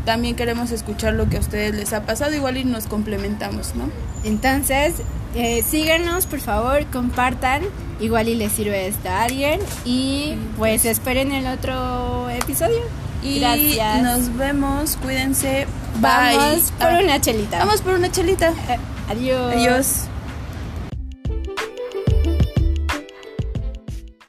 también 0.04 0.36
queremos 0.36 0.72
escuchar 0.72 1.14
lo 1.14 1.30
que 1.30 1.38
a 1.38 1.40
ustedes 1.40 1.74
les 1.74 1.94
ha 1.94 2.06
pasado, 2.06 2.36
igual 2.36 2.58
y 2.58 2.66
nos 2.66 2.88
complementamos, 2.88 3.74
¿no? 3.76 3.90
Entonces, 4.26 4.96
eh, 5.36 5.64
síganos, 5.64 6.26
por 6.26 6.42
favor, 6.42 6.86
compartan, 6.88 7.62
igual 8.02 8.28
y 8.28 8.36
les 8.36 8.52
sirve 8.52 8.88
esto 8.88 9.08
a 9.08 9.24
alguien 9.24 9.62
y 9.86 10.36
pues 10.58 10.84
esperen 10.84 11.32
el 11.32 11.48
otro 11.48 12.30
episodio. 12.30 12.82
Y 13.24 13.40
nos 14.02 14.36
vemos, 14.38 14.98
cuídense. 15.02 15.68
Vamos 16.00 16.72
por 16.78 16.88
ah, 16.88 17.00
una 17.04 17.22
chelita. 17.22 17.60
Vamos 17.60 17.82
por 17.82 17.94
una 17.94 18.12
chelita. 18.12 18.54
adiós. 19.10 19.54
Adiós. 19.54 20.13